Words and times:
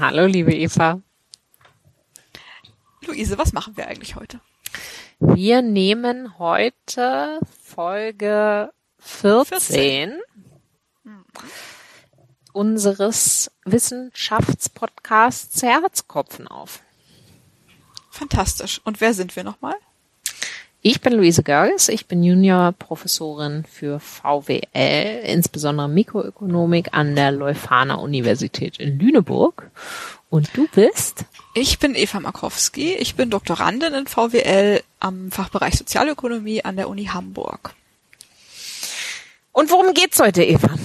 Hallo, 0.00 0.24
liebe 0.24 0.54
Eva. 0.54 1.02
Luise, 3.02 3.36
was 3.36 3.52
machen 3.52 3.76
wir 3.76 3.86
eigentlich 3.86 4.16
heute? 4.16 4.40
Wir 5.18 5.60
nehmen 5.60 6.38
heute 6.38 7.38
Folge 7.62 8.72
14, 8.98 10.22
14. 11.04 11.12
unseres 12.54 13.50
Wissenschaftspodcasts 13.66 15.62
Herzkopfen 15.62 16.48
auf. 16.48 16.80
Fantastisch. 18.10 18.80
Und 18.82 19.02
wer 19.02 19.12
sind 19.12 19.36
wir 19.36 19.44
nochmal? 19.44 19.76
Ich 20.82 21.02
bin 21.02 21.12
Luise 21.12 21.42
Görges, 21.42 21.90
ich 21.90 22.06
bin 22.06 22.22
Juniorprofessorin 22.22 23.64
für 23.70 24.00
VWL, 24.00 25.20
insbesondere 25.26 25.90
Mikroökonomik 25.90 26.94
an 26.94 27.14
der 27.14 27.32
Leuphana 27.32 27.96
Universität 27.96 28.78
in 28.78 28.98
Lüneburg. 28.98 29.70
Und 30.30 30.48
du 30.56 30.66
bist? 30.74 31.26
Ich 31.52 31.80
bin 31.80 31.94
Eva 31.94 32.20
Markowski, 32.20 32.94
ich 32.94 33.14
bin 33.14 33.28
Doktorandin 33.28 33.92
in 33.92 34.06
VWL 34.06 34.80
am 35.00 35.30
Fachbereich 35.30 35.74
Sozialökonomie 35.74 36.64
an 36.64 36.76
der 36.76 36.88
Uni 36.88 37.04
Hamburg. 37.04 37.74
Und 39.52 39.70
worum 39.70 39.92
geht's 39.92 40.18
heute, 40.18 40.42
Eva? 40.42 40.76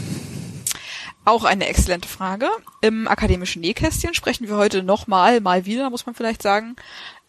Auch 1.24 1.44
eine 1.46 1.68
exzellente 1.68 2.08
Frage. 2.08 2.50
Im 2.82 3.08
akademischen 3.08 3.62
Nähkästchen 3.62 4.14
sprechen 4.14 4.48
wir 4.48 4.58
heute 4.58 4.84
nochmal, 4.84 5.42
mal 5.42 5.66
wieder, 5.66 5.90
muss 5.90 6.06
man 6.06 6.14
vielleicht 6.14 6.44
sagen, 6.44 6.76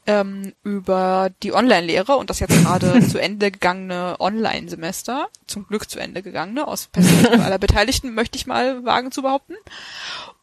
ähm, 0.06 0.52
über 0.62 1.30
die 1.42 1.52
Online-Lehre 1.52 2.16
und 2.16 2.30
das 2.30 2.40
jetzt 2.40 2.62
gerade 2.62 3.06
zu 3.08 3.18
Ende 3.18 3.50
gegangene 3.50 4.16
Online-Semester, 4.18 5.28
zum 5.46 5.66
Glück 5.66 5.90
zu 5.90 5.98
Ende 5.98 6.22
gegangene, 6.22 6.66
aus 6.66 6.86
Perspektive 6.86 7.42
aller 7.42 7.58
Beteiligten, 7.58 8.14
möchte 8.14 8.38
ich 8.38 8.46
mal 8.46 8.84
wagen 8.84 9.12
zu 9.12 9.22
behaupten. 9.22 9.54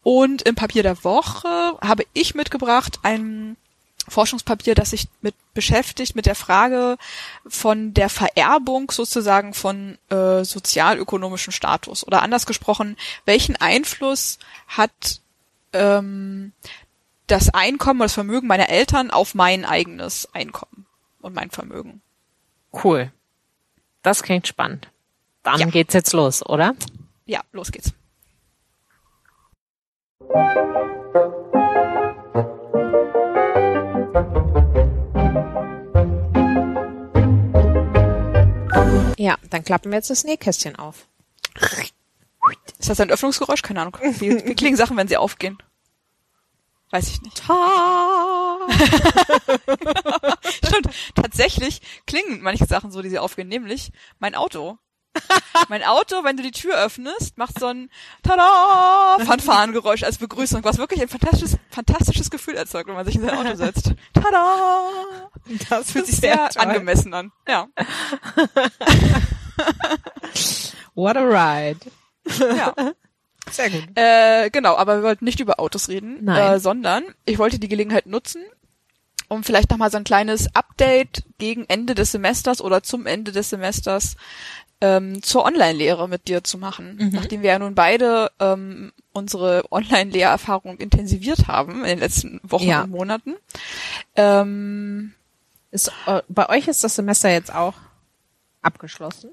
Und 0.03 0.41
im 0.41 0.55
Papier 0.55 0.83
der 0.83 1.03
Woche 1.03 1.77
habe 1.81 2.03
ich 2.13 2.35
mitgebracht 2.35 2.99
ein 3.03 3.55
Forschungspapier, 4.07 4.75
das 4.75 4.89
sich 4.89 5.07
mit 5.21 5.35
beschäftigt 5.53 6.15
mit 6.15 6.25
der 6.25 6.35
Frage 6.35 6.97
von 7.47 7.93
der 7.93 8.09
Vererbung 8.09 8.91
sozusagen 8.91 9.53
von 9.53 9.97
äh, 10.09 10.43
sozialökonomischem 10.43 11.53
Status 11.53 12.05
oder 12.05 12.21
anders 12.21 12.45
gesprochen, 12.45 12.97
welchen 13.25 13.55
Einfluss 13.55 14.39
hat 14.67 15.21
ähm, 15.71 16.51
das 17.27 17.53
Einkommen 17.53 18.01
oder 18.01 18.05
das 18.05 18.13
Vermögen 18.13 18.47
meiner 18.47 18.69
Eltern 18.69 19.11
auf 19.11 19.35
mein 19.35 19.65
eigenes 19.65 20.27
Einkommen 20.33 20.85
und 21.21 21.33
mein 21.33 21.49
Vermögen. 21.49 22.01
Cool. 22.83 23.11
Das 24.01 24.23
klingt 24.23 24.47
spannend. 24.47 24.89
Dann 25.43 25.59
ja. 25.59 25.65
geht's 25.67 25.93
jetzt 25.93 26.13
los, 26.13 26.45
oder? 26.45 26.75
Ja, 27.25 27.41
los 27.51 27.71
geht's. 27.71 27.93
Ja, 39.17 39.37
dann 39.49 39.63
klappen 39.63 39.91
wir 39.91 39.97
jetzt 39.97 40.09
das 40.09 40.25
Nähkästchen 40.25 40.75
auf. 40.75 41.07
Ist 42.79 42.89
das 42.89 42.99
ein 42.99 43.09
Öffnungsgeräusch? 43.09 43.61
Keine 43.61 43.81
Ahnung. 43.81 43.97
Wie, 44.19 44.45
wie 44.45 44.55
klingen 44.55 44.75
Sachen, 44.75 44.97
wenn 44.97 45.07
sie 45.07 45.15
aufgehen? 45.15 45.57
Weiß 46.93 47.09
ich 47.09 47.21
nicht. 47.23 47.37
Ta 47.37 48.59
Stimmt, 50.43 50.89
tatsächlich 51.15 51.81
klingen 52.05 52.41
manche 52.41 52.67
Sachen 52.67 52.91
so, 52.91 53.01
die 53.01 53.09
sie 53.09 53.17
aufgehen, 53.17 53.47
nämlich 53.47 53.91
mein 54.19 54.35
Auto. 54.35 54.77
mein 55.69 55.81
Auto, 55.81 56.23
wenn 56.23 56.37
du 56.37 56.43
die 56.43 56.51
Tür 56.51 56.77
öffnest, 56.77 57.39
macht 57.39 57.59
so 57.59 57.65
ein 57.65 57.89
Tada! 58.21 59.17
Fanfarengeräusch 59.25 60.03
als 60.03 60.19
Begrüßung, 60.19 60.63
was 60.63 60.77
wirklich 60.77 61.01
ein 61.01 61.09
fantastisches, 61.09 61.57
fantastisches 61.71 62.29
Gefühl 62.29 62.53
erzeugt, 62.53 62.87
wenn 62.87 62.93
man 62.93 63.05
sich 63.05 63.15
in 63.15 63.25
sein 63.25 63.39
Auto 63.39 63.55
setzt. 63.55 63.95
Tada! 64.13 65.31
Das 65.69 65.91
fühlt 65.91 66.05
sich 66.05 66.17
sehr, 66.17 66.47
sehr 66.51 66.61
angemessen 66.61 67.11
an. 67.15 67.31
Ja. 67.47 67.69
What 70.93 71.17
a 71.17 71.21
ride. 71.21 71.79
Ja. 72.55 72.75
Sehr 73.51 73.69
gut. 73.69 73.83
Äh, 73.95 74.49
genau, 74.49 74.75
aber 74.75 74.97
wir 74.97 75.03
wollten 75.03 75.25
nicht 75.25 75.39
über 75.39 75.59
Autos 75.59 75.89
reden. 75.89 76.27
Äh, 76.27 76.59
sondern 76.59 77.03
ich 77.25 77.37
wollte 77.37 77.59
die 77.59 77.67
Gelegenheit 77.67 78.05
nutzen, 78.05 78.41
um 79.27 79.43
vielleicht 79.43 79.69
nochmal 79.69 79.91
so 79.91 79.97
ein 79.97 80.03
kleines 80.03 80.53
Update 80.55 81.23
gegen 81.37 81.65
Ende 81.67 81.95
des 81.95 82.11
Semesters 82.11 82.61
oder 82.61 82.83
zum 82.83 83.05
Ende 83.05 83.31
des 83.31 83.49
Semesters 83.49 84.15
ähm, 84.81 85.21
zur 85.21 85.45
Online-Lehre 85.45 86.09
mit 86.09 86.27
dir 86.27 86.43
zu 86.43 86.57
machen. 86.57 86.97
Mhm. 86.99 87.09
Nachdem 87.13 87.41
wir 87.41 87.51
ja 87.51 87.59
nun 87.59 87.75
beide 87.75 88.31
ähm, 88.39 88.91
unsere 89.13 89.63
Online-Lehrerfahrung 89.71 90.77
intensiviert 90.77 91.47
haben 91.47 91.79
in 91.81 91.89
den 91.89 91.99
letzten 91.99 92.41
Wochen 92.43 92.67
ja. 92.67 92.83
und 92.83 92.91
Monaten. 92.91 93.35
Ähm, 94.15 95.13
ist, 95.71 95.91
äh, 96.05 96.21
bei 96.27 96.49
euch 96.49 96.67
ist 96.67 96.83
das 96.83 96.95
Semester 96.95 97.29
jetzt 97.29 97.53
auch 97.53 97.75
abgeschlossen? 98.61 99.31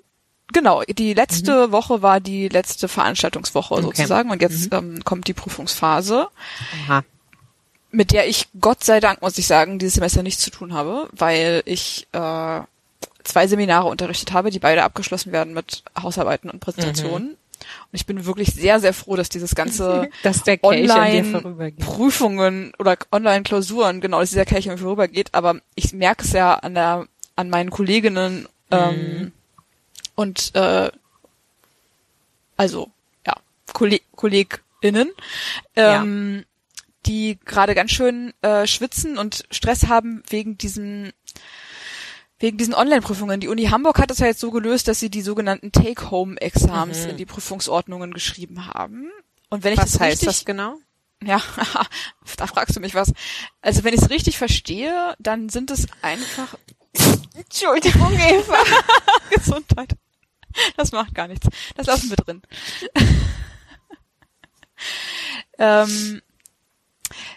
Genau, 0.53 0.83
die 0.83 1.15
letzte 1.15 1.69
mhm. 1.69 1.73
Woche 1.73 2.03
war 2.03 2.21
die 2.21 2.49
letzte 2.49 2.89
Veranstaltungswoche 2.89 3.75
okay. 3.75 3.83
sozusagen 3.83 4.31
und 4.31 4.43
jetzt 4.43 4.73
mhm. 4.73 4.79
ähm, 4.79 5.05
kommt 5.05 5.29
die 5.29 5.35
Prüfungsphase, 5.35 6.29
Aha. 6.85 7.05
mit 7.91 8.13
der 8.13 8.29
ich 8.29 8.49
Gott 8.61 8.85
sei 8.85 9.01
Dank, 9.01 9.23
muss 9.23 9.39
ich 9.39 9.47
sagen, 9.47 9.79
dieses 9.79 9.95
Semester 9.95 10.23
nichts 10.23 10.43
zu 10.43 10.51
tun 10.51 10.75
habe, 10.75 11.09
weil 11.13 11.63
ich 11.67 12.07
äh, 12.13 12.61
zwei 13.23 13.47
Seminare 13.47 13.89
unterrichtet 13.89 14.33
habe, 14.33 14.51
die 14.51 14.59
beide 14.59 14.83
abgeschlossen 14.83 15.33
werden 15.33 15.55
mit 15.55 15.83
Hausarbeiten 16.01 16.51
und 16.51 16.61
Präsentationen. 16.61 17.29
Mhm. 17.29 17.37
Und 17.61 17.93
ich 17.93 18.07
bin 18.07 18.25
wirklich 18.25 18.55
sehr, 18.55 18.81
sehr 18.81 18.95
froh, 18.95 19.17
dass 19.17 19.29
dieses 19.29 19.55
ganze 19.55 20.09
dass 20.23 20.43
Online-Prüfungen 20.63 22.73
oder 22.79 22.97
Online-Klausuren, 23.13 24.01
genau, 24.01 24.21
dass 24.21 24.31
dieser 24.31 24.47
Kelch 24.47 24.67
mir 24.67 24.79
vorübergeht. 24.79 25.29
Aber 25.33 25.57
ich 25.75 25.93
merke 25.93 26.25
es 26.25 26.33
ja 26.33 26.55
an 26.55 26.75
der, 26.75 27.07
an 27.37 27.51
meinen 27.51 27.69
Kolleginnen, 27.71 28.49
ähm, 28.71 28.95
mhm. 28.95 29.33
Und 30.21 30.55
äh, 30.55 30.91
also 32.59 32.91
ja, 33.27 33.33
Kolleg 33.73 34.05
KollegInnen, 34.15 35.13
ähm, 35.77 36.37
ja. 36.37 36.45
die 37.07 37.39
gerade 37.47 37.75
ganz 37.75 37.91
schön 37.93 38.35
äh, 38.43 38.67
schwitzen 38.67 39.17
und 39.17 39.47
Stress 39.51 39.87
haben 39.87 40.23
wegen 40.29 40.59
diesen 40.59 41.15
wegen 42.39 42.59
diesen 42.59 42.75
Online-Prüfungen. 42.75 43.41
Die 43.41 43.49
Uni 43.49 43.65
Hamburg 43.69 43.99
hat 43.99 44.11
es 44.11 44.19
ja 44.19 44.27
jetzt 44.27 44.41
so 44.41 44.51
gelöst, 44.51 44.89
dass 44.89 45.01
sie 45.01 45.09
die 45.09 45.23
sogenannten 45.23 45.73
Take-Home-Exams 45.73 47.05
mhm. 47.05 47.11
in 47.13 47.17
die 47.17 47.25
Prüfungsordnungen 47.25 48.13
geschrieben 48.13 48.67
haben. 48.67 49.11
Und 49.49 49.65
wenn 49.65 49.73
ich 49.73 49.79
was 49.79 49.93
das 49.93 50.01
heißt 50.01 50.13
richtig, 50.21 50.27
das 50.27 50.45
genau? 50.45 50.77
Ja, 51.25 51.41
da 52.37 52.47
fragst 52.47 52.77
du 52.77 52.81
mich 52.81 52.95
was. 52.95 53.15
Also 53.63 53.85
wenn 53.85 53.95
ich 53.95 54.03
es 54.03 54.11
richtig 54.11 54.37
verstehe, 54.37 55.15
dann 55.19 55.49
sind 55.49 55.71
es 55.71 55.87
einfach 56.03 56.57
Entschuldigung, 57.35 58.13
Eva. 58.13 58.59
Gesundheit. 59.31 59.97
Das 60.77 60.93
macht 60.93 61.15
gar 61.15 61.29
nichts. 61.29 61.47
Das 61.77 61.87
lassen 61.87 62.11
wir 62.11 62.17
drin. 62.17 62.43
ähm, 65.59 66.23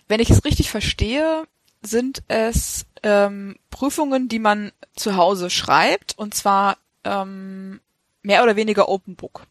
wenn 0.08 0.20
ich 0.20 0.30
es 0.30 0.46
richtig 0.46 0.72
verstehe, 0.72 1.46
sind 1.82 2.24
es 2.28 2.86
ähm, 3.04 3.58
Prüfungen, 3.70 4.30
die 4.30 4.40
man 4.40 4.72
zu 4.96 5.18
Hause 5.18 5.50
schreibt, 5.50 6.18
und 6.18 6.34
zwar 6.34 6.78
ähm, 7.04 7.82
mehr 8.22 8.44
oder 8.44 8.56
weniger 8.56 8.90
Open 8.90 9.16
Book. 9.16 9.46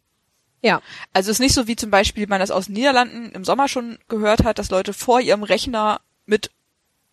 Ja. 0.62 0.80
Also 1.12 1.30
es 1.30 1.36
ist 1.36 1.40
nicht 1.40 1.54
so 1.54 1.66
wie 1.66 1.76
zum 1.76 1.90
Beispiel 1.90 2.26
man 2.26 2.40
das 2.40 2.50
aus 2.50 2.66
den 2.66 2.74
Niederlanden 2.74 3.32
im 3.32 3.44
Sommer 3.44 3.68
schon 3.68 3.98
gehört 4.08 4.44
hat, 4.44 4.58
dass 4.58 4.70
Leute 4.70 4.92
vor 4.92 5.20
ihrem 5.20 5.42
Rechner 5.42 6.00
mit 6.24 6.50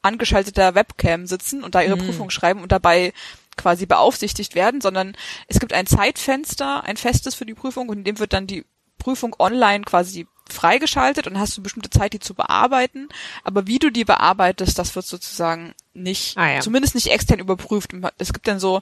angeschalteter 0.02 0.76
Webcam 0.76 1.26
sitzen 1.26 1.64
und 1.64 1.76
da 1.76 1.82
ihre 1.82 1.98
mhm. 1.98 2.06
Prüfung 2.06 2.30
schreiben 2.30 2.62
und 2.62 2.72
dabei 2.72 3.12
quasi 3.60 3.86
beaufsichtigt 3.86 4.56
werden, 4.56 4.82
sondern 4.82 5.16
es 5.48 5.60
gibt 5.60 5.74
ein 5.74 5.86
Zeitfenster, 5.86 6.84
ein 6.84 6.98
festes 6.98 7.36
für 7.36 7.46
die 7.46 7.54
Prüfung 7.54 7.90
und 7.90 8.00
in 8.00 8.04
dem 8.04 8.20
wird 8.20 8.34
dann 8.34 8.48
die 8.48 8.66
Prüfung 8.98 9.36
online 9.40 9.84
quasi 9.86 10.28
freigeschaltet 10.50 11.28
und 11.28 11.40
hast 11.40 11.56
du 11.56 11.62
bestimmte 11.62 11.90
Zeit, 11.90 12.14
die 12.14 12.20
zu 12.20 12.34
bearbeiten. 12.34 13.10
Aber 13.44 13.68
wie 13.68 13.80
du 13.80 13.92
die 13.92 14.06
bearbeitest, 14.06 14.78
das 14.80 14.96
wird 14.96 15.06
sozusagen 15.06 15.74
nicht, 15.94 16.38
ah, 16.38 16.54
ja. 16.54 16.60
zumindest 16.60 16.96
nicht 16.96 17.08
extern 17.08 17.40
überprüft. 17.40 17.92
Es 18.18 18.34
gibt 18.34 18.48
dann 18.48 18.60
so, 18.60 18.82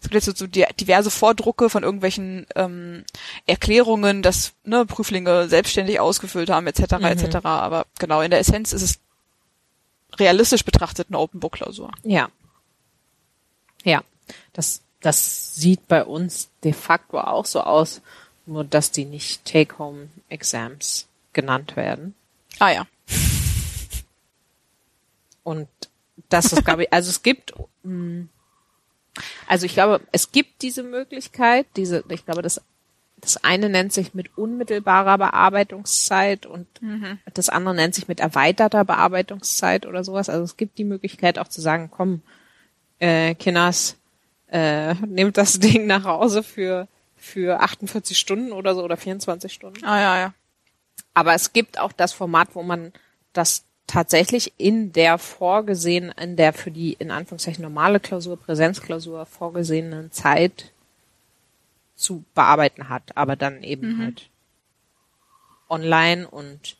es 0.00 0.08
gibt 0.08 0.14
jetzt 0.14 0.38
so 0.38 0.46
diverse 0.46 1.10
Vordrucke 1.10 1.70
von 1.70 1.82
irgendwelchen 1.82 2.46
ähm, 2.54 3.04
Erklärungen, 3.46 4.22
dass 4.22 4.52
ne, 4.64 4.86
Prüflinge 4.86 5.48
selbstständig 5.48 5.98
ausgefüllt 6.00 6.50
haben, 6.50 6.66
etc. 6.66 6.98
Mhm. 6.98 7.04
etc. 7.04 7.36
Aber 7.42 7.86
genau, 7.98 8.20
in 8.20 8.30
der 8.30 8.40
Essenz 8.40 8.72
ist 8.72 8.82
es 8.82 9.00
realistisch 10.18 10.64
betrachtet 10.64 11.08
eine 11.10 11.18
Open 11.18 11.40
Book 11.40 11.54
Klausur. 11.54 11.90
Ja. 12.04 12.28
Ja. 13.84 14.02
Das, 14.52 14.82
das 15.00 15.54
sieht 15.54 15.88
bei 15.88 16.04
uns 16.04 16.50
de 16.64 16.72
facto 16.72 17.18
auch 17.18 17.46
so 17.46 17.60
aus, 17.60 18.00
nur 18.46 18.64
dass 18.64 18.90
die 18.90 19.04
nicht 19.04 19.44
Take-Home-Exams 19.44 21.06
genannt 21.32 21.76
werden. 21.76 22.14
Ah 22.58 22.70
ja. 22.70 22.86
Und 25.42 25.68
das 26.28 26.52
ist, 26.52 26.64
glaube 26.64 26.84
ich, 26.84 26.92
also 26.92 27.10
es 27.10 27.22
gibt, 27.22 27.54
mm, 27.82 28.22
also 29.46 29.66
ich 29.66 29.74
glaube, 29.74 30.00
es 30.12 30.32
gibt 30.32 30.62
diese 30.62 30.82
Möglichkeit, 30.82 31.66
diese, 31.76 32.04
ich 32.08 32.24
glaube, 32.24 32.42
das 32.42 32.60
das 33.20 33.42
eine 33.42 33.68
nennt 33.68 33.92
sich 33.92 34.14
mit 34.14 34.38
unmittelbarer 34.38 35.18
Bearbeitungszeit 35.18 36.46
und 36.46 36.66
Mhm. 36.80 37.18
das 37.34 37.48
andere 37.48 37.74
nennt 37.74 37.94
sich 37.94 38.08
mit 38.08 38.20
erweiterter 38.20 38.84
Bearbeitungszeit 38.84 39.86
oder 39.86 40.04
sowas. 40.04 40.28
Also 40.28 40.44
es 40.44 40.56
gibt 40.56 40.78
die 40.78 40.84
Möglichkeit 40.84 41.38
auch 41.38 41.48
zu 41.48 41.60
sagen, 41.60 41.90
komm, 41.90 42.22
äh, 43.00 43.34
Kinders, 43.34 43.96
äh, 44.50 44.94
nehmt 45.06 45.36
das 45.36 45.58
Ding 45.60 45.86
nach 45.86 46.04
Hause 46.04 46.42
für, 46.42 46.88
für 47.16 47.60
48 47.60 48.18
Stunden 48.18 48.52
oder 48.52 48.74
so 48.74 48.82
oder 48.82 48.96
24 48.96 49.52
Stunden. 49.52 49.84
Ah 49.84 50.00
ja, 50.00 50.18
ja. 50.18 50.34
Aber 51.14 51.34
es 51.34 51.52
gibt 51.52 51.78
auch 51.78 51.92
das 51.92 52.12
Format, 52.12 52.54
wo 52.54 52.62
man 52.62 52.92
das 53.32 53.64
tatsächlich 53.86 54.52
in 54.58 54.92
der 54.92 55.18
vorgesehenen, 55.18 56.12
in 56.12 56.36
der 56.36 56.52
für 56.52 56.70
die 56.70 56.92
in 56.92 57.10
Anführungszeichen 57.10 57.62
normale 57.62 58.00
Klausur, 58.00 58.36
Präsenzklausur 58.36 59.26
vorgesehenen 59.26 60.12
Zeit 60.12 60.72
zu 61.96 62.24
bearbeiten 62.34 62.88
hat, 62.88 63.16
aber 63.16 63.34
dann 63.34 63.62
eben 63.64 63.98
halt 64.00 64.30
online 65.68 66.28
und 66.28 66.76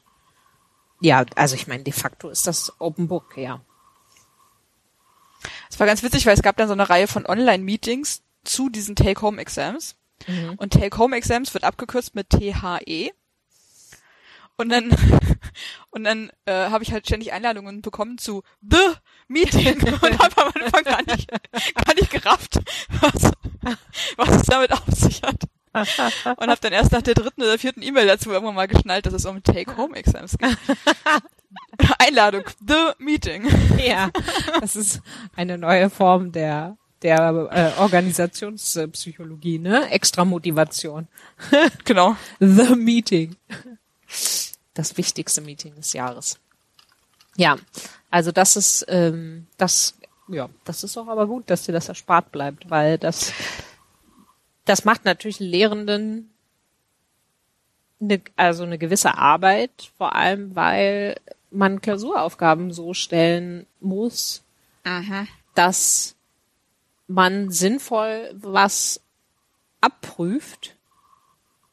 ja, 1.00 1.25
also 1.35 1.55
ich 1.55 1.67
meine, 1.67 1.85
de 1.85 1.93
facto 1.93 2.29
ist 2.29 2.47
das 2.47 2.73
Open 2.81 3.09
Book, 3.09 3.37
ja. 3.37 3.61
Es 5.70 5.79
war 5.79 5.87
ganz 5.87 6.03
witzig, 6.03 6.26
weil 6.26 6.35
es 6.35 6.43
gab 6.43 6.56
dann 6.56 6.69
so 6.69 6.75
eine 6.75 6.88
Reihe 6.88 7.06
von 7.06 7.26
Online-Meetings 7.26 8.23
zu 8.44 8.69
diesen 8.69 8.97
Take-Home-Exams. 8.97 9.97
Und 10.56 10.73
Take-Home-Exams 10.73 11.55
wird 11.55 11.65
abgekürzt 11.65 12.15
mit 12.15 12.31
THE. 12.31 13.12
Und 14.56 14.70
dann, 14.70 14.91
und 15.91 16.05
dann 16.05 16.32
äh, 16.47 16.70
habe 16.70 16.82
ich 16.82 16.93
halt 16.93 17.06
ständig 17.06 17.32
Einladungen 17.32 17.81
bekommen 17.81 18.19
zu 18.19 18.43
The 18.61 18.94
Meeting 19.29 19.81
und 20.03 20.19
habe 20.19 20.43
am 20.43 20.53
Anfang 20.61 20.85
gar 20.85 21.03
nicht, 21.03 21.31
gar 21.31 21.94
nicht 21.94 22.11
gerafft, 22.11 22.59
was, 23.00 23.32
was 24.17 24.29
es 24.31 24.43
damit 24.43 24.73
auf 24.73 24.82
sich 24.88 25.23
hat. 25.23 25.44
Und 26.37 26.49
habe 26.49 26.61
dann 26.61 26.73
erst 26.73 26.93
nach 26.93 27.03
der 27.03 27.15
dritten 27.15 27.43
oder 27.43 27.59
vierten 27.59 27.82
E-Mail 27.82 28.06
dazu 28.06 28.31
irgendwann 28.31 28.55
mal 28.55 28.69
geschnallt, 28.69 29.06
dass 29.06 29.15
es 29.15 29.25
um 29.25 29.43
Take-Home-Exams 29.43 30.38
geht. 30.38 30.56
Einladung, 31.99 32.44
The 32.67 32.93
Meeting. 32.99 33.49
Ja, 33.79 34.11
das 34.61 34.76
ist 34.76 35.00
eine 35.37 35.59
neue 35.59 35.91
Form 35.91 36.32
der 36.32 36.76
der 37.03 37.49
äh, 37.53 37.81
Organisationspsychologie, 37.81 39.59
ne? 39.59 39.88
Extra 39.91 40.25
Motivation. 40.25 41.06
Genau. 41.85 42.17
The 42.41 42.75
Meeting. 42.75 43.37
Das 44.75 44.97
wichtigste 44.97 45.41
Meeting 45.41 45.76
des 45.76 45.93
Jahres. 45.93 46.38
Ja, 47.37 47.56
also 48.11 48.32
das 48.32 48.56
ist 48.56 48.85
ähm, 48.88 49.47
das 49.56 49.94
ja, 50.29 50.49
das 50.65 50.85
ist 50.85 50.97
auch 50.99 51.09
aber 51.09 51.26
gut, 51.26 51.49
dass 51.49 51.65
dir 51.65 51.73
das 51.73 51.88
erspart 51.88 52.31
bleibt, 52.32 52.69
weil 52.69 52.99
das 52.99 53.32
das 54.69 54.85
macht 54.85 55.05
natürlich 55.05 55.41
Lehrenden 55.41 56.31
eine, 58.00 58.20
also 58.37 58.65
eine 58.65 58.79
gewisse 58.79 59.17
Arbeit, 59.17 59.91
vor 59.97 60.15
allem 60.15 60.55
weil 60.55 61.17
man 61.50 61.81
Klausuraufgaben 61.81 62.73
so 62.73 62.94
stellen 62.94 63.67
muss, 63.81 64.43
dass 65.55 66.15
man 67.06 67.50
sinnvoll 67.50 68.31
was 68.35 69.00
abprüft, 69.81 70.76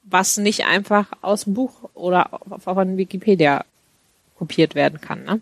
was 0.04 0.38
nicht 0.38 0.66
einfach 0.66 1.12
aus 1.22 1.44
dem 1.44 1.54
Buch 1.54 1.90
oder 1.94 2.40
von 2.60 2.98
Wikipedia 2.98 3.66
kopiert 4.38 4.76
werden 4.76 5.02
kann. 5.02 5.24
Ne? 5.24 5.42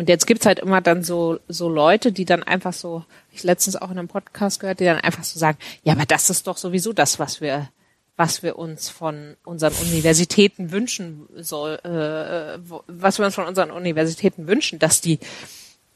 Und 0.00 0.08
jetzt 0.08 0.26
gibt's 0.26 0.46
halt 0.46 0.58
immer 0.60 0.80
dann 0.80 1.04
so, 1.04 1.40
so 1.46 1.68
Leute, 1.68 2.10
die 2.10 2.24
dann 2.24 2.42
einfach 2.42 2.72
so, 2.72 3.04
ich 3.32 3.42
letztens 3.42 3.76
auch 3.76 3.90
in 3.90 3.98
einem 3.98 4.08
Podcast 4.08 4.58
gehört, 4.58 4.80
die 4.80 4.86
dann 4.86 4.96
einfach 4.96 5.24
so 5.24 5.38
sagen, 5.38 5.58
ja, 5.82 5.92
aber 5.92 6.06
das 6.06 6.30
ist 6.30 6.46
doch 6.46 6.56
sowieso 6.56 6.94
das, 6.94 7.18
was 7.18 7.42
wir, 7.42 7.68
was 8.16 8.42
wir 8.42 8.58
uns 8.58 8.88
von 8.88 9.36
unseren 9.44 9.74
Universitäten 9.74 10.72
wünschen 10.72 11.28
soll, 11.36 11.74
äh, 11.84 12.58
was 12.86 13.18
wir 13.18 13.26
uns 13.26 13.34
von 13.34 13.44
unseren 13.44 13.70
Universitäten 13.70 14.46
wünschen, 14.46 14.78
dass 14.78 15.02
die, 15.02 15.18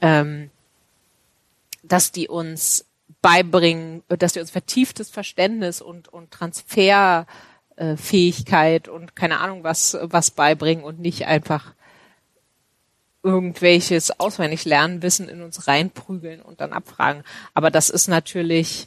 ähm, 0.02 0.50
dass 1.82 2.12
die 2.12 2.28
uns 2.28 2.84
beibringen, 3.22 4.02
dass 4.08 4.34
die 4.34 4.40
uns 4.40 4.50
vertieftes 4.50 5.08
Verständnis 5.08 5.80
und, 5.80 6.08
und 6.08 6.30
Transferfähigkeit 6.30 8.86
und 8.86 9.16
keine 9.16 9.40
Ahnung 9.40 9.64
was, 9.64 9.96
was 10.02 10.30
beibringen 10.30 10.84
und 10.84 11.00
nicht 11.00 11.26
einfach 11.26 11.72
irgendwelches 13.24 14.20
auswendig 14.20 14.64
lernen, 14.66 15.02
Wissen 15.02 15.28
in 15.28 15.42
uns 15.42 15.66
reinprügeln 15.66 16.42
und 16.42 16.60
dann 16.60 16.72
abfragen. 16.72 17.24
Aber 17.54 17.70
das 17.70 17.88
ist 17.88 18.06
natürlich, 18.06 18.86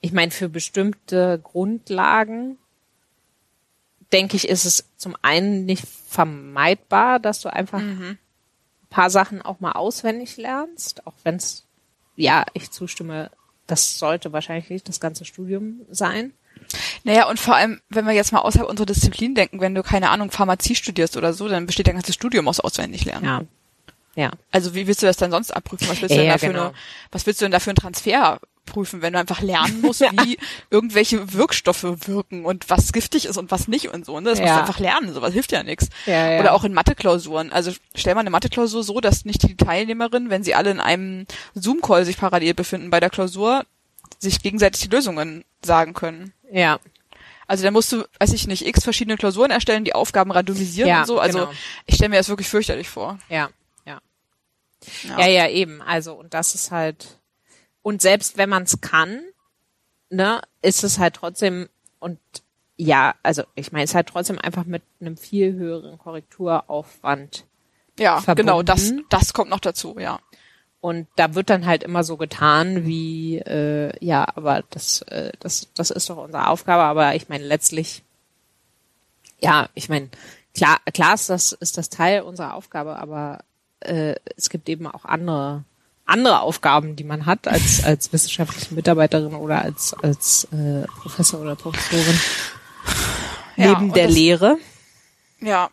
ich 0.00 0.12
meine, 0.12 0.30
für 0.30 0.48
bestimmte 0.48 1.40
Grundlagen, 1.42 2.56
denke 4.12 4.36
ich, 4.36 4.48
ist 4.48 4.64
es 4.64 4.84
zum 4.96 5.16
einen 5.22 5.64
nicht 5.64 5.84
vermeidbar, 6.08 7.18
dass 7.18 7.40
du 7.40 7.52
einfach 7.52 7.80
ein 7.80 8.18
paar 8.90 9.10
Sachen 9.10 9.42
auch 9.42 9.58
mal 9.58 9.72
auswendig 9.72 10.36
lernst, 10.36 11.06
auch 11.06 11.14
wenn 11.24 11.36
es, 11.36 11.64
ja, 12.14 12.44
ich 12.52 12.70
zustimme, 12.70 13.30
das 13.66 13.98
sollte 13.98 14.32
wahrscheinlich 14.32 14.70
nicht 14.70 14.88
das 14.88 15.00
ganze 15.00 15.24
Studium 15.24 15.80
sein. 15.90 16.32
Naja, 17.04 17.28
und 17.28 17.38
vor 17.40 17.54
allem, 17.56 17.80
wenn 17.88 18.06
wir 18.06 18.12
jetzt 18.12 18.32
mal 18.32 18.40
außerhalb 18.40 18.68
unserer 18.68 18.86
Disziplin 18.86 19.34
denken, 19.34 19.60
wenn 19.60 19.74
du, 19.74 19.82
keine 19.82 20.10
Ahnung, 20.10 20.30
Pharmazie 20.30 20.74
studierst 20.74 21.16
oder 21.16 21.32
so, 21.32 21.48
dann 21.48 21.66
besteht 21.66 21.86
dein 21.86 21.94
ganzes 21.96 22.14
Studium 22.14 22.48
aus 22.48 22.60
auswendig 22.60 23.04
lernen. 23.04 23.24
Ja. 23.24 23.42
Ja. 24.14 24.30
Also 24.50 24.74
wie 24.74 24.86
willst 24.86 25.02
du 25.02 25.06
das 25.06 25.16
dann 25.16 25.30
sonst 25.30 25.50
abprüfen? 25.52 25.88
Was 25.88 26.00
willst 26.02 26.14
du 26.14 26.16
Ja, 26.18 26.22
denn 26.24 26.32
dafür 26.32 26.48
genau. 26.50 26.64
eine, 26.66 26.74
was 27.10 27.24
willst 27.26 27.40
du 27.40 27.44
denn 27.46 27.52
dafür 27.52 27.70
einen 27.70 27.76
Transfer 27.76 28.38
prüfen, 28.66 29.00
wenn 29.02 29.14
du 29.14 29.18
einfach 29.18 29.40
lernen 29.40 29.80
musst, 29.80 30.00
wie 30.24 30.38
irgendwelche 30.70 31.32
Wirkstoffe 31.32 31.82
wirken 31.82 32.44
und 32.44 32.68
was 32.70 32.92
giftig 32.92 33.24
ist 33.24 33.36
und 33.38 33.50
was 33.50 33.68
nicht 33.68 33.88
und 33.88 34.04
so. 34.04 34.20
Ne? 34.20 34.30
Das 34.30 34.38
musst 34.38 34.48
Ja. 34.50 34.56
du 34.56 34.60
einfach 34.60 34.78
lernen, 34.78 35.14
sowas 35.14 35.32
hilft 35.32 35.50
ja 35.52 35.62
nichts. 35.62 35.88
Ja, 36.06 36.32
ja. 36.32 36.40
Oder 36.40 36.52
auch 36.52 36.64
in 36.64 36.74
Mathe-Klausuren. 36.74 37.52
Also 37.52 37.72
stell 37.94 38.14
mal 38.14 38.20
eine 38.20 38.30
Mathe-Klausur 38.30 38.82
so, 38.84 39.00
dass 39.00 39.24
nicht 39.24 39.42
die 39.44 39.56
Teilnehmerinnen, 39.56 40.28
wenn 40.30 40.44
sie 40.44 40.54
alle 40.54 40.70
in 40.70 40.80
einem 40.80 41.26
Zoom-Call 41.54 42.04
sich 42.04 42.18
parallel 42.18 42.52
befinden 42.54 42.90
bei 42.90 43.00
der 43.00 43.10
Klausur, 43.10 43.64
sich 44.18 44.42
gegenseitig 44.42 44.82
die 44.82 44.94
Lösungen 44.94 45.42
sagen 45.64 45.94
können. 45.94 46.32
Ja. 46.50 46.78
Also 47.46 47.64
da 47.64 47.70
musst 47.70 47.92
du, 47.92 48.04
weiß 48.18 48.32
ich 48.32 48.46
nicht, 48.46 48.66
x 48.66 48.84
verschiedene 48.84 49.16
Klausuren 49.16 49.50
erstellen, 49.50 49.84
die 49.84 49.94
Aufgaben 49.94 50.30
randomisieren 50.30 50.88
Ja, 50.88 51.00
und 51.00 51.06
so. 51.06 51.18
Also 51.18 51.40
genau. 51.40 51.52
ich 51.86 51.96
stelle 51.96 52.10
mir 52.10 52.16
das 52.16 52.28
wirklich 52.28 52.48
fürchterlich 52.48 52.88
vor. 52.88 53.18
Ja. 53.28 53.50
Ja. 53.84 54.00
Ja. 55.04 55.18
Ja, 55.18 55.26
ja, 55.26 55.48
eben. 55.48 55.82
Also, 55.82 56.14
und 56.14 56.34
das 56.34 56.54
ist 56.54 56.70
halt, 56.70 57.18
und 57.82 58.00
selbst 58.00 58.38
wenn 58.38 58.48
man 58.48 58.62
es 58.62 58.80
kann, 58.80 59.20
ne, 60.08 60.40
ist 60.62 60.84
es 60.84 60.98
halt 60.98 61.14
trotzdem, 61.14 61.68
und 61.98 62.18
ja, 62.76 63.14
also 63.22 63.42
ich 63.54 63.72
meine, 63.72 63.84
es 63.84 63.90
ist 63.90 63.94
halt 63.94 64.08
trotzdem 64.08 64.38
einfach 64.38 64.64
mit 64.64 64.82
einem 65.00 65.16
viel 65.16 65.52
höheren 65.52 65.98
Korrekturaufwand. 65.98 67.44
Ja, 67.98 68.20
verbunden. 68.20 68.46
genau, 68.46 68.62
das, 68.62 68.92
das 69.10 69.34
kommt 69.34 69.50
noch 69.50 69.60
dazu, 69.60 69.98
ja. 69.98 70.20
Und 70.82 71.06
da 71.14 71.34
wird 71.36 71.48
dann 71.48 71.64
halt 71.64 71.84
immer 71.84 72.02
so 72.02 72.16
getan, 72.16 72.84
wie, 72.84 73.38
äh, 73.38 73.92
ja, 74.04 74.26
aber 74.34 74.64
das, 74.70 75.00
äh, 75.02 75.30
das, 75.38 75.68
das 75.76 75.90
ist 75.92 76.10
doch 76.10 76.16
unsere 76.16 76.48
Aufgabe, 76.48 76.82
aber 76.82 77.14
ich 77.14 77.28
meine, 77.28 77.44
letztlich, 77.44 78.02
ja, 79.40 79.68
ich 79.74 79.88
meine, 79.88 80.08
klar, 80.56 80.80
klar 80.92 81.14
ist 81.14 81.30
das, 81.30 81.52
ist 81.52 81.78
das 81.78 81.88
Teil 81.88 82.22
unserer 82.22 82.54
Aufgabe, 82.54 82.96
aber 82.98 83.44
äh, 83.78 84.16
es 84.36 84.50
gibt 84.50 84.68
eben 84.68 84.88
auch 84.88 85.04
andere, 85.04 85.62
andere 86.04 86.40
Aufgaben, 86.40 86.96
die 86.96 87.04
man 87.04 87.26
hat 87.26 87.46
als, 87.46 87.84
als 87.84 88.12
wissenschaftliche 88.12 88.74
Mitarbeiterin 88.74 89.34
oder 89.36 89.62
als, 89.62 89.94
als 90.02 90.48
äh, 90.52 90.84
Professor 91.00 91.40
oder 91.42 91.54
Professorin. 91.54 92.18
Ja, 93.56 93.68
neben 93.78 93.92
der 93.92 94.06
das- 94.08 94.14
Lehre. 94.16 94.58
Ja. 95.40 95.70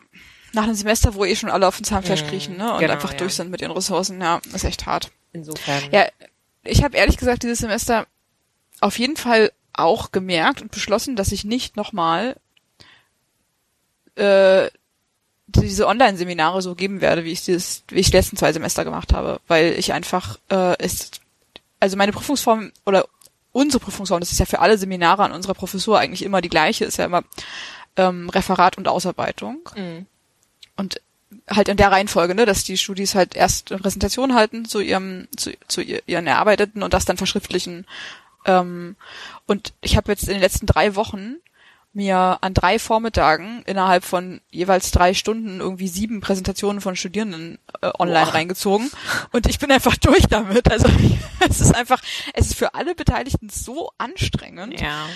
Nach 0.52 0.64
einem 0.64 0.74
Semester, 0.74 1.14
wo 1.14 1.24
eh 1.24 1.36
schon 1.36 1.50
alle 1.50 1.66
auf 1.66 1.76
den 1.76 1.84
Zahnfleisch 1.84 2.22
Mhm, 2.22 2.26
kriechen, 2.26 2.56
ne? 2.56 2.72
Und 2.72 2.80
genau, 2.80 2.92
einfach 2.92 3.12
ja. 3.12 3.18
durch 3.18 3.34
sind 3.34 3.50
mit 3.50 3.60
ihren 3.60 3.72
Ressourcen, 3.72 4.20
ja, 4.20 4.40
ist 4.52 4.64
echt 4.64 4.86
hart. 4.86 5.10
Insofern. 5.32 5.82
Ja, 5.92 6.06
ich 6.64 6.82
habe 6.82 6.96
ehrlich 6.96 7.16
gesagt 7.16 7.42
dieses 7.42 7.58
Semester 7.58 8.06
auf 8.80 8.98
jeden 8.98 9.16
Fall 9.16 9.52
auch 9.72 10.12
gemerkt 10.12 10.60
und 10.62 10.72
beschlossen, 10.72 11.16
dass 11.16 11.32
ich 11.32 11.44
nicht 11.44 11.76
nochmal 11.76 12.36
äh, 14.16 14.68
diese 15.46 15.86
Online-Seminare 15.86 16.62
so 16.62 16.74
geben 16.74 17.00
werde, 17.00 17.24
wie 17.24 17.32
ich 17.32 17.44
dieses, 17.44 17.84
wie 17.88 18.00
ich 18.00 18.10
die 18.10 18.16
letzten 18.16 18.36
zwei 18.36 18.52
Semester 18.52 18.84
gemacht 18.84 19.12
habe, 19.12 19.40
weil 19.46 19.72
ich 19.78 19.92
einfach 19.92 20.38
äh, 20.50 20.82
ist, 20.84 21.20
also 21.80 21.96
meine 21.96 22.12
Prüfungsform 22.12 22.72
oder 22.86 23.06
unsere 23.52 23.82
Prüfungsform, 23.82 24.20
das 24.20 24.32
ist 24.32 24.38
ja 24.38 24.46
für 24.46 24.60
alle 24.60 24.78
Seminare 24.78 25.24
an 25.24 25.32
unserer 25.32 25.54
Professur 25.54 25.98
eigentlich 25.98 26.22
immer 26.22 26.40
die 26.40 26.48
gleiche, 26.48 26.84
ist 26.84 26.98
ja 26.98 27.04
immer 27.04 27.22
ähm, 27.96 28.28
Referat 28.28 28.78
und 28.78 28.86
Ausarbeitung. 28.86 29.68
Mhm. 29.76 30.06
Und 30.80 31.00
halt 31.48 31.68
in 31.68 31.76
der 31.76 31.92
Reihenfolge, 31.92 32.34
ne, 32.34 32.44
dass 32.46 32.64
die 32.64 32.76
Studis 32.76 33.14
halt 33.14 33.36
erst 33.36 33.70
eine 33.70 33.80
Präsentation 33.80 34.34
halten 34.34 34.64
zu 34.64 34.80
ihrem, 34.80 35.28
zu, 35.36 35.52
zu 35.68 35.80
ihr- 35.80 36.02
ihren 36.06 36.26
Erarbeiteten 36.26 36.82
und 36.82 36.92
das 36.92 37.04
dann 37.04 37.16
verschriftlichen. 37.16 37.86
Ähm, 38.46 38.96
und 39.46 39.72
ich 39.80 39.96
habe 39.96 40.10
jetzt 40.10 40.24
in 40.24 40.34
den 40.34 40.40
letzten 40.40 40.66
drei 40.66 40.96
Wochen 40.96 41.36
mir 41.92 42.38
an 42.40 42.54
drei 42.54 42.78
Vormittagen 42.78 43.62
innerhalb 43.66 44.04
von 44.04 44.40
jeweils 44.50 44.92
drei 44.92 45.12
Stunden 45.12 45.58
irgendwie 45.60 45.88
sieben 45.88 46.20
Präsentationen 46.20 46.80
von 46.80 46.94
Studierenden 46.94 47.58
äh, 47.82 47.90
online 47.98 48.26
Boah. 48.26 48.34
reingezogen 48.34 48.90
und 49.32 49.48
ich 49.48 49.58
bin 49.58 49.72
einfach 49.72 49.96
durch 49.96 50.24
damit. 50.28 50.70
Also 50.70 50.88
es 51.48 51.60
ist 51.60 51.74
einfach, 51.74 52.00
es 52.34 52.46
ist 52.46 52.54
für 52.56 52.74
alle 52.74 52.94
Beteiligten 52.94 53.48
so 53.50 53.90
anstrengend. 53.98 54.80
Ja. 54.80 55.06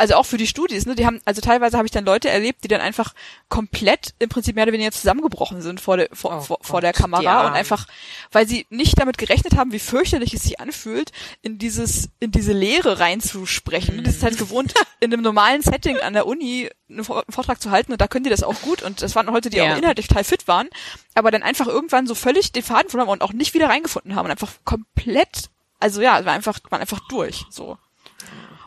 Also 0.00 0.14
auch 0.14 0.24
für 0.24 0.38
die 0.38 0.46
Studis, 0.46 0.86
ne, 0.86 0.94
die 0.94 1.04
haben, 1.04 1.20
also 1.26 1.40
teilweise 1.42 1.76
habe 1.76 1.86
ich 1.86 1.92
dann 1.92 2.04
Leute 2.06 2.30
erlebt, 2.30 2.64
die 2.64 2.68
dann 2.68 2.80
einfach 2.80 3.14
komplett 3.50 4.14
im 4.18 4.28
Prinzip 4.30 4.54
mehr 4.54 4.64
oder 4.64 4.72
weniger 4.72 4.92
zusammengebrochen 4.92 5.60
sind 5.60 5.80
vor 5.80 5.98
der, 5.98 6.08
vor, 6.12 6.38
Oh 6.38 6.40
vor, 6.40 6.58
vor 6.62 6.80
der 6.80 6.92
Kamera 6.92 7.46
und 7.46 7.52
einfach, 7.52 7.86
weil 8.32 8.48
sie 8.48 8.66
nicht 8.70 8.98
damit 8.98 9.18
gerechnet 9.18 9.56
haben, 9.56 9.72
wie 9.72 9.78
fürchterlich 9.78 10.32
es 10.32 10.42
sich 10.42 10.58
anfühlt, 10.58 11.12
in 11.42 11.58
dieses, 11.58 12.08
in 12.18 12.30
diese 12.30 12.52
Leere 12.52 12.98
reinzusprechen. 12.98 13.98
Mhm. 13.98 14.04
Das 14.04 14.16
ist 14.16 14.22
halt 14.22 14.38
gewohnt, 14.38 14.72
in 15.00 15.12
einem 15.12 15.22
normalen 15.22 15.62
Setting 15.62 15.98
an 15.98 16.14
der 16.14 16.26
Uni 16.26 16.70
einen 16.88 17.04
Vor- 17.04 17.18
einen 17.26 17.32
Vortrag 17.32 17.60
zu 17.60 17.70
halten 17.70 17.92
und 17.92 18.00
da 18.00 18.08
können 18.08 18.24
die 18.24 18.30
das 18.30 18.42
auch 18.42 18.60
gut 18.62 18.82
und 18.82 19.02
das 19.02 19.14
waren 19.14 19.26
Leute, 19.26 19.50
die 19.50 19.58
Ja. 19.58 19.74
auch 19.74 19.78
inhaltlich 19.78 20.08
total 20.08 20.24
fit 20.24 20.48
waren, 20.48 20.68
aber 21.14 21.30
dann 21.30 21.42
einfach 21.42 21.66
irgendwann 21.66 22.06
so 22.06 22.14
völlig 22.14 22.52
den 22.52 22.62
Faden 22.62 22.88
verloren 22.88 23.08
haben 23.08 23.12
und 23.12 23.22
auch 23.22 23.32
nicht 23.32 23.54
wieder 23.54 23.68
reingefunden 23.68 24.14
haben 24.16 24.24
und 24.24 24.30
einfach 24.30 24.52
komplett, 24.64 25.50
also 25.78 26.00
ja, 26.00 26.24
war 26.24 26.32
einfach, 26.32 26.58
waren 26.70 26.80
einfach 26.80 27.00
durch, 27.08 27.44
so. 27.50 27.76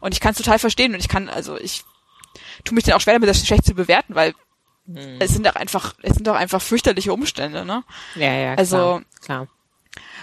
Und 0.04 0.14
ich 0.14 0.20
kann 0.20 0.32
es 0.32 0.38
total 0.38 0.60
verstehen 0.60 0.94
und 0.94 1.00
ich 1.00 1.08
kann, 1.08 1.30
also 1.30 1.58
ich 1.58 1.84
tue 2.66 2.76
mich 2.76 2.84
dann 2.84 2.96
auch 2.96 3.02
schwer 3.02 3.14
damit, 3.14 3.30
das 3.30 3.46
schlecht 3.46 3.66
zu 3.66 3.74
bewerten, 3.74 4.16
weil 4.16 4.34
Hm. 4.86 5.16
es 5.20 5.32
sind 5.32 5.46
doch 5.46 5.56
einfach, 5.56 5.94
es 6.02 6.16
sind 6.16 6.28
doch 6.28 6.36
einfach 6.36 6.62
fürchterliche 6.62 7.14
Umstände, 7.14 7.64
ne? 7.64 7.84
Ja, 8.16 8.34
ja, 8.34 8.54
Also- 8.56 9.02
klar. 9.22 9.46
klar. 9.46 9.48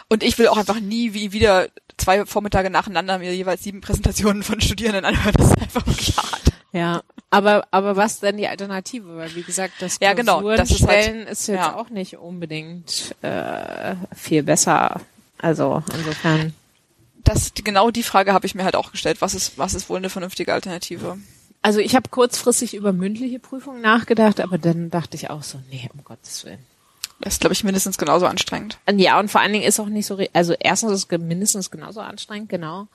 Und 0.09 0.23
ich 0.23 0.37
will 0.39 0.49
auch 0.49 0.59
einfach 0.59 0.81
nie 0.81 1.15
wie 1.15 1.33
wieder 1.33 1.69
zwei 1.97 2.27
Vormittage 2.27 2.69
nacheinander 2.69 3.19
mir 3.19 3.35
jeweils 3.35 3.63
sieben 3.63 3.81
Präsentationen 3.81 4.43
von 4.43 4.61
Studierenden 4.61 5.05
anhören. 5.07 5.35
Das 5.39 5.47
ist 5.49 5.59
einfach 5.63 5.87
wirklich 5.87 6.17
hart. 6.17 6.43
Ja, 6.73 7.03
aber 7.31 7.67
aber 7.71 7.97
was 7.97 8.21
denn 8.21 8.37
die 8.37 8.49
Alternative? 8.49 9.17
Weil 9.17 9.35
wie 9.35 9.43
gesagt, 9.43 9.75
das 9.81 9.97
Ja, 10.01 10.13
genau, 10.13 10.43
das 10.57 10.71
ist 10.71 10.87
halt- 10.87 11.29
ist 11.29 11.47
jetzt 11.47 11.49
ja. 11.49 11.75
auch 11.77 11.89
nicht 11.91 12.17
unbedingt 12.19 13.15
äh, 13.23 13.95
viel 14.15 14.43
besser. 14.43 15.01
Also 15.39 15.83
insofern. 15.97 16.55
Das, 17.25 17.53
genau 17.55 17.91
die 17.91 18.03
Frage 18.03 18.33
habe 18.33 18.47
ich 18.47 18.55
mir 18.55 18.65
halt 18.65 18.77
auch 18.77 18.93
gestellt. 18.93 19.21
Was 19.21 19.35
ist, 19.35 19.59
was 19.59 19.75
ist 19.75 19.89
wohl 19.89 19.99
eine 19.99 20.11
vernünftige 20.11 20.53
Alternative? 20.53 21.19
Also 21.63 21.81
ich 21.81 21.95
habe 21.95 22.09
kurzfristig 22.09 22.75
über 22.75 22.93
mündliche 22.93 23.39
Prüfungen 23.39 23.83
nachgedacht, 23.83 24.41
aber 24.41 24.57
dann 24.59 24.91
dachte 24.91 25.17
ich 25.17 25.29
auch 25.29 25.43
so, 25.43 25.61
nee, 25.71 25.89
um 25.93 26.03
Gottes 26.05 26.45
Willen. 26.45 26.65
Das 27.21 27.35
ist, 27.35 27.41
glaube 27.41 27.53
ich, 27.53 27.65
mindestens 27.65 27.99
genauso 27.99 28.27
anstrengend. 28.27 28.79
Und 28.87 28.99
Ja, 28.99 29.21
und 29.21 29.31
vor 29.31 29.43
allen 29.43 29.53
Dingen 29.53 29.67
ist 29.67 29.79
auch 29.79 29.87
nicht 29.87 30.07
so, 30.07 30.19
also 30.33 30.55
erstens 30.59 30.93
ist 30.93 31.13
es 31.13 31.19
mindestens 31.19 31.71
genauso 31.71 32.01
anstrengend, 32.01 32.49
genau. 32.49 32.89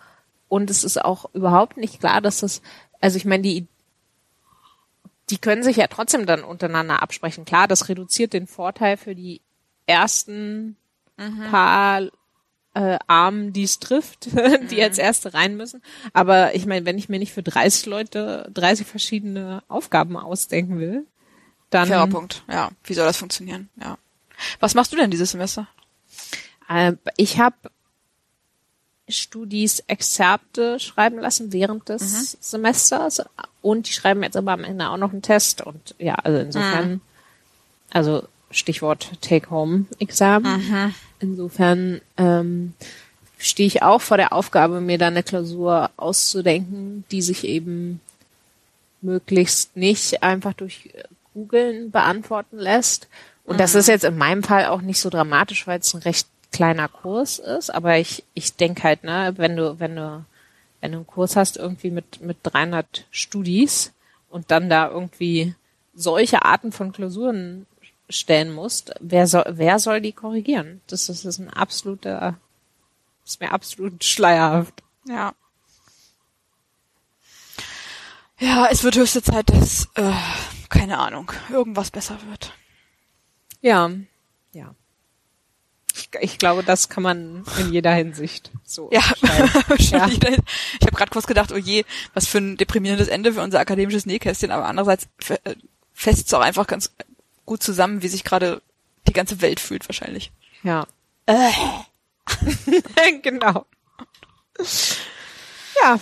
Und 0.48 0.72
es 0.72 0.84
ist 0.84 1.04
auch 1.04 1.30
überhaupt 1.34 1.78
nicht 1.78 2.00
klar, 2.00 2.22
dass 2.22 2.40
das, 2.40 2.64
also 3.02 3.18
ich 3.18 3.26
meine, 3.26 3.44
die, 3.44 3.68
die 5.30 5.38
können 5.38 5.62
sich 5.62 5.78
ja 5.78 5.86
trotzdem 5.88 6.26
dann 6.26 6.44
untereinander 6.44 7.04
absprechen. 7.04 7.46
Klar, 7.46 7.68
das 7.68 7.88
reduziert 7.88 8.34
den 8.34 8.48
Vorteil 8.48 8.98
für 8.98 9.14
die 9.14 9.42
ersten 9.86 10.76
paar 11.52 12.10
äh, 12.76 13.00
Armen, 13.08 13.54
die 13.54 13.64
es 13.64 13.80
trifft, 13.80 14.28
die 14.70 14.84
als 14.84 14.98
erste 14.98 15.34
rein 15.34 15.58
müssen. 15.58 15.82
Aber 16.14 16.54
ich 16.54 16.66
meine, 16.66 16.86
wenn 16.86 16.98
ich 16.98 17.10
mir 17.10 17.20
nicht 17.20 17.34
für 17.34 17.44
30 17.44 17.88
Leute 17.88 18.50
30 18.54 18.86
verschiedene 18.86 19.64
Aufgaben 19.68 20.18
ausdenken 20.18 20.80
will, 20.80 21.06
dann 21.72 21.88
Fairer 21.88 22.08
Punkt. 22.08 22.44
Ja. 22.48 22.70
Wie 22.84 22.94
soll 22.94 23.06
das 23.06 23.18
funktionieren? 23.18 23.70
Ja. 23.82 23.98
Was 24.60 24.76
machst 24.76 24.92
du 24.94 24.98
denn 24.98 25.10
dieses 25.10 25.32
Semester? 25.32 25.68
Äh, 26.70 26.94
ich 27.18 27.40
habe 27.40 27.56
Studis 29.08 29.82
Exzerpte 29.88 30.80
schreiben 30.80 31.20
lassen 31.20 31.54
während 31.54 31.90
des 31.90 32.38
Semesters 32.42 33.22
und 33.62 33.88
die 33.88 33.94
schreiben 33.94 34.24
jetzt 34.24 34.36
aber 34.36 34.54
am 34.54 34.64
Ende 34.64 34.90
auch 34.90 34.98
noch 34.98 35.12
einen 35.12 35.22
Test 35.22 35.62
und 35.62 35.96
ja, 36.00 36.16
also 36.16 36.40
insofern, 36.40 37.02
also 37.92 38.28
Stichwort 38.56 39.12
Take-Home-Examen. 39.22 40.46
Insofern 41.20 42.02
ähm, 42.18 42.74
stehe 43.38 43.68
ich 43.68 43.84
auch 43.84 44.02
vor 44.02 44.18
der 44.18 44.34
Aufgabe, 44.34 44.82
mir 44.82 44.98
dann 44.98 45.14
eine 45.14 45.24
Klausur 45.24 45.92
auszudenken, 45.98 47.04
die 47.12 47.22
sich 47.22 47.44
eben 47.44 48.00
möglichst 49.02 49.76
nicht 49.76 50.24
einfach 50.24 50.54
durch 50.54 50.90
Googeln 51.34 51.92
beantworten 51.92 52.58
lässt. 52.58 53.08
Und 53.44 53.60
das 53.60 53.76
ist 53.76 53.88
jetzt 53.88 54.06
in 54.06 54.18
meinem 54.18 54.42
Fall 54.42 54.66
auch 54.66 54.82
nicht 54.82 55.00
so 55.00 55.10
dramatisch, 55.10 55.68
weil 55.68 55.80
es 55.80 55.94
ein 55.94 56.02
recht 56.02 56.28
kleiner 56.52 56.88
Kurs 56.88 57.38
ist. 57.40 57.70
Aber 57.70 57.98
ich, 57.98 58.24
ich 58.34 58.56
denke 58.56 58.84
halt, 58.84 59.04
ne, 59.04 59.34
wenn 59.38 59.56
du, 59.56 59.80
wenn 59.80 59.96
du, 59.96 60.26
wenn 60.82 60.92
du 60.94 60.98
einen 61.00 61.08
Kurs 61.08 61.36
hast 61.36 61.58
irgendwie 61.58 61.92
mit, 61.92 62.22
mit 62.22 62.38
300 62.44 63.06
Studis 63.12 63.92
und 64.30 64.50
dann 64.50 64.70
da 64.70 64.90
irgendwie 64.90 65.54
solche 65.94 66.44
Arten 66.44 66.72
von 66.72 66.92
Klausuren 66.92 67.68
stellen 68.10 68.54
musst, 68.54 68.92
wer 69.00 69.28
soll, 69.28 69.46
wer 69.50 69.80
soll 69.80 70.02
die 70.02 70.12
korrigieren? 70.14 70.82
Das, 70.88 71.02
ist- 71.10 71.26
das 71.26 71.36
ist 71.36 71.40
ein 71.40 71.50
absoluter, 71.50 72.38
das 73.24 73.32
ist 73.34 73.42
mir 73.42 73.52
absolut 73.52 74.04
schleierhaft. 74.04 74.84
Ja. 75.08 75.34
Ja, 78.40 78.68
es 78.70 78.84
wird 78.84 78.98
höchste 78.98 79.22
Zeit, 79.24 79.50
dass, 79.50 79.88
äh, 79.96 80.12
keine 80.70 80.98
Ahnung, 80.98 81.32
irgendwas 81.50 81.90
besser 81.92 82.18
wird. 82.30 82.54
Ja, 83.62 83.90
ja. 84.52 84.76
Ich, 85.96 86.10
ich 86.20 86.38
glaube, 86.38 86.62
das 86.64 86.90
kann 86.90 87.04
man 87.04 87.46
in 87.58 87.72
jeder 87.72 87.94
Hinsicht 87.94 88.52
so 88.66 88.90
Ja, 88.92 89.02
Ja. 89.80 90.08
ich 90.08 90.24
habe 90.34 90.92
gerade 90.92 91.10
kurz 91.12 91.26
gedacht, 91.26 91.54
oh 91.54 91.58
je, 91.58 91.86
was 92.14 92.28
für 92.28 92.40
ein 92.40 92.58
deprimierendes 92.58 93.08
Ende 93.08 93.32
für 93.32 93.42
unser 93.42 93.60
akademisches 93.62 94.06
Nähkästchen, 94.06 94.52
aber 94.52 94.66
andererseits 94.66 95.08
äh, 95.30 95.56
fässt 95.94 96.28
es 96.28 96.34
auch 96.34 96.42
einfach 96.42 96.68
ganz 96.68 96.92
gut 97.46 97.64
zusammen, 97.64 98.02
wie 98.02 98.08
sich 98.08 98.24
gerade 98.24 98.62
die 99.08 99.14
ganze 99.14 99.42
Welt 99.42 99.60
fühlt 99.60 99.88
wahrscheinlich. 99.88 100.32
Ja. 100.64 100.88
Äh. 101.26 101.52
genau. 103.22 103.66
Ja. 105.82 106.00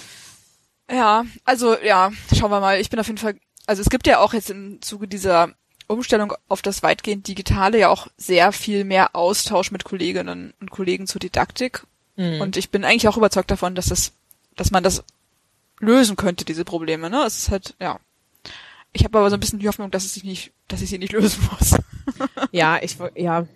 Ja, 0.92 1.26
also 1.46 1.78
ja, 1.80 2.12
schauen 2.38 2.52
wir 2.52 2.60
mal. 2.60 2.80
Ich 2.80 2.90
bin 2.90 3.00
auf 3.00 3.08
jeden 3.08 3.18
Fall, 3.18 3.36
also 3.66 3.82
es 3.82 3.90
gibt 3.90 4.06
ja 4.06 4.20
auch 4.20 4.34
jetzt 4.34 4.50
im 4.50 4.82
Zuge 4.82 5.08
dieser 5.08 5.54
Umstellung 5.88 6.34
auf 6.48 6.62
das 6.62 6.84
weitgehend 6.84 7.28
Digitale 7.28 7.80
ja 7.80 7.90
auch 7.90 8.08
sehr 8.18 8.52
viel 8.52 8.84
mehr 8.84 9.16
Austausch 9.16 9.72
mit 9.72 9.84
Kolleginnen 9.84 10.54
und 10.60 10.72
Kollegen 10.72 11.08
zur 11.08 11.20
Didaktik. 11.20 11.86
Und 12.42 12.58
ich 12.58 12.70
bin 12.70 12.86
eigentlich 12.86 13.08
auch 13.08 13.18
überzeugt 13.18 13.50
davon, 13.50 13.76
dass 13.76 13.88
das, 13.88 14.14
dass 14.56 14.72
man 14.72 14.84
das 14.84 15.04
lösen 15.80 16.16
könnte, 16.16 16.46
diese 16.46 16.66
Probleme. 16.66 17.10
Ne? 17.10 17.24
Es 17.26 17.38
ist 17.38 17.52
halt, 17.52 17.76
ja. 17.80 18.00
Ich 18.94 19.04
habe 19.04 19.18
aber 19.18 19.30
so 19.30 19.36
ein 19.36 19.40
bisschen 19.40 19.60
die 19.60 19.68
Hoffnung, 19.68 19.92
dass 19.92 20.06
es 20.06 20.14
sich 20.14 20.24
nicht, 20.24 20.52
dass 20.68 20.82
ich 20.82 20.90
sie 20.90 21.00
nicht 21.00 21.14
lösen 21.14 21.48
muss. 21.52 21.76
Ja, 22.52 22.80
ich 22.82 22.98
ja, 23.16 23.48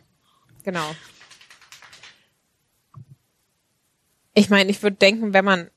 genau. 0.63 0.95
Ich 4.33 4.49
meine, 4.49 4.71
ich 4.71 4.81
würde 4.81 4.95
denken, 4.95 5.33
wenn 5.33 5.45
man 5.45 5.69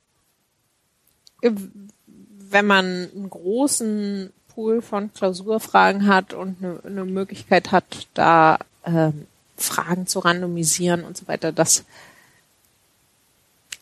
wenn 1.42 2.66
man 2.66 2.84
einen 3.14 3.30
großen 3.30 4.32
Pool 4.48 4.82
von 4.82 5.12
Klausurfragen 5.12 6.06
hat 6.06 6.34
und 6.34 6.62
eine, 6.62 6.80
eine 6.84 7.04
Möglichkeit 7.04 7.72
hat, 7.72 8.08
da 8.14 8.58
ähm, 8.84 9.26
Fragen 9.56 10.06
zu 10.06 10.20
randomisieren 10.20 11.04
und 11.04 11.16
so 11.16 11.28
weiter, 11.28 11.52
das 11.52 11.84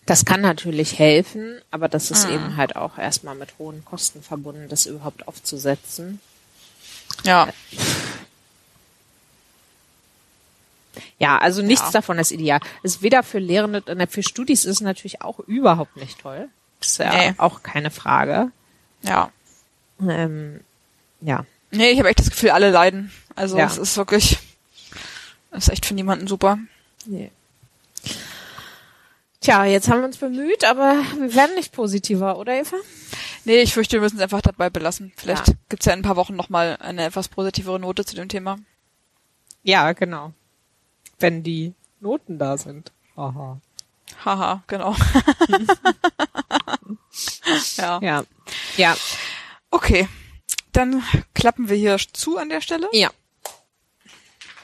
das 0.09 0.25
kann 0.25 0.41
natürlich 0.41 0.99
helfen, 0.99 1.61
aber 1.71 1.89
das 1.89 2.11
ist 2.11 2.25
eben 2.29 2.57
halt 2.57 2.77
auch 2.77 2.99
erstmal 2.99 3.35
mit 3.35 3.51
hohen 3.59 3.85
Kosten 3.85 4.23
verbunden, 4.23 4.69
das 4.69 4.87
überhaupt 4.87 5.29
aufzusetzen. 5.29 6.21
Ja. 7.25 7.49
Ja, 11.19 11.39
also 11.39 11.63
nichts 11.63 11.87
Ja. 11.87 11.91
davon 11.93 12.19
ist 12.19 12.31
ideal. 12.31 12.61
Ist 12.83 13.03
weder 13.03 13.23
für 13.23 13.39
Lehrende, 13.39 13.83
äh, 13.87 14.07
für 14.07 14.23
Studis 14.23 14.65
ist 14.65 14.77
es 14.77 14.81
natürlich 14.81 15.23
auch 15.23 15.39
überhaupt 15.41 15.97
nicht 15.97 16.21
toll. 16.21 16.49
Das 16.81 16.91
ist 16.93 16.99
ja 16.99 17.13
Nee. 17.13 17.35
auch 17.39 17.63
keine 17.63 17.91
Frage. 17.91 18.51
Ja. 19.03 19.31
Ähm, 20.01 20.61
ja. 21.21 21.45
Nee, 21.71 21.91
ich 21.91 21.99
habe 21.99 22.09
echt 22.09 22.21
das 22.21 22.31
Gefühl, 22.31 22.51
alle 22.51 22.71
leiden. 22.71 23.13
Also 23.35 23.59
Ja. 23.59 23.67
es 23.67 23.79
ist 23.79 23.97
wirklich, 23.97 24.39
es 25.51 25.65
ist 25.65 25.69
echt 25.71 25.87
für 25.87 25.95
niemanden 25.95 26.27
super. 26.29 26.59
Nee. 27.05 27.31
Tja, 29.41 29.65
jetzt 29.65 29.89
haben 29.89 30.01
wir 30.01 30.07
uns 30.07 30.17
bemüht, 30.17 30.65
aber 30.65 30.95
wir 31.17 31.33
werden 31.35 31.55
nicht 31.55 31.73
positiver, 31.73 32.39
oder 32.39 32.55
Eva? 32.55 32.77
Nee, 33.45 33.61
ich 33.63 33.73
fürchte, 33.73 33.97
wir 33.97 34.01
müssen 34.01 34.17
es 34.17 34.23
einfach 34.23 34.43
dabei 34.43 34.69
belassen. 34.69 35.13
Vielleicht 35.17 35.47
Ja. 35.49 35.55
gibt's 35.69 35.87
ja 35.87 35.93
in 35.93 36.01
ein 36.01 36.03
paar 36.03 36.17
Wochen 36.17 36.35
nochmal 36.35 36.77
eine 36.81 37.05
etwas 37.05 37.29
positivere 37.29 37.79
Note 37.79 38.05
zu 38.05 38.17
dem 38.17 38.29
Thema. 38.29 38.59
Ja, 39.63 39.93
genau. 39.93 40.33
Wenn 41.21 41.43
die 41.45 41.73
Noten 42.01 42.39
da 42.39 42.59
sind. 42.59 42.93
Aha. 43.17 43.61
Haha, 44.25 44.63
genau. 44.67 44.97
ja. 47.77 48.01
Ja. 48.03 48.25
Ja. 48.77 48.97
Okay. 49.71 50.09
Dann 50.73 51.03
klappen 51.35 51.69
wir 51.69 51.77
hier 51.77 51.97
zu 52.13 52.39
an 52.39 52.49
der 52.49 52.61
Stelle. 52.61 52.89
Ja. 52.93 53.11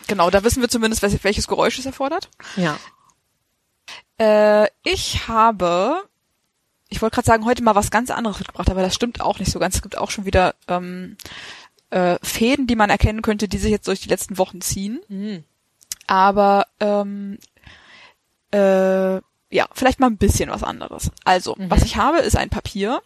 Genau, 0.06 0.30
da 0.30 0.44
wissen 0.44 0.60
wir 0.60 0.68
zumindest, 0.68 1.02
welches, 1.02 1.24
welches 1.24 1.48
Geräusch 1.48 1.78
es 1.78 1.86
erfordert. 1.86 2.28
Ja. 2.56 2.78
Äh, 4.18 4.68
ich 4.82 5.28
habe, 5.28 6.02
ich 6.88 7.02
wollte 7.02 7.14
gerade 7.16 7.26
sagen, 7.26 7.44
heute 7.44 7.62
mal 7.62 7.74
was 7.74 7.90
ganz 7.90 8.10
anderes 8.10 8.38
mitgebracht, 8.38 8.70
aber 8.70 8.82
das 8.82 8.94
stimmt 8.94 9.20
auch 9.20 9.38
nicht 9.38 9.50
so 9.50 9.58
ganz. 9.58 9.76
Es 9.76 9.82
gibt 9.82 9.98
auch 9.98 10.10
schon 10.10 10.24
wieder 10.24 10.54
ähm, 10.68 11.16
äh, 11.90 12.18
Fäden, 12.22 12.66
die 12.66 12.76
man 12.76 12.90
erkennen 12.90 13.22
könnte, 13.22 13.48
die 13.48 13.58
sich 13.58 13.70
jetzt 13.70 13.88
durch 13.88 14.00
die 14.00 14.08
letzten 14.08 14.38
Wochen 14.38 14.60
ziehen. 14.60 15.00
Mhm. 15.08 15.44
Aber 16.06 16.66
ähm, 16.80 17.38
äh, 18.52 19.16
ja, 19.50 19.68
vielleicht 19.72 20.00
mal 20.00 20.08
ein 20.08 20.16
bisschen 20.18 20.50
was 20.50 20.62
anderes. 20.62 21.10
Also, 21.24 21.54
was 21.58 21.82
ich 21.84 21.96
habe, 21.96 22.18
ist 22.18 22.36
ein 22.36 22.50
Papier, 22.50 23.02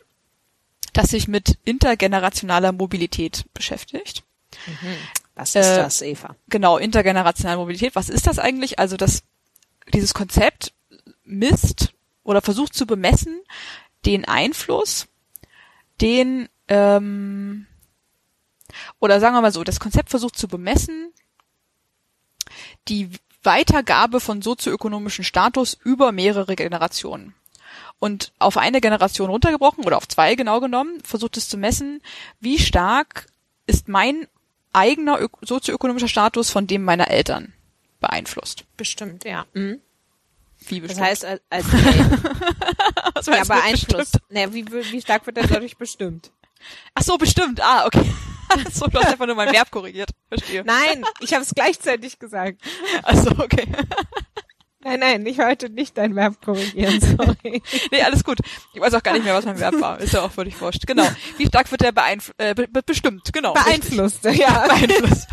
das 0.94 1.10
sich 1.10 1.28
mit 1.28 1.58
intergenerationaler 1.64 2.72
Mobilität 2.72 3.44
beschäftigt. 3.54 4.24
Was 5.34 5.54
ist 5.54 5.66
Äh, 5.66 5.76
das, 5.76 6.02
Eva? 6.02 6.34
Genau, 6.48 6.78
intergenerationale 6.78 7.58
Mobilität. 7.58 7.94
Was 7.94 8.08
ist 8.08 8.26
das 8.26 8.38
eigentlich? 8.38 8.78
Also 8.78 8.96
das, 8.96 9.22
dieses 9.92 10.14
Konzept 10.14 10.72
misst 11.28 11.94
oder 12.24 12.42
versucht 12.42 12.74
zu 12.74 12.86
bemessen 12.86 13.40
den 14.04 14.24
Einfluss, 14.24 15.06
den, 16.00 16.48
ähm, 16.68 17.66
oder 19.00 19.20
sagen 19.20 19.34
wir 19.34 19.40
mal 19.40 19.52
so, 19.52 19.64
das 19.64 19.80
Konzept 19.80 20.10
versucht 20.10 20.36
zu 20.36 20.48
bemessen 20.48 21.12
die 22.88 23.10
Weitergabe 23.42 24.20
von 24.20 24.42
sozioökonomischen 24.42 25.24
Status 25.24 25.76
über 25.84 26.12
mehrere 26.12 26.56
Generationen. 26.56 27.34
Und 27.98 28.32
auf 28.38 28.56
eine 28.56 28.80
Generation 28.80 29.28
runtergebrochen 29.30 29.84
oder 29.84 29.96
auf 29.96 30.06
zwei 30.08 30.34
genau 30.34 30.60
genommen, 30.60 31.00
versucht 31.04 31.36
es 31.36 31.48
zu 31.48 31.56
messen, 31.56 32.00
wie 32.40 32.58
stark 32.58 33.26
ist 33.66 33.88
mein 33.88 34.26
eigener 34.72 35.20
ök- 35.20 35.38
sozioökonomischer 35.42 36.08
Status 36.08 36.50
von 36.50 36.66
dem 36.66 36.84
meiner 36.84 37.08
Eltern 37.08 37.52
beeinflusst. 38.00 38.64
Bestimmt, 38.76 39.24
ja. 39.24 39.46
Mhm. 39.52 39.80
Wie 40.66 40.80
Das 40.80 40.88
bestimmt. 40.88 41.06
heißt, 41.06 41.24
als, 41.24 41.40
als 41.50 41.64
Was 43.14 43.26
ja, 43.26 43.44
beeinflusst. 43.44 44.12
bestimmt? 44.12 44.30
Naja, 44.30 44.52
wie, 44.52 44.66
wie 44.92 45.00
stark 45.00 45.26
wird 45.26 45.36
das 45.36 45.48
dadurch 45.48 45.76
bestimmt? 45.76 46.30
Ach 46.94 47.02
so, 47.02 47.16
bestimmt. 47.16 47.60
Ah, 47.62 47.86
okay. 47.86 48.04
so, 48.72 48.86
du 48.86 48.98
hast 48.98 49.08
einfach 49.12 49.26
nur 49.26 49.34
mein 49.36 49.52
Verb 49.52 49.70
korrigiert. 49.70 50.10
Verstehe. 50.28 50.64
Nein, 50.64 51.04
ich 51.20 51.32
habe 51.32 51.42
es 51.44 51.54
gleichzeitig 51.54 52.18
gesagt. 52.18 52.60
Ach 53.02 53.14
so, 53.14 53.30
okay. 53.32 53.66
Nein, 54.88 55.00
nein, 55.00 55.26
ich 55.26 55.36
wollte 55.36 55.68
nicht 55.68 55.98
dein 55.98 56.16
Verb 56.16 56.40
korrigieren, 56.42 56.98
sorry. 57.18 57.62
Nee, 57.90 58.02
alles 58.02 58.24
gut. 58.24 58.38
Ich 58.72 58.80
weiß 58.80 58.94
auch 58.94 59.02
gar 59.02 59.12
nicht 59.12 59.24
mehr, 59.24 59.34
was 59.34 59.44
mein 59.44 59.58
Verb 59.60 59.78
war. 59.80 60.00
Ist 60.00 60.14
ja 60.14 60.22
auch 60.22 60.30
völlig 60.32 60.58
wurscht. 60.60 60.86
Genau. 60.86 61.06
Wie 61.36 61.46
stark 61.46 61.70
wird 61.70 61.82
der 61.82 61.92
beeinf 61.92 62.32
äh, 62.38 62.54
be 62.54 62.66
be 62.68 62.82
bestimmt? 62.82 63.30
Genau. 63.32 63.52
Beeinflusst, 63.52 64.24
ja. 64.32 64.66
beeinflusst. 64.66 65.26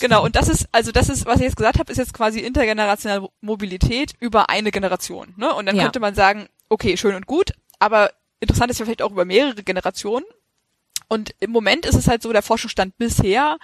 genau, 0.00 0.24
und 0.24 0.36
das 0.36 0.48
ist, 0.48 0.68
also 0.72 0.92
das 0.92 1.08
ist, 1.08 1.26
was 1.26 1.36
ich 1.36 1.42
jetzt 1.42 1.56
gesagt 1.56 1.78
habe, 1.78 1.90
ist 1.92 1.98
jetzt 1.98 2.14
quasi 2.14 2.40
intergenerationale 2.40 3.28
Mobilität 3.40 4.12
über 4.20 4.48
eine 4.48 4.70
Generation. 4.70 5.34
Ne? 5.36 5.52
Und 5.54 5.66
dann 5.66 5.76
Ja. 5.76 5.82
könnte 5.84 6.00
man 6.00 6.14
sagen, 6.14 6.48
okay, 6.68 6.96
schön 6.96 7.14
und 7.14 7.26
gut, 7.26 7.52
aber 7.78 8.10
interessant 8.40 8.70
ist 8.70 8.78
ja 8.78 8.84
vielleicht 8.86 9.02
auch 9.02 9.10
über 9.12 9.24
mehrere 9.24 9.62
Generationen. 9.62 10.24
Und 11.10 11.34
im 11.40 11.50
Moment 11.50 11.86
ist 11.86 11.96
es 11.96 12.06
halt 12.06 12.22
so, 12.22 12.32
der 12.32 12.40
Forschungsstand 12.40 12.96
bisher 12.96 13.58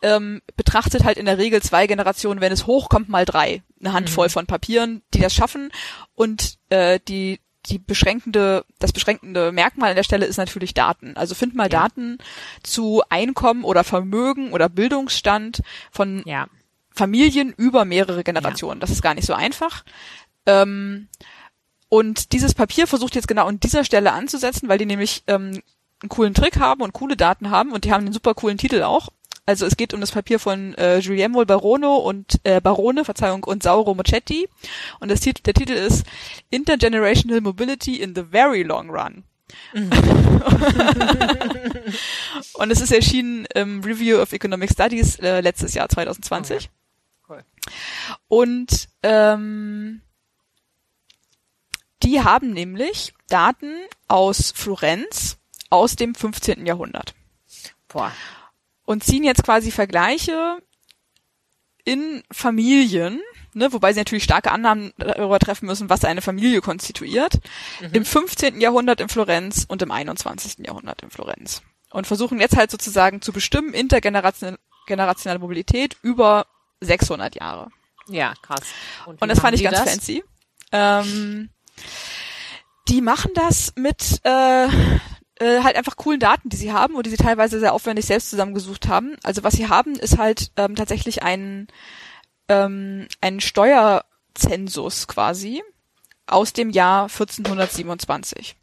ähm, 0.00 0.42
betrachtet 0.56 1.02
halt 1.02 1.18
in 1.18 1.26
der 1.26 1.38
Regel 1.38 1.60
zwei 1.60 1.88
Generationen, 1.88 2.40
wenn 2.40 2.52
es 2.52 2.68
hochkommt, 2.68 3.08
mal 3.08 3.24
drei. 3.24 3.62
Eine 3.80 3.92
Handvoll 3.92 4.28
von 4.28 4.46
Papieren, 4.46 5.02
die 5.12 5.18
das 5.18 5.34
schaffen. 5.34 5.72
Und 6.14 6.56
äh, 6.70 7.00
die 7.08 7.40
die 7.66 7.78
beschränkende, 7.78 8.64
das 8.78 8.92
beschränkende 8.92 9.50
Merkmal 9.50 9.90
an 9.90 9.96
der 9.96 10.04
Stelle 10.04 10.26
ist 10.26 10.36
natürlich 10.36 10.74
Daten. 10.74 11.16
Also 11.16 11.34
find 11.34 11.54
mal 11.54 11.64
Ja. 11.64 11.80
Daten 11.80 12.18
zu 12.62 13.02
Einkommen 13.08 13.64
oder 13.64 13.84
Vermögen 13.84 14.52
oder 14.52 14.68
Bildungsstand 14.68 15.62
von 15.90 16.22
Ja. 16.26 16.46
Familien 16.90 17.52
über 17.56 17.84
mehrere 17.84 18.22
Generationen. 18.22 18.80
Das 18.80 18.90
ist 18.90 19.02
gar 19.02 19.14
nicht 19.14 19.26
so 19.26 19.34
einfach. 19.34 19.84
Ähm, 20.46 21.08
und 21.88 22.32
dieses 22.32 22.54
Papier 22.54 22.86
versucht 22.86 23.14
jetzt 23.16 23.28
genau 23.28 23.46
an 23.46 23.58
dieser 23.58 23.82
Stelle 23.82 24.12
anzusetzen, 24.12 24.68
weil 24.68 24.78
die 24.78 24.86
nämlich 24.86 25.24
ähm, 25.26 25.60
einen 26.04 26.10
coolen 26.10 26.34
Trick 26.34 26.58
haben 26.58 26.82
und 26.82 26.92
coole 26.92 27.16
Daten 27.16 27.50
haben 27.50 27.72
und 27.72 27.84
die 27.84 27.92
haben 27.92 28.04
einen 28.04 28.12
super 28.12 28.34
coolen 28.34 28.58
Titel 28.58 28.82
auch. 28.82 29.08
Also 29.46 29.66
es 29.66 29.76
geht 29.76 29.92
um 29.92 30.00
das 30.00 30.12
Papier 30.12 30.38
von 30.38 30.74
äh, 30.74 31.02
Guglielmo 31.02 31.44
Barono 31.44 31.96
und 31.96 32.40
äh, 32.44 32.62
Barone, 32.62 33.04
Verzeihung, 33.04 33.44
und 33.44 33.62
Sauro 33.62 33.94
Mocetti. 33.94 34.48
Und 35.00 35.10
das 35.10 35.20
Tit 35.20 35.46
der 35.46 35.52
Titel 35.52 35.72
ist 35.72 36.06
Intergenerational 36.50 37.42
Mobility 37.42 37.96
in 37.96 38.14
the 38.14 38.22
Very 38.22 38.62
Long 38.62 38.88
Run. 38.88 39.24
und 42.54 42.70
es 42.70 42.80
ist 42.80 42.90
erschienen 42.92 43.46
im 43.54 43.82
Review 43.82 44.18
of 44.18 44.32
Economic 44.32 44.70
Studies 44.70 45.16
äh, 45.16 45.40
letztes 45.40 45.74
Jahr 45.74 45.90
2020. 45.90 46.70
Cool. 47.28 47.44
Und 48.28 48.88
ähm, 49.02 50.00
die 52.02 52.22
haben 52.22 52.52
nämlich 52.52 53.12
Daten 53.28 53.74
aus 54.08 54.52
Florenz 54.54 55.36
aus 55.74 55.96
dem 55.96 56.14
15. 56.14 56.66
Jahrhundert 56.66 57.14
Boah. 57.88 58.12
und 58.84 59.04
ziehen 59.04 59.24
jetzt 59.24 59.44
quasi 59.44 59.70
Vergleiche 59.70 60.58
in 61.84 62.22
Familien, 62.30 63.20
ne, 63.52 63.72
wobei 63.72 63.92
sie 63.92 64.00
natürlich 64.00 64.24
starke 64.24 64.50
Annahmen 64.50 64.92
darüber 64.96 65.38
treffen 65.38 65.66
müssen, 65.66 65.90
was 65.90 66.04
eine 66.04 66.22
Familie 66.22 66.60
konstituiert, 66.62 67.40
im 67.92 68.04
15. 68.04 68.60
Jahrhundert 68.60 69.00
in 69.00 69.08
Florenz 69.08 69.66
und 69.68 69.82
im 69.82 69.90
21. 69.90 70.66
Jahrhundert 70.66 71.02
in 71.02 71.10
Florenz. 71.10 71.62
Und 71.90 72.06
versuchen 72.06 72.40
jetzt 72.40 72.56
halt 72.56 72.70
sozusagen 72.70 73.20
zu 73.20 73.32
bestimmen, 73.32 73.72
intergenerationale 73.74 74.58
generationale 74.86 75.38
Mobilität 75.38 75.96
über 76.02 76.46
600 76.80 77.34
Jahre. 77.34 77.70
Ja, 78.08 78.34
krass. 78.42 78.62
Und 79.06 79.20
wie 79.20 79.26
das 79.26 79.40
fand 79.40 79.56
ich 79.56 79.62
ganz 79.62 79.78
das? 79.78 79.90
fancy. 79.90 80.24
Ähm, 80.72 81.50
die 82.88 83.00
machen 83.00 83.30
das 83.34 83.72
mit 83.76 84.20
äh, 84.24 84.68
äh, 85.44 85.62
halt 85.62 85.76
einfach 85.76 85.96
coolen 85.96 86.20
Daten, 86.20 86.48
die 86.48 86.56
sie 86.56 86.72
haben 86.72 86.94
und 86.94 87.04
die 87.06 87.10
sie 87.10 87.16
teilweise 87.16 87.60
sehr 87.60 87.74
aufwendig 87.74 88.06
selbst 88.06 88.30
zusammengesucht 88.30 88.88
haben. 88.88 89.16
Also 89.22 89.44
was 89.44 89.54
sie 89.54 89.68
haben, 89.68 89.94
ist 89.94 90.18
halt 90.18 90.50
ähm, 90.56 90.74
tatsächlich 90.74 91.22
ein, 91.22 91.68
ähm, 92.48 93.06
ein 93.20 93.40
Steuerzensus 93.40 95.06
quasi 95.06 95.62
aus 96.26 96.54
dem 96.54 96.70
Jahr 96.70 97.04
1427. 97.04 98.56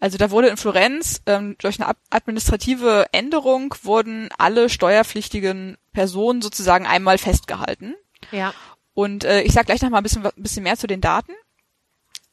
Also 0.00 0.18
da 0.18 0.30
wurde 0.30 0.48
in 0.48 0.56
Florenz 0.56 1.22
ähm, 1.26 1.56
durch 1.58 1.80
eine 1.80 1.94
administrative 2.10 3.06
Änderung 3.12 3.74
wurden 3.82 4.28
alle 4.36 4.68
steuerpflichtigen 4.68 5.78
Personen 5.92 6.42
sozusagen 6.42 6.86
einmal 6.86 7.18
festgehalten. 7.18 7.94
Ja. 8.32 8.52
Und 8.92 9.24
äh, 9.24 9.42
ich 9.42 9.52
sage 9.52 9.66
gleich 9.66 9.82
noch 9.82 9.90
mal 9.90 9.98
ein 9.98 10.02
bisschen, 10.02 10.26
ein 10.26 10.32
bisschen 10.36 10.62
mehr 10.62 10.76
zu 10.76 10.86
den 10.86 11.00
Daten. 11.00 11.32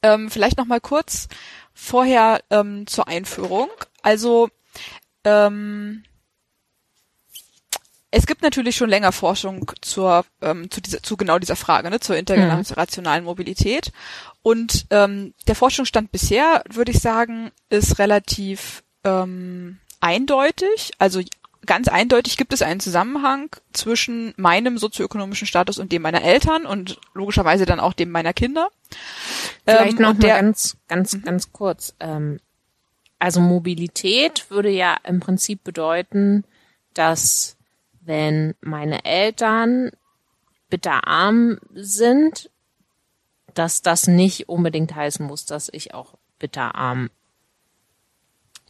Ähm, 0.02 0.30
vielleicht 0.30 0.58
noch 0.58 0.66
mal 0.66 0.80
kurz 0.80 1.28
vorher 1.74 2.42
ähm, 2.50 2.86
zur 2.86 3.08
Einführung. 3.08 3.68
Also 4.02 4.48
ähm, 5.24 6.04
es 8.10 8.26
gibt 8.26 8.42
natürlich 8.42 8.76
schon 8.76 8.90
länger 8.90 9.10
Forschung 9.10 9.72
zur 9.80 10.26
ähm, 10.42 10.70
zu, 10.70 10.82
dieser, 10.82 11.02
zu 11.02 11.16
genau 11.16 11.38
dieser 11.38 11.56
Frage, 11.56 11.88
ne, 11.88 11.98
zur 11.98 12.16
intergenerationalen 12.16 13.24
Mobilität. 13.24 13.90
Und 14.42 14.86
ähm, 14.90 15.32
der 15.46 15.54
Forschungsstand 15.54 16.12
bisher, 16.12 16.62
würde 16.68 16.92
ich 16.92 17.00
sagen, 17.00 17.52
ist 17.70 17.98
relativ 17.98 18.82
ähm, 19.04 19.78
eindeutig. 20.00 20.92
Also 20.98 21.22
ganz 21.64 21.88
eindeutig 21.88 22.36
gibt 22.36 22.52
es 22.52 22.60
einen 22.60 22.80
Zusammenhang 22.80 23.48
zwischen 23.72 24.34
meinem 24.36 24.78
sozioökonomischen 24.78 25.46
Status 25.46 25.78
und 25.78 25.92
dem 25.92 26.02
meiner 26.02 26.22
Eltern 26.22 26.66
und 26.66 26.98
logischerweise 27.14 27.64
dann 27.64 27.80
auch 27.80 27.92
dem 27.92 28.10
meiner 28.10 28.32
Kinder. 28.32 28.68
Vielleicht 29.64 29.98
Ähm, 29.98 30.02
noch 30.02 30.10
und 30.10 30.18
mal 30.18 30.26
der- 30.26 30.36
ganz, 30.36 30.76
ganz, 30.88 31.22
ganz 31.22 31.52
kurz. 31.52 31.94
Ähm, 32.00 32.40
also 33.18 33.40
Mobilität 33.40 34.50
würde 34.50 34.70
ja 34.70 34.96
im 35.04 35.20
Prinzip 35.20 35.62
bedeuten, 35.62 36.44
dass 36.94 37.56
wenn 38.00 38.54
meine 38.60 39.04
Eltern 39.04 39.90
bitterarm 40.68 41.58
sind, 41.72 42.50
dass 43.54 43.82
das 43.82 44.08
nicht 44.08 44.48
unbedingt 44.48 44.94
heißen 44.94 45.24
muss, 45.24 45.46
dass 45.46 45.68
ich 45.72 45.94
auch 45.94 46.14
bitterarm 46.38 47.10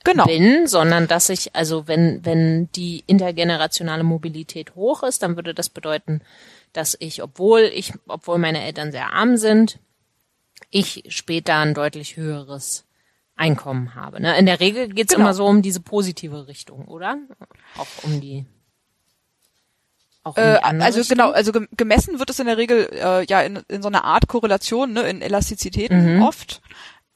Genau. 0.05 0.27
bin, 0.27 0.67
sondern 0.67 1.07
dass 1.07 1.29
ich, 1.29 1.55
also 1.55 1.87
wenn, 1.87 2.25
wenn 2.25 2.71
die 2.73 3.05
intergenerationale 3.07 4.03
Mobilität 4.03 4.75
hoch 4.75 5.05
ist, 5.05 5.23
dann 5.23 5.37
würde 5.37 5.55
das 5.55 5.71
bedeuten, 5.71 6.21
dass 6.73 6.97
ich, 6.99 7.23
obwohl 7.23 7.61
ich, 7.61 7.93
obwohl 8.09 8.39
meine 8.39 8.63
Eltern 8.65 8.91
sehr 8.91 9.13
arm 9.13 9.37
sind, 9.37 9.79
ich 10.73 11.05
später 11.09 11.57
ein 11.59 11.75
deutlich 11.75 12.17
höheres 12.17 12.85
Einkommen 13.37 13.95
habe. 13.95 14.21
Ne? 14.21 14.37
In 14.39 14.47
der 14.47 14.59
Regel 14.59 14.89
geht's 14.89 15.13
Genau. 15.15 15.27
immer 15.27 15.35
so 15.35 15.47
um 15.47 15.63
diese 15.63 15.81
positive 15.81 16.49
Richtung, 16.49 16.87
oder? 16.87 17.19
Auch 17.79 17.87
um 18.05 18.21
die. 18.21 18.45
Auch 20.25 20.37
um 20.37 20.43
Äh, 20.43 20.57
die 20.59 20.63
andere 20.65 20.87
also 20.87 20.99
Richtung? 21.01 21.17
genau, 21.19 21.31
also 21.33 21.53
gem- 21.53 21.69
gemessen 21.77 22.19
wird 22.19 22.31
es 22.31 22.39
in 22.41 22.47
der 22.47 22.57
Regel 22.57 22.89
äh, 22.93 23.25
ja 23.27 23.41
in, 23.43 23.57
in 23.69 23.83
so 23.83 23.89
einer 23.89 24.05
Art 24.05 24.29
Korrelation, 24.29 24.93
ne, 24.93 25.03
in 25.03 25.21
Elastizitäten 25.23 26.17
Mhm. 26.17 26.23
oft, 26.23 26.63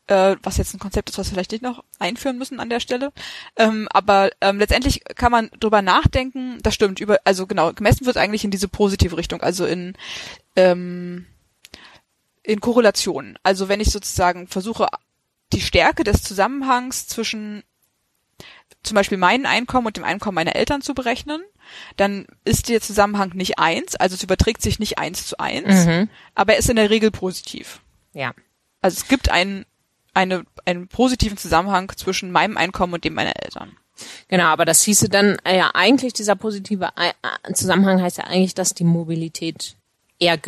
äh, 0.08 0.36
was 0.42 0.56
jetzt 0.56 0.74
ein 0.74 0.78
Konzept 0.80 1.10
ist, 1.10 1.18
was 1.18 1.28
wir 1.28 1.34
vielleicht 1.34 1.52
nicht 1.52 1.62
noch 1.62 1.84
einführen 1.98 2.38
müssen 2.38 2.60
an 2.60 2.68
der 2.70 2.80
Stelle. 2.80 3.12
Ähm, 3.56 3.86
aber 3.90 4.30
ähm, 4.40 4.58
letztendlich 4.58 5.02
kann 5.16 5.32
man 5.32 5.50
drüber 5.60 5.82
nachdenken, 5.82 6.58
das 6.62 6.74
stimmt, 6.74 6.98
über, 7.00 7.18
also 7.24 7.46
genau, 7.46 7.72
gemessen 7.72 8.06
wird 8.06 8.16
eigentlich 8.16 8.44
in 8.44 8.50
diese 8.50 8.68
positive 8.68 9.16
Richtung, 9.16 9.40
also 9.42 9.66
in 9.66 9.94
ähm, 10.56 11.26
in 12.46 12.60
Korrelation. 12.60 13.38
Also 13.42 13.68
wenn 13.68 13.80
ich 13.80 13.90
sozusagen 13.90 14.46
versuche, 14.46 14.86
die 15.52 15.60
Stärke 15.60 16.04
des 16.04 16.22
Zusammenhangs 16.22 17.06
zwischen 17.06 17.62
zum 18.82 18.94
Beispiel 18.94 19.18
mein 19.18 19.46
Einkommen 19.46 19.86
und 19.88 19.96
dem 19.96 20.04
Einkommen 20.04 20.36
meiner 20.36 20.54
Eltern 20.54 20.80
zu 20.80 20.94
berechnen, 20.94 21.42
dann 21.96 22.26
ist 22.44 22.68
der 22.68 22.80
Zusammenhang 22.80 23.32
nicht 23.34 23.58
eins, 23.58 23.96
also 23.96 24.14
es 24.14 24.22
überträgt 24.22 24.62
sich 24.62 24.78
nicht 24.78 24.98
eins 24.98 25.26
zu 25.26 25.38
eins, 25.40 25.86
Mhm. 25.86 26.08
aber 26.36 26.52
er 26.52 26.58
ist 26.60 26.70
in 26.70 26.76
der 26.76 26.90
Regel 26.90 27.10
positiv. 27.10 27.80
Ja. 28.12 28.32
Also 28.80 28.98
es 28.98 29.08
gibt 29.08 29.28
einen 29.28 29.66
eine, 30.14 30.44
einen 30.64 30.88
positiven 30.88 31.36
Zusammenhang 31.36 31.92
zwischen 31.94 32.30
meinem 32.32 32.56
Einkommen 32.56 32.94
und 32.94 33.04
dem 33.04 33.12
meiner 33.12 33.34
Eltern. 33.44 33.76
Genau, 34.28 34.44
aber 34.44 34.64
das 34.64 34.82
hieße 34.82 35.10
dann, 35.10 35.36
äh, 35.44 35.58
ja, 35.58 35.72
eigentlich 35.74 36.14
dieser 36.14 36.36
positive 36.36 36.88
äh, 36.96 37.52
Zusammenhang 37.52 38.00
heißt 38.00 38.16
ja 38.18 38.24
eigentlich, 38.24 38.54
dass 38.54 38.72
die 38.72 38.84
Mobilität 38.84 39.76
eher 40.18 40.38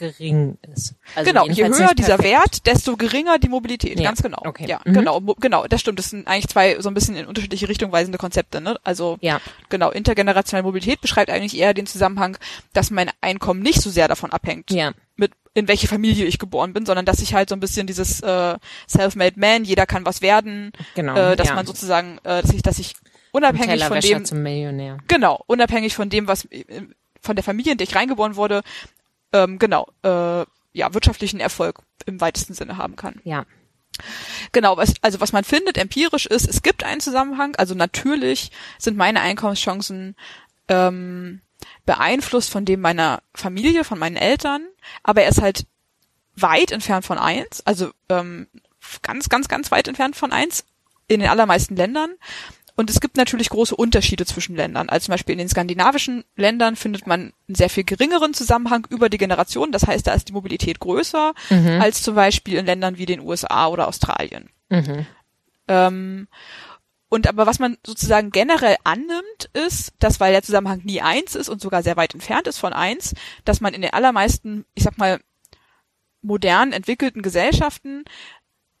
gering 0.00 0.58
ist. 0.74 0.94
Also 1.14 1.30
genau, 1.30 1.46
je 1.46 1.64
höher 1.66 1.94
dieser 1.94 2.18
Wert, 2.22 2.66
desto 2.66 2.96
geringer 2.96 3.38
die 3.38 3.48
Mobilität. 3.48 4.00
Ja. 4.00 4.06
Ganz 4.08 4.22
genau. 4.22 4.38
Okay. 4.44 4.66
Ja, 4.66 4.80
Mhm. 4.84 4.94
genau, 4.94 5.20
genau, 5.38 5.66
das 5.68 5.80
stimmt. 5.82 5.98
Das 5.98 6.10
sind 6.10 6.26
eigentlich 6.26 6.48
zwei 6.48 6.80
so 6.80 6.88
ein 6.88 6.94
bisschen 6.94 7.14
in 7.16 7.26
unterschiedliche 7.26 7.68
Richtungen 7.68 7.92
weisende 7.92 8.18
Konzepte. 8.18 8.60
Ne? 8.60 8.76
Also 8.82 9.18
Ja. 9.20 9.40
genau, 9.68 9.90
intergenerationale 9.90 10.64
Mobilität 10.66 11.00
beschreibt 11.00 11.30
eigentlich 11.30 11.56
eher 11.56 11.74
den 11.74 11.86
Zusammenhang, 11.86 12.36
dass 12.72 12.90
mein 12.90 13.10
Einkommen 13.20 13.60
nicht 13.62 13.80
so 13.82 13.90
sehr 13.90 14.08
davon 14.08 14.32
abhängt, 14.32 14.70
Ja. 14.72 14.92
mit 15.16 15.32
in 15.52 15.68
welche 15.68 15.86
Familie 15.88 16.24
ich 16.24 16.38
geboren 16.38 16.72
bin, 16.72 16.86
sondern 16.86 17.04
dass 17.04 17.20
ich 17.20 17.34
halt 17.34 17.48
so 17.50 17.54
ein 17.56 17.60
bisschen 17.60 17.86
dieses 17.86 18.20
äh, 18.20 18.56
self-made 18.88 19.38
man, 19.38 19.64
jeder 19.64 19.84
kann 19.84 20.06
was 20.06 20.22
werden, 20.22 20.72
Genau, 20.94 21.14
äh, 21.14 21.36
dass 21.36 21.48
ja. 21.48 21.54
man 21.54 21.66
sozusagen, 21.66 22.18
äh, 22.24 22.40
dass 22.42 22.52
ich, 22.54 22.62
dass 22.62 22.78
ich 22.78 22.94
unabhängig 23.32 23.84
von 23.84 24.00
dem, 24.00 24.24
genau, 25.08 25.42
unabhängig 25.46 25.94
von 25.94 26.08
dem, 26.08 26.26
was 26.26 26.46
äh, 26.46 26.64
von 27.20 27.36
der 27.36 27.42
Familie, 27.44 27.72
in 27.72 27.78
der 27.78 27.86
ich 27.86 27.94
reingeboren 27.94 28.36
wurde, 28.36 28.62
ähm, 29.32 29.58
genau, 29.58 29.86
äh, 30.02 30.44
ja, 30.72 30.94
wirtschaftlichen 30.94 31.40
Erfolg 31.40 31.80
im 32.06 32.20
weitesten 32.20 32.54
Sinne 32.54 32.76
haben 32.76 32.96
kann. 32.96 33.20
Ja. 33.24 33.44
Genau, 34.52 34.76
was, 34.76 34.94
also 35.02 35.20
was 35.20 35.32
man 35.32 35.44
findet 35.44 35.76
empirisch 35.76 36.26
ist, 36.26 36.48
es 36.48 36.62
gibt 36.62 36.84
einen 36.84 37.00
Zusammenhang, 37.00 37.56
also 37.56 37.74
natürlich 37.74 38.50
sind 38.78 38.96
meine 38.96 39.20
Einkommenschancen 39.20 40.16
ähm, 40.68 41.42
beeinflusst 41.84 42.50
von 42.50 42.64
dem 42.64 42.80
meiner 42.80 43.22
Familie, 43.34 43.84
von 43.84 43.98
meinen 43.98 44.16
Eltern, 44.16 44.66
aber 45.02 45.22
er 45.22 45.28
ist 45.28 45.42
halt 45.42 45.66
weit 46.36 46.72
entfernt 46.72 47.04
von 47.04 47.18
eins, 47.18 47.60
also 47.66 47.90
ähm, 48.08 48.46
ganz, 49.02 49.28
ganz, 49.28 49.48
ganz 49.48 49.70
weit 49.70 49.88
entfernt 49.88 50.16
von 50.16 50.32
eins 50.32 50.64
in 51.08 51.20
den 51.20 51.28
allermeisten 51.28 51.76
Ländern. 51.76 52.14
Und 52.80 52.88
es 52.88 53.02
gibt 53.02 53.18
natürlich 53.18 53.50
große 53.50 53.76
Unterschiede 53.76 54.24
zwischen 54.24 54.56
Ländern. 54.56 54.88
Also 54.88 55.04
zum 55.04 55.12
Beispiel 55.12 55.34
in 55.34 55.38
den 55.40 55.50
skandinavischen 55.50 56.24
Ländern 56.34 56.76
findet 56.76 57.06
man 57.06 57.34
einen 57.46 57.54
sehr 57.54 57.68
viel 57.68 57.84
geringeren 57.84 58.32
Zusammenhang 58.32 58.86
über 58.88 59.10
die 59.10 59.18
Generation. 59.18 59.70
Das 59.70 59.86
heißt, 59.86 60.06
da 60.06 60.14
ist 60.14 60.30
die 60.30 60.32
Mobilität 60.32 60.80
größer 60.80 61.34
als 61.78 62.00
zum 62.00 62.14
Beispiel 62.14 62.56
in 62.56 62.64
Ländern 62.64 62.96
wie 62.96 63.04
den 63.04 63.20
USA 63.20 63.66
oder 63.66 63.86
Australien. 63.86 64.48
Mhm. 64.70 65.04
Ähm, 65.68 66.28
und 67.10 67.28
aber 67.28 67.44
was 67.44 67.58
man 67.58 67.76
sozusagen 67.84 68.30
generell 68.30 68.76
annimmt, 68.82 69.50
ist, 69.52 69.92
dass 69.98 70.18
weil 70.18 70.32
der 70.32 70.42
Zusammenhang 70.42 70.80
nie 70.82 71.02
eins 71.02 71.34
ist 71.34 71.50
und 71.50 71.60
sogar 71.60 71.82
sehr 71.82 71.98
weit 71.98 72.14
entfernt 72.14 72.46
ist 72.46 72.56
von 72.56 72.72
eins, 72.72 73.14
dass 73.44 73.60
man 73.60 73.74
in 73.74 73.82
den 73.82 73.92
allermeisten, 73.92 74.64
ich 74.74 74.84
sag 74.84 74.96
mal, 74.96 75.20
modern 76.22 76.72
entwickelten 76.72 77.20
Gesellschaften 77.20 78.04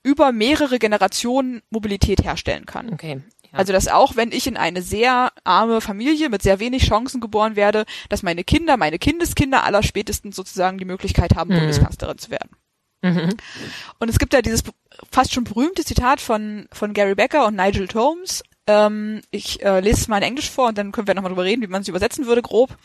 über 0.02 0.32
mehrere 0.32 0.78
Generationen 0.78 1.60
Mobilität 1.68 2.24
herstellen 2.24 2.64
kann. 2.64 2.94
Okay. 2.94 3.20
Ja. 3.52 3.58
Also 3.58 3.72
dass 3.72 3.88
auch 3.88 4.16
wenn 4.16 4.32
ich 4.32 4.46
in 4.46 4.56
eine 4.56 4.82
sehr 4.82 5.32
arme 5.44 5.80
Familie 5.80 6.28
mit 6.28 6.42
sehr 6.42 6.60
wenig 6.60 6.86
Chancen 6.86 7.20
geboren 7.20 7.56
werde, 7.56 7.84
dass 8.08 8.22
meine 8.22 8.44
Kinder, 8.44 8.76
meine 8.76 8.98
Kindeskinder 8.98 9.64
aller 9.64 9.82
spätestens 9.82 10.36
sozusagen 10.36 10.78
die 10.78 10.84
Möglichkeit 10.84 11.34
haben, 11.34 11.50
Bundeskanzlerin 11.50 12.18
zu 12.18 12.30
werden. 12.30 12.50
mhm. 13.02 13.36
Und 13.98 14.08
es 14.08 14.18
gibt 14.18 14.32
ja 14.32 14.42
dieses 14.42 14.62
fast 15.10 15.32
schon 15.32 15.44
berühmte 15.44 15.84
Zitat 15.84 16.20
von, 16.20 16.66
von 16.72 16.92
Gary 16.92 17.14
Becker 17.14 17.46
und 17.46 17.56
Nigel 17.56 17.88
Tomes. 17.88 18.42
Ähm, 18.66 19.22
ich 19.30 19.62
äh, 19.64 19.80
lese 19.80 20.02
es 20.02 20.08
mal 20.08 20.18
in 20.18 20.22
Englisch 20.22 20.50
vor 20.50 20.68
und 20.68 20.78
dann 20.78 20.92
können 20.92 21.06
wir 21.06 21.14
nochmal 21.14 21.30
drüber 21.30 21.44
reden, 21.44 21.62
wie 21.62 21.66
man 21.66 21.82
es 21.82 21.88
übersetzen 21.88 22.26
würde, 22.26 22.42
grob. 22.42 22.76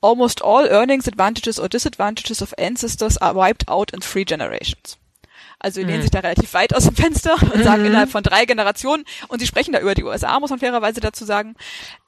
Almost 0.00 0.44
all 0.44 0.68
earnings, 0.68 1.08
advantages 1.08 1.58
or 1.58 1.68
disadvantages 1.68 2.42
of 2.42 2.54
ancestors 2.58 3.18
are 3.18 3.34
wiped 3.34 3.68
out 3.68 3.90
in 3.92 4.00
three 4.00 4.24
generations. 4.24 4.98
Also 5.60 5.80
lehnen 5.80 6.02
sich 6.02 6.12
da 6.12 6.20
relativ 6.20 6.54
weit 6.54 6.72
aus 6.72 6.84
dem 6.84 6.94
Fenster 6.94 7.34
und 7.52 7.64
sagen 7.64 7.84
innerhalb 7.84 8.10
von 8.10 8.22
drei 8.22 8.44
Generationen, 8.44 9.04
und 9.26 9.40
sie 9.40 9.46
sprechen 9.46 9.72
da 9.72 9.80
über 9.80 9.94
die 9.96 10.04
USA, 10.04 10.38
muss 10.38 10.50
man 10.50 10.60
fairerweise 10.60 11.00
dazu 11.00 11.24
sagen, 11.24 11.56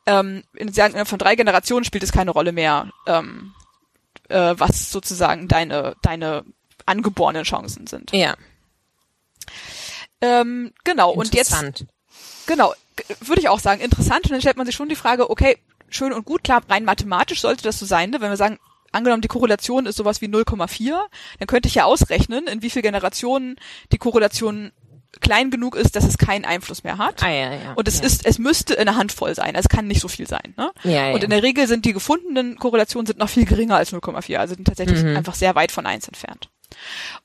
ähm, 0.07 0.45
sie 0.55 0.73
sagen, 0.73 0.93
innerhalb 0.93 1.09
von 1.09 1.19
drei 1.19 1.35
Generationen 1.35 1.85
spielt 1.85 2.05
es 2.05 2.13
keine 2.13 2.31
Rolle 2.31 2.53
mehr, 2.53 2.91
ähm, 3.07 3.53
äh, 4.29 4.55
was 4.57 4.93
sozusagen 4.93 5.49
deine, 5.49 5.97
deine 6.03 6.45
angeborenen 6.87 7.43
Chancen 7.45 7.87
sind. 7.87 8.13
ja. 8.13 8.37
Ähm, 10.23 10.73
genau, 10.85 11.13
und 11.13 11.35
jetzt, 11.35 11.55
genau, 12.47 12.75
würde 13.21 13.41
ich 13.41 13.49
auch 13.49 13.59
sagen, 13.59 13.81
interessant. 13.81 14.27
Und 14.27 14.33
dann 14.33 14.41
stellt 14.41 14.59
man 14.59 14.67
sich 14.67 14.75
schon 14.75 14.91
die 14.91 14.97
Frage, 14.97 15.31
okay, 15.31 15.59
schön 15.89 16.13
und 16.13 16.27
gut, 16.27 16.45
klar, 16.45 16.63
rein 16.69 16.85
mathematisch 16.85 17.41
sollte 17.41 17.63
das 17.63 17.79
so 17.79 17.87
sein, 17.87 18.11
ne? 18.11 18.21
wenn 18.21 18.31
wir 18.31 18.37
sagen, 18.37 18.59
angenommen, 18.93 19.23
die 19.23 19.29
Korrelation 19.29 19.87
ist 19.87 19.97
sowas 19.97 20.21
wie 20.21 20.27
0,4, 20.27 20.99
dann 21.39 21.47
könnte 21.47 21.69
ich 21.69 21.75
ja 21.77 21.85
ausrechnen, 21.85 22.47
in 22.47 22.63
wie 22.63 22.71
viel 22.71 22.83
Generationen 22.83 23.57
die 23.93 23.99
Korrelation 23.99 24.73
klein 25.21 25.51
genug 25.51 25.75
ist, 25.75 25.97
dass 25.97 26.05
es 26.05 26.19
keinen 26.19 26.45
Einfluss 26.45 26.85
mehr 26.85 26.97
hat. 26.99 27.23
Ah, 27.23 27.31
ja, 27.31 27.53
ja. 27.53 27.73
Und 27.75 27.89
es 27.89 27.99
ja. 27.99 28.07
ist, 28.07 28.25
es 28.25 28.39
müsste 28.39 28.75
in 28.75 28.83
einer 28.89 28.97
Handvoll 28.97 29.35
sein. 29.35 29.57
Es 29.57 29.69
kann 29.69 29.89
nicht 29.89 30.01
so 30.01 30.07
viel 30.07 30.29
sein. 30.29 30.55
Ne? 30.57 30.71
Ja, 30.85 31.09
ja. 31.09 31.15
Und 31.15 31.25
in 31.25 31.31
der 31.31 31.43
Regel 31.43 31.67
sind 31.67 31.85
die 31.85 31.93
gefundenen 31.93 32.57
Korrelationen 32.57 33.07
sind 33.07 33.19
noch 33.19 33.29
viel 33.29 33.45
geringer 33.45 33.77
als 33.77 33.93
0,4, 33.93 34.37
also 34.37 34.55
sind 34.55 34.67
tatsächlich 34.67 35.03
Mhm. 35.03 35.17
einfach 35.17 35.35
sehr 35.35 35.55
weit 35.57 35.73
von 35.73 35.85
eins 35.87 36.07
entfernt. 36.07 36.49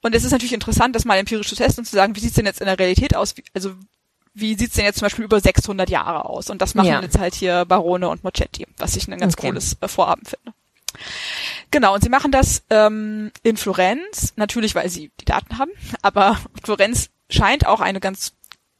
Und 0.01 0.15
es 0.15 0.23
ist 0.23 0.31
natürlich 0.31 0.53
interessant, 0.53 0.95
das 0.95 1.05
mal 1.05 1.17
empirisch 1.17 1.47
zu 1.47 1.55
testen 1.55 1.83
und 1.83 1.85
zu 1.85 1.95
sagen, 1.95 2.15
wie 2.15 2.19
sieht's 2.19 2.33
denn 2.35 2.47
jetzt 2.47 2.59
in 2.59 2.65
der 2.65 2.79
Realität 2.79 3.15
aus? 3.15 3.37
Wie, 3.37 3.43
also 3.53 3.73
wie 4.33 4.55
sieht's 4.57 4.75
denn 4.75 4.85
jetzt 4.85 4.97
zum 4.97 5.05
Beispiel 5.05 5.23
über 5.25 5.39
600 5.39 5.87
Jahre 5.89 6.25
aus? 6.25 6.49
Und 6.49 6.63
das 6.63 6.73
machen 6.73 6.87
jetzt 7.03 7.19
halt 7.19 7.35
hier 7.35 7.65
Barone 7.65 8.09
und 8.09 8.23
Mocetti, 8.23 8.65
was 8.77 8.95
ich 8.95 9.07
ein 9.07 9.17
ganz 9.19 9.35
Okay. 9.35 9.49
cooles 9.49 9.77
äh, 9.81 9.87
Vorhaben 9.87 10.23
finde. 10.25 10.53
Genau, 11.71 11.93
und 11.93 12.03
sie 12.03 12.09
machen 12.09 12.31
das 12.31 12.63
ähm, 12.69 13.31
in 13.43 13.57
Florenz, 13.57 14.33
natürlich, 14.35 14.75
weil 14.75 14.89
sie 14.89 15.11
die 15.19 15.25
Daten 15.25 15.57
haben, 15.57 15.71
aber 16.01 16.39
Florenz 16.63 17.09
scheint 17.29 17.65
auch 17.65 17.81
eine 17.81 17.99
ganz 17.99 18.33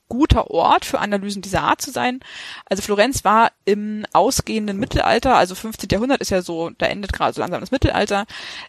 guter 0.08 0.51
Ort 0.51 0.86
für 0.86 0.99
Analysen 0.99 1.41
dieser 1.41 1.63
Art 1.63 1.82
zu 1.82 1.91
sein. 1.91 2.19
Also 2.65 2.84
Florenz 2.84 3.23
war 3.23 3.51
im 3.65 4.06
ausgehenden 4.13 4.78
Mittelalter, 4.78 5.36
also 5.36 5.56
15. 5.56 5.89
Jahrhundert 5.91 6.21
ist 6.21 6.30
ja 6.30 6.41
so, 6.41 6.69
da 6.69 6.86
endet 6.86 7.12
gerade 7.12 7.34
so 7.34 7.41
langsam 7.41 7.62
das 7.62 7.71
Mittelalter, 7.71 8.25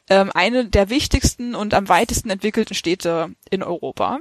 ähm, 0.08 0.30
eine 0.34 0.64
der 0.66 0.88
wichtigsten 0.88 1.54
und 1.54 1.74
am 1.74 1.88
weitesten 1.88 2.30
entwickelten 2.30 2.74
Städte 2.74 3.34
in 3.50 3.62
Europa 3.62 4.20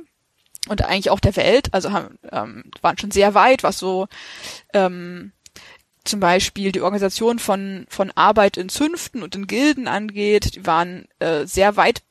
und 0.67 0.83
eigentlich 0.83 1.09
auch 1.09 1.19
der 1.19 1.35
Welt. 1.35 1.73
Also 1.73 1.91
haben, 1.91 2.19
ähm, 2.31 2.63
waren 2.81 2.97
schon 2.97 3.11
sehr 3.11 3.33
weit, 3.33 3.63
was 3.63 3.77
so 3.77 4.07
ähm, 4.73 5.31
zum 6.05 6.19
Beispiel 6.19 6.71
die 6.71 6.81
Organisation 6.81 7.39
von, 7.39 7.85
von 7.89 8.11
Arbeit 8.11 8.57
in 8.57 8.69
Zünften 8.69 9.23
und 9.23 9.35
in 9.35 9.47
Gilden 9.47 9.87
angeht. 9.87 10.55
Die 10.55 10.65
waren 10.65 11.07
äh, 11.19 11.45
sehr 11.45 11.77
weit 11.77 12.03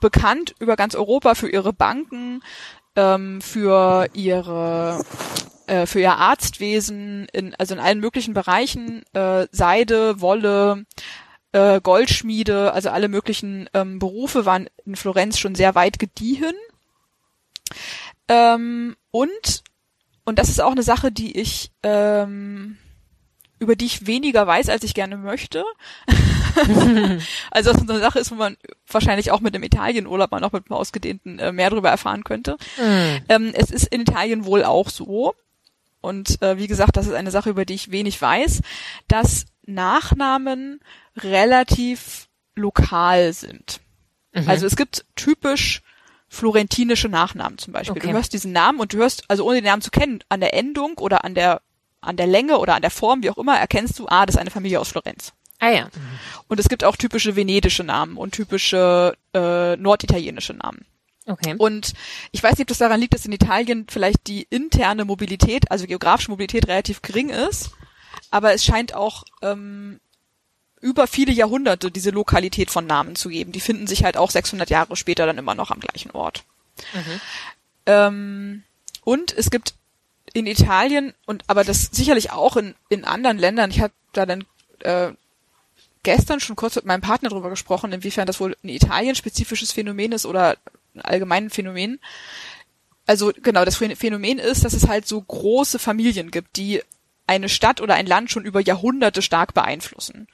bekannt 0.00 0.54
über 0.58 0.76
ganz 0.76 0.94
Europa 0.94 1.34
für 1.34 1.50
ihre 1.50 1.72
Banken, 1.72 2.42
ähm, 2.94 3.40
für 3.40 4.08
ihre 4.14 5.04
äh, 5.66 5.86
für 5.86 6.00
ihr 6.00 6.16
Arztwesen, 6.16 7.26
in, 7.32 7.54
also 7.56 7.74
in 7.74 7.80
allen 7.80 8.00
möglichen 8.00 8.34
Bereichen, 8.34 9.02
äh, 9.14 9.46
Seide, 9.50 10.20
Wolle, 10.20 10.84
äh, 11.52 11.80
Goldschmiede, 11.80 12.72
also 12.72 12.90
alle 12.90 13.08
möglichen 13.08 13.68
ähm, 13.74 13.98
Berufe 13.98 14.44
waren 14.44 14.68
in 14.84 14.96
Florenz 14.96 15.38
schon 15.38 15.54
sehr 15.54 15.74
weit 15.74 15.98
gediehen. 15.98 16.54
Ähm, 18.28 18.96
und, 19.10 19.64
und 20.24 20.38
das 20.38 20.48
ist 20.48 20.60
auch 20.60 20.72
eine 20.72 20.82
Sache, 20.82 21.10
die 21.10 21.38
ich, 21.38 21.72
ähm, 21.82 22.78
über 23.58 23.76
die 23.76 23.86
ich 23.86 24.06
weniger 24.06 24.46
weiß, 24.46 24.68
als 24.68 24.84
ich 24.84 24.94
gerne 24.94 25.16
möchte. 25.16 25.64
also 27.50 27.70
was 27.70 27.80
so 27.80 27.92
eine 27.92 28.00
Sache 28.00 28.18
ist, 28.18 28.30
wo 28.30 28.34
man 28.34 28.56
wahrscheinlich 28.88 29.30
auch 29.30 29.40
mit 29.40 29.54
dem 29.54 29.62
Italienurlaub 29.62 30.30
mal 30.30 30.40
noch 30.40 30.52
mit 30.52 30.70
einem 30.70 30.78
ausgedehnten 30.78 31.38
äh, 31.38 31.52
mehr 31.52 31.70
darüber 31.70 31.90
erfahren 31.90 32.24
könnte. 32.24 32.56
Hm. 32.76 33.20
Ähm, 33.28 33.52
es 33.54 33.70
ist 33.70 33.88
in 33.88 34.02
Italien 34.02 34.44
wohl 34.44 34.64
auch 34.64 34.90
so. 34.90 35.34
Und 36.00 36.40
äh, 36.42 36.58
wie 36.58 36.66
gesagt, 36.66 36.96
das 36.96 37.06
ist 37.06 37.14
eine 37.14 37.30
Sache, 37.30 37.50
über 37.50 37.64
die 37.64 37.74
ich 37.74 37.90
wenig 37.90 38.20
weiß, 38.20 38.60
dass 39.08 39.46
Nachnamen 39.64 40.80
relativ 41.16 42.28
lokal 42.54 43.32
sind. 43.32 43.80
Mhm. 44.32 44.48
Also 44.48 44.66
es 44.66 44.76
gibt 44.76 45.04
typisch 45.16 45.82
florentinische 46.28 47.08
Nachnamen 47.08 47.58
zum 47.58 47.72
Beispiel. 47.72 47.96
Okay. 47.96 48.08
Du 48.08 48.12
hörst 48.12 48.32
diesen 48.32 48.52
Namen 48.52 48.80
und 48.80 48.92
du 48.92 48.98
hörst, 48.98 49.24
also 49.28 49.44
ohne 49.44 49.56
den 49.56 49.64
Namen 49.64 49.82
zu 49.82 49.90
kennen, 49.90 50.20
an 50.28 50.40
der 50.40 50.54
Endung 50.54 50.98
oder 50.98 51.24
an 51.24 51.34
der 51.34 51.62
an 52.06 52.16
der 52.16 52.26
Länge 52.26 52.58
oder 52.58 52.74
an 52.74 52.82
der 52.82 52.90
Form, 52.90 53.22
wie 53.22 53.30
auch 53.30 53.38
immer, 53.38 53.58
erkennst 53.58 53.98
du, 53.98 54.06
ah, 54.08 54.26
das 54.26 54.36
ist 54.36 54.40
eine 54.40 54.50
Familie 54.50 54.80
aus 54.80 54.88
Florenz. 54.88 55.32
Ah 55.58 55.70
ja. 55.70 55.88
Und 56.48 56.60
es 56.60 56.68
gibt 56.68 56.84
auch 56.84 56.96
typische 56.96 57.34
venedische 57.34 57.82
Namen 57.82 58.16
und 58.16 58.32
typische 58.32 59.16
äh, 59.32 59.76
norditalienische 59.76 60.54
Namen. 60.54 60.84
Okay. 61.26 61.54
Und 61.58 61.94
ich 62.30 62.42
weiß 62.42 62.52
nicht, 62.52 62.62
ob 62.62 62.68
das 62.68 62.78
daran 62.78 63.00
liegt, 63.00 63.14
dass 63.14 63.26
in 63.26 63.32
Italien 63.32 63.86
vielleicht 63.88 64.26
die 64.28 64.46
interne 64.48 65.04
Mobilität, 65.04 65.70
also 65.70 65.86
geografische 65.86 66.30
Mobilität 66.30 66.68
relativ 66.68 67.02
gering 67.02 67.30
ist, 67.30 67.70
aber 68.30 68.52
es 68.52 68.64
scheint 68.64 68.94
auch 68.94 69.24
ähm, 69.42 69.98
über 70.80 71.06
viele 71.06 71.32
Jahrhunderte 71.32 71.90
diese 71.90 72.10
Lokalität 72.10 72.70
von 72.70 72.86
Namen 72.86 73.16
zu 73.16 73.28
geben. 73.28 73.50
Die 73.50 73.60
finden 73.60 73.86
sich 73.86 74.04
halt 74.04 74.16
auch 74.16 74.30
600 74.30 74.70
Jahre 74.70 74.94
später 74.94 75.26
dann 75.26 75.38
immer 75.38 75.54
noch 75.54 75.70
am 75.70 75.80
gleichen 75.80 76.12
Ort. 76.12 76.44
Ähm, 77.86 78.62
und 79.02 79.36
es 79.36 79.50
gibt 79.50 79.74
in 80.36 80.46
Italien 80.46 81.14
und 81.24 81.44
aber 81.46 81.64
das 81.64 81.88
sicherlich 81.92 82.30
auch 82.30 82.58
in, 82.58 82.74
in 82.90 83.06
anderen 83.06 83.38
Ländern. 83.38 83.70
Ich 83.70 83.80
habe 83.80 83.94
da 84.12 84.26
dann 84.26 84.44
äh, 84.80 85.12
gestern 86.02 86.40
schon 86.40 86.56
kurz 86.56 86.76
mit 86.76 86.84
meinem 86.84 87.00
Partner 87.00 87.30
drüber 87.30 87.48
gesprochen, 87.48 87.90
inwiefern 87.90 88.26
das 88.26 88.38
wohl 88.38 88.54
ein 88.62 88.68
Italien 88.68 89.14
spezifisches 89.14 89.72
Phänomen 89.72 90.12
ist 90.12 90.26
oder 90.26 90.58
ein 90.94 91.00
allgemeines 91.00 91.54
Phänomen. 91.54 92.00
also 93.06 93.32
genau, 93.42 93.64
das 93.64 93.76
Phänomen 93.76 94.38
ist, 94.38 94.62
dass 94.62 94.74
es 94.74 94.86
halt 94.86 95.08
so 95.08 95.22
große 95.22 95.78
Familien 95.78 96.30
gibt, 96.30 96.58
die 96.58 96.82
eine 97.26 97.48
Stadt 97.48 97.80
oder 97.80 97.94
ein 97.94 98.06
Land 98.06 98.30
schon 98.30 98.44
über 98.44 98.60
Jahrhunderte 98.60 99.22
stark 99.22 99.54
beeinflussen. 99.54 100.28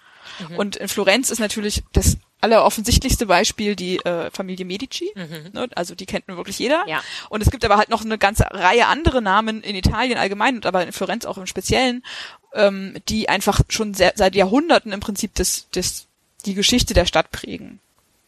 Mhm. 0.49 0.57
Und 0.57 0.77
in 0.77 0.89
Florenz 0.89 1.31
ist 1.31 1.39
natürlich 1.39 1.85
das 1.93 2.17
alleroffensichtlichste 2.43 3.27
Beispiel 3.27 3.77
die 3.77 3.99
äh, 4.05 4.31
Familie 4.31 4.67
Medici. 4.67 5.13
Mhm. 5.15 5.51
Ne? 5.53 5.69
Also 5.75 5.95
die 5.95 6.07
kennt 6.07 6.29
nur 6.29 6.37
wirklich 6.37 6.59
jeder. 6.59 6.85
Ja. 6.89 7.03
Und 7.31 7.41
es 7.41 7.51
gibt 7.51 7.65
aber 7.65 7.77
halt 7.77 7.89
noch 7.89 8.05
eine 8.05 8.19
ganze 8.19 8.45
Reihe 8.51 8.87
andere 8.87 9.23
Namen 9.23 9.63
in 9.63 9.77
Italien 9.77 10.19
allgemein 10.19 10.57
und 10.57 10.67
aber 10.67 10.85
in 10.85 10.93
Florenz 10.93 11.25
auch 11.25 11.39
im 11.39 11.47
Speziellen, 11.47 12.05
ähm, 12.53 12.97
die 13.09 13.29
einfach 13.29 13.61
schon 13.69 13.95
sehr, 13.95 14.13
seit 14.17 14.35
Jahrhunderten 14.35 14.93
im 14.93 15.01
Prinzip 15.01 15.35
das, 15.37 15.69
das, 15.71 16.07
die 16.45 16.55
Geschichte 16.55 16.95
der 16.95 17.07
Stadt 17.07 17.31
prägen. 17.31 17.79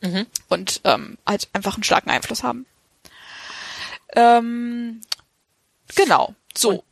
Mhm. 0.01 0.27
Und 0.49 0.81
ähm, 0.85 1.19
halt 1.27 1.49
einfach 1.53 1.75
einen 1.75 1.83
starken 1.83 2.11
Einfluss 2.11 2.45
haben. 2.45 2.67
Ähm, 4.15 5.01
genau. 5.95 6.35
So. 6.57 6.71
Und 6.71 6.83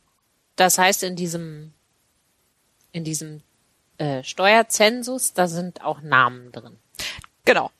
das 0.57 0.77
heißt, 0.77 1.03
in 1.03 1.15
diesem, 1.15 1.71
in 2.91 3.05
diesem 3.05 3.41
äh, 3.97 4.23
Steuerzensus, 4.23 5.31
da 5.33 5.47
sind 5.47 5.83
auch 5.83 6.01
Namen 6.01 6.51
drin. 6.51 6.77
Genau. 7.45 7.71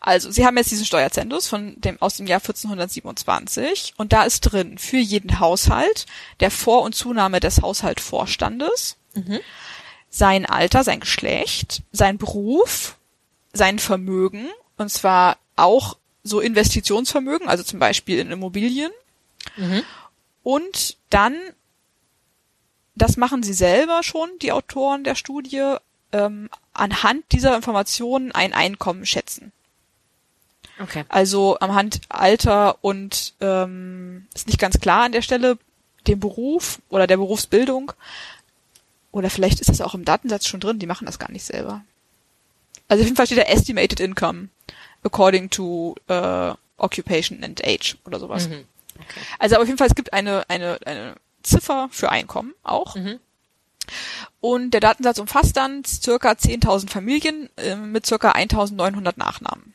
Also, 0.00 0.30
Sie 0.30 0.46
haben 0.46 0.56
jetzt 0.56 0.70
diesen 0.70 0.86
Steuerzensus 0.86 1.48
von 1.48 1.80
dem, 1.80 2.00
aus 2.00 2.16
dem 2.16 2.26
Jahr 2.26 2.40
1427 2.40 3.94
und 3.96 4.12
da 4.12 4.22
ist 4.22 4.40
drin 4.40 4.78
für 4.78 4.98
jeden 4.98 5.40
Haushalt 5.40 6.06
der 6.40 6.50
Vor- 6.50 6.82
und 6.82 6.94
Zunahme 6.94 7.40
des 7.40 7.62
Haushaltvorstandes, 7.62 8.96
mhm. 9.14 9.40
sein 10.08 10.46
Alter, 10.46 10.84
sein 10.84 11.00
Geschlecht, 11.00 11.82
sein 11.90 12.16
Beruf, 12.16 12.96
sein 13.52 13.80
Vermögen 13.80 14.48
und 14.76 14.90
zwar 14.90 15.38
auch 15.56 15.96
so 16.22 16.40
Investitionsvermögen, 16.40 17.48
also 17.48 17.62
zum 17.62 17.78
Beispiel 17.78 18.18
in 18.18 18.30
Immobilien. 18.30 18.92
Mhm. 19.56 19.82
Und 20.42 20.96
dann, 21.10 21.36
das 22.94 23.16
machen 23.16 23.42
sie 23.42 23.52
selber 23.52 24.02
schon, 24.02 24.30
die 24.42 24.52
Autoren 24.52 25.04
der 25.04 25.14
Studie, 25.14 25.76
ähm, 26.12 26.48
anhand 26.78 27.24
dieser 27.32 27.56
Informationen 27.56 28.32
ein 28.32 28.52
Einkommen 28.52 29.06
schätzen. 29.06 29.52
Okay. 30.78 31.04
Also 31.08 31.58
anhand 31.58 32.00
Alter 32.08 32.78
und 32.82 33.34
ähm, 33.40 34.26
ist 34.34 34.46
nicht 34.46 34.58
ganz 34.58 34.78
klar 34.78 35.04
an 35.04 35.12
der 35.12 35.22
Stelle 35.22 35.58
dem 36.06 36.20
Beruf 36.20 36.80
oder 36.88 37.06
der 37.06 37.16
Berufsbildung. 37.16 37.92
Oder 39.10 39.30
vielleicht 39.30 39.60
ist 39.60 39.70
das 39.70 39.80
auch 39.80 39.94
im 39.94 40.04
Datensatz 40.04 40.46
schon 40.46 40.60
drin, 40.60 40.78
die 40.78 40.86
machen 40.86 41.06
das 41.06 41.18
gar 41.18 41.30
nicht 41.30 41.44
selber. 41.44 41.82
Also 42.88 43.00
auf 43.00 43.06
jeden 43.06 43.16
Fall 43.16 43.26
steht 43.26 43.38
da 43.38 43.42
Estimated 43.42 44.00
Income 44.00 44.48
according 45.02 45.50
to 45.50 45.96
uh, 46.10 46.54
Occupation 46.76 47.42
and 47.42 47.64
Age 47.64 47.96
oder 48.04 48.20
sowas. 48.20 48.48
Mhm. 48.48 48.64
Okay. 48.96 49.20
Also 49.38 49.56
auf 49.56 49.66
jeden 49.66 49.78
Fall, 49.78 49.88
es 49.88 49.94
gibt 49.94 50.12
eine, 50.12 50.48
eine, 50.50 50.78
eine 50.84 51.16
Ziffer 51.42 51.88
für 51.90 52.10
Einkommen 52.10 52.54
auch. 52.62 52.96
Mhm. 52.96 53.18
Und 54.40 54.70
der 54.72 54.80
Datensatz 54.80 55.18
umfasst 55.18 55.56
dann 55.56 55.84
circa 55.84 56.32
10.000 56.32 56.90
Familien 56.90 57.50
äh, 57.56 57.76
mit 57.76 58.06
circa 58.06 58.32
1.900 58.32 59.14
Nachnamen. 59.16 59.74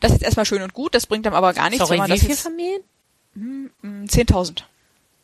Das 0.00 0.12
ist 0.12 0.22
erstmal 0.22 0.46
schön 0.46 0.62
und 0.62 0.72
gut, 0.72 0.94
das 0.94 1.06
bringt 1.06 1.26
dann 1.26 1.34
aber 1.34 1.52
gar 1.52 1.68
nichts. 1.68 1.86
Sorry, 1.86 2.00
wie 2.06 2.18
viele 2.18 2.36
Familien? 2.36 2.82
10.000. 3.36 4.60
Hm, 4.60 4.66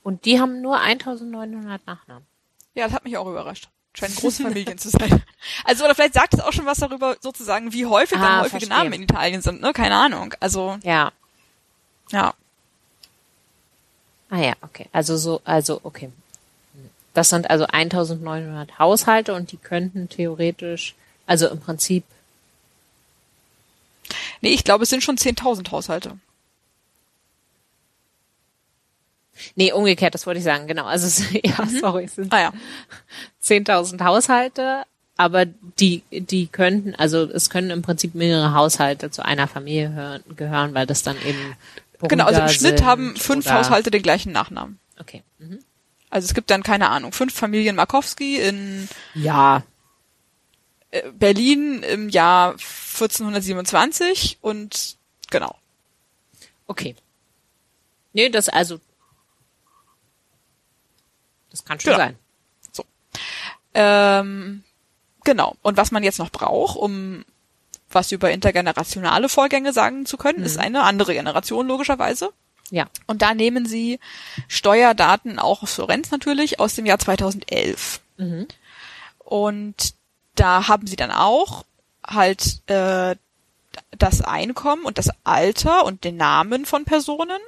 und 0.02 0.24
die 0.24 0.40
haben 0.40 0.60
nur 0.60 0.78
1.900 0.80 1.80
Nachnamen? 1.86 2.26
Ja, 2.74 2.84
das 2.84 2.92
hat 2.92 3.04
mich 3.04 3.16
auch 3.16 3.26
überrascht 3.26 3.68
scheinen 3.96 4.14
Großfamilien 4.14 4.78
zu 4.78 4.90
sein. 4.90 5.22
Also, 5.64 5.84
oder 5.84 5.94
vielleicht 5.94 6.14
sagt 6.14 6.34
es 6.34 6.40
auch 6.40 6.52
schon 6.52 6.66
was 6.66 6.78
darüber, 6.78 7.16
sozusagen, 7.20 7.72
wie 7.72 7.86
häufig 7.86 8.18
ah, 8.18 8.22
dann 8.22 8.40
häufige 8.40 8.66
verstehe. 8.66 8.68
Namen 8.68 8.92
in 8.92 9.02
Italien 9.02 9.42
sind, 9.42 9.60
ne? 9.60 9.72
Keine 9.72 9.96
Ahnung. 9.96 10.34
Also. 10.40 10.78
Ja. 10.82 11.12
Ja. 12.10 12.34
Ah 14.28 14.38
ja, 14.38 14.54
okay. 14.62 14.88
Also 14.92 15.16
so, 15.16 15.40
also, 15.44 15.80
okay. 15.82 16.10
Das 17.16 17.30
sind 17.30 17.48
also 17.48 17.66
1900 17.66 18.78
Haushalte 18.78 19.32
und 19.32 19.50
die 19.50 19.56
könnten 19.56 20.10
theoretisch, 20.10 20.94
also 21.24 21.48
im 21.48 21.60
Prinzip. 21.60 22.04
Nee, 24.42 24.50
ich 24.50 24.64
glaube, 24.64 24.82
es 24.82 24.90
sind 24.90 25.02
schon 25.02 25.16
10.000 25.16 25.70
Haushalte. 25.70 26.18
Nee, 29.54 29.72
umgekehrt, 29.72 30.12
das 30.12 30.26
wollte 30.26 30.38
ich 30.38 30.44
sagen, 30.44 30.66
genau. 30.66 30.84
Also 30.84 31.06
es, 31.06 31.32
ja, 31.42 31.64
mhm. 31.64 31.78
sorry, 31.80 32.04
es 32.04 32.16
sind 32.16 32.34
ah, 32.34 32.40
ja. 32.40 32.52
10.000 33.42 34.04
Haushalte, 34.04 34.82
aber 35.16 35.46
die, 35.46 36.02
die 36.10 36.48
könnten, 36.48 36.94
also 36.96 37.22
es 37.22 37.48
können 37.48 37.70
im 37.70 37.80
Prinzip 37.80 38.14
mehrere 38.14 38.52
Haushalte 38.52 39.10
zu 39.10 39.24
einer 39.24 39.48
Familie 39.48 39.90
hören, 39.94 40.22
gehören, 40.36 40.74
weil 40.74 40.86
das 40.86 41.02
dann 41.02 41.16
eben 41.24 41.56
Brüder 41.98 42.08
Genau, 42.08 42.26
also 42.26 42.42
im 42.42 42.48
Schnitt 42.50 42.84
haben 42.84 43.16
fünf 43.16 43.50
Haushalte 43.50 43.90
den 43.90 44.02
gleichen 44.02 44.32
Nachnamen. 44.32 44.78
Okay. 45.00 45.22
Mhm. 45.38 45.60
Also 46.10 46.26
es 46.26 46.34
gibt 46.34 46.50
dann, 46.50 46.62
keine 46.62 46.90
Ahnung, 46.90 47.12
fünf 47.12 47.34
Familien 47.34 47.76
Markowski 47.76 48.40
in 48.40 48.88
ja. 49.14 49.62
Äh, 50.90 51.10
Berlin 51.12 51.82
im 51.82 52.08
Jahr 52.08 52.52
1427 52.52 54.38
und 54.40 54.96
genau. 55.30 55.56
Okay. 56.66 56.94
Nee, 58.12 58.28
das 58.28 58.48
also 58.48 58.80
das 61.50 61.64
kann 61.64 61.80
schon 61.80 61.92
genau. 61.92 62.04
sein. 62.04 62.18
So. 62.72 62.84
Ähm, 63.74 64.62
genau. 65.24 65.56
Und 65.62 65.76
was 65.76 65.90
man 65.90 66.02
jetzt 66.02 66.18
noch 66.18 66.30
braucht, 66.30 66.76
um 66.76 67.24
was 67.90 68.12
über 68.12 68.30
intergenerationale 68.30 69.28
Vorgänge 69.28 69.72
sagen 69.72 70.06
zu 70.06 70.16
können, 70.16 70.40
mhm. 70.40 70.44
ist 70.44 70.58
eine 70.58 70.82
andere 70.82 71.14
Generation 71.14 71.66
logischerweise. 71.66 72.32
Ja. 72.70 72.86
Und 73.06 73.22
da 73.22 73.34
nehmen 73.34 73.66
sie 73.66 74.00
Steuerdaten 74.48 75.38
auch 75.38 75.62
aus 75.62 75.74
Florenz 75.74 76.10
natürlich 76.10 76.58
aus 76.60 76.74
dem 76.74 76.86
Jahr 76.86 76.98
2011. 76.98 78.00
Mhm. 78.16 78.48
Und 79.18 79.94
da 80.34 80.68
haben 80.68 80.86
sie 80.86 80.96
dann 80.96 81.10
auch 81.10 81.64
halt 82.04 82.60
äh, 82.68 83.16
das 83.96 84.20
Einkommen 84.20 84.84
und 84.84 84.98
das 84.98 85.10
Alter 85.24 85.84
und 85.84 86.04
den 86.04 86.16
Namen 86.16 86.66
von 86.66 86.84
Personen 86.84 87.40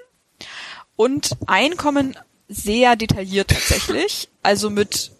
und 0.96 1.36
Einkommen 1.46 2.16
sehr 2.48 2.96
detailliert 2.96 3.50
tatsächlich. 3.50 4.28
Also 4.42 4.70
mit 4.70 5.12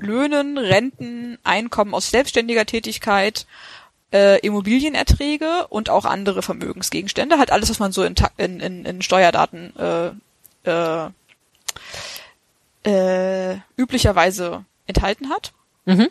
Löhnen, 0.00 0.58
Renten, 0.58 1.38
Einkommen 1.44 1.94
aus 1.94 2.10
selbstständiger 2.10 2.66
Tätigkeit, 2.66 3.46
äh, 4.12 4.38
Immobilienerträge 4.40 5.66
und 5.68 5.90
auch 5.90 6.04
andere 6.04 6.42
Vermögensgegenstände. 6.42 7.38
Halt 7.38 7.50
alles, 7.50 7.70
was 7.70 7.78
man 7.78 7.92
so 7.92 8.04
in, 8.04 8.14
in, 8.36 8.60
in, 8.60 8.84
in 8.84 9.02
Steuerdaten 9.02 9.74
äh, 9.76 10.10
äh, 10.68 11.10
äh, 12.84 13.58
üblicherweise 13.76 14.64
enthalten 14.86 15.30
hat. 15.30 15.52
Mhm. 15.84 16.08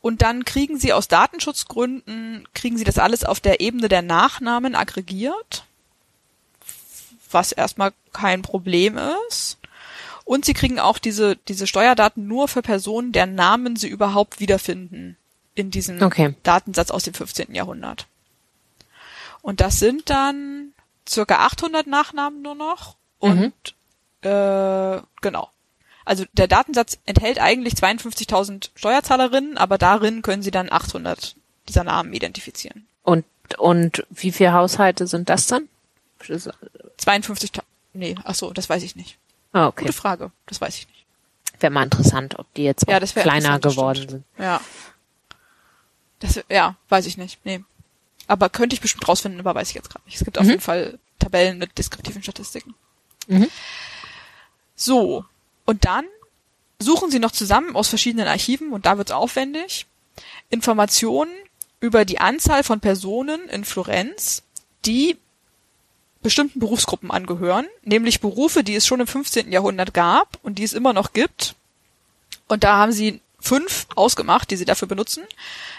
Und 0.00 0.22
dann 0.22 0.44
kriegen 0.44 0.78
sie 0.78 0.92
aus 0.92 1.08
Datenschutzgründen, 1.08 2.46
kriegen 2.52 2.76
sie 2.76 2.84
das 2.84 2.98
alles 2.98 3.24
auf 3.24 3.40
der 3.40 3.60
Ebene 3.60 3.88
der 3.88 4.02
Nachnamen 4.02 4.74
aggregiert, 4.74 5.64
was 7.30 7.52
erstmal 7.52 7.92
kein 8.12 8.42
Problem 8.42 8.98
ist. 9.28 9.58
Und 10.24 10.44
sie 10.44 10.54
kriegen 10.54 10.78
auch 10.78 10.98
diese, 10.98 11.36
diese 11.48 11.66
Steuerdaten 11.66 12.26
nur 12.26 12.48
für 12.48 12.62
Personen, 12.62 13.12
deren 13.12 13.34
Namen 13.34 13.76
sie 13.76 13.88
überhaupt 13.88 14.40
wiederfinden 14.40 15.16
in 15.54 15.70
diesem 15.70 16.02
okay. 16.02 16.34
Datensatz 16.42 16.90
aus 16.90 17.04
dem 17.04 17.14
15. 17.14 17.54
Jahrhundert. 17.54 18.06
Und 19.42 19.60
das 19.60 19.78
sind 19.78 20.10
dann 20.10 20.72
circa 21.08 21.46
800 21.46 21.86
Nachnamen 21.86 22.42
nur 22.42 22.54
noch. 22.54 22.96
Und 23.18 23.74
mhm. 24.22 24.28
äh, 24.28 25.00
genau. 25.20 25.50
Also 26.04 26.24
der 26.32 26.48
Datensatz 26.48 26.98
enthält 27.06 27.38
eigentlich 27.40 27.74
52.000 27.74 28.70
Steuerzahlerinnen, 28.74 29.56
aber 29.56 29.78
darin 29.78 30.22
können 30.22 30.42
sie 30.42 30.50
dann 30.50 30.70
800 30.70 31.36
dieser 31.68 31.84
Namen 31.84 32.12
identifizieren. 32.12 32.86
Und 33.02 33.24
und 33.58 34.06
wie 34.10 34.32
viele 34.32 34.52
Haushalte 34.52 35.06
sind 35.06 35.28
das 35.28 35.46
dann? 35.46 35.68
52.000. 36.20 37.60
Nee, 37.92 38.16
ach 38.24 38.34
so, 38.34 38.52
das 38.52 38.68
weiß 38.68 38.82
ich 38.82 38.96
nicht. 38.96 39.18
Ah, 39.52 39.68
okay. 39.68 39.82
Gute 39.82 39.92
Frage. 39.92 40.30
Das 40.46 40.60
weiß 40.60 40.76
ich 40.76 40.88
nicht. 40.88 41.04
Wäre 41.60 41.70
mal 41.72 41.84
interessant, 41.84 42.38
ob 42.38 42.52
die 42.54 42.64
jetzt 42.64 42.88
ja, 42.88 42.98
kleiner 42.98 43.60
geworden 43.60 44.08
sind. 44.08 44.24
Ja. 44.38 44.60
Das, 46.20 46.40
ja, 46.48 46.76
weiß 46.88 47.06
ich 47.06 47.16
nicht. 47.16 47.38
Nee. 47.44 47.62
Aber 48.26 48.48
könnte 48.48 48.74
ich 48.74 48.80
bestimmt 48.80 49.06
rausfinden, 49.06 49.40
aber 49.40 49.54
weiß 49.54 49.68
ich 49.68 49.74
jetzt 49.74 49.90
gerade 49.90 50.04
nicht. 50.06 50.16
Es 50.16 50.24
gibt 50.24 50.36
mhm. 50.36 50.42
auf 50.42 50.48
jeden 50.48 50.60
Fall 50.60 50.98
Tabellen 51.18 51.58
mit 51.58 51.76
deskriptiven 51.76 52.22
Statistiken. 52.22 52.74
Mhm. 53.26 53.48
So. 54.76 55.24
Und 55.64 55.84
dann 55.84 56.06
suchen 56.78 57.10
sie 57.10 57.18
noch 57.18 57.32
zusammen 57.32 57.76
aus 57.76 57.88
verschiedenen 57.88 58.28
Archiven, 58.28 58.72
und 58.72 58.86
da 58.86 58.98
wird's 58.98 59.12
aufwendig, 59.12 59.86
Informationen 60.50 61.32
über 61.80 62.04
die 62.04 62.20
Anzahl 62.20 62.62
von 62.62 62.80
Personen 62.80 63.48
in 63.48 63.64
Florenz, 63.64 64.42
die 64.84 65.16
bestimmten 66.22 66.58
Berufsgruppen 66.58 67.10
angehören, 67.10 67.66
nämlich 67.82 68.20
Berufe, 68.20 68.64
die 68.64 68.74
es 68.74 68.86
schon 68.86 69.00
im 69.00 69.06
15. 69.06 69.52
Jahrhundert 69.52 69.92
gab 69.92 70.38
und 70.42 70.58
die 70.58 70.64
es 70.64 70.72
immer 70.72 70.92
noch 70.92 71.12
gibt. 71.12 71.54
Und 72.48 72.64
da 72.64 72.78
haben 72.78 72.92
sie 72.92 73.20
fünf 73.44 73.86
ausgemacht, 73.94 74.50
die 74.50 74.56
sie 74.56 74.64
dafür 74.64 74.88
benutzen, 74.88 75.22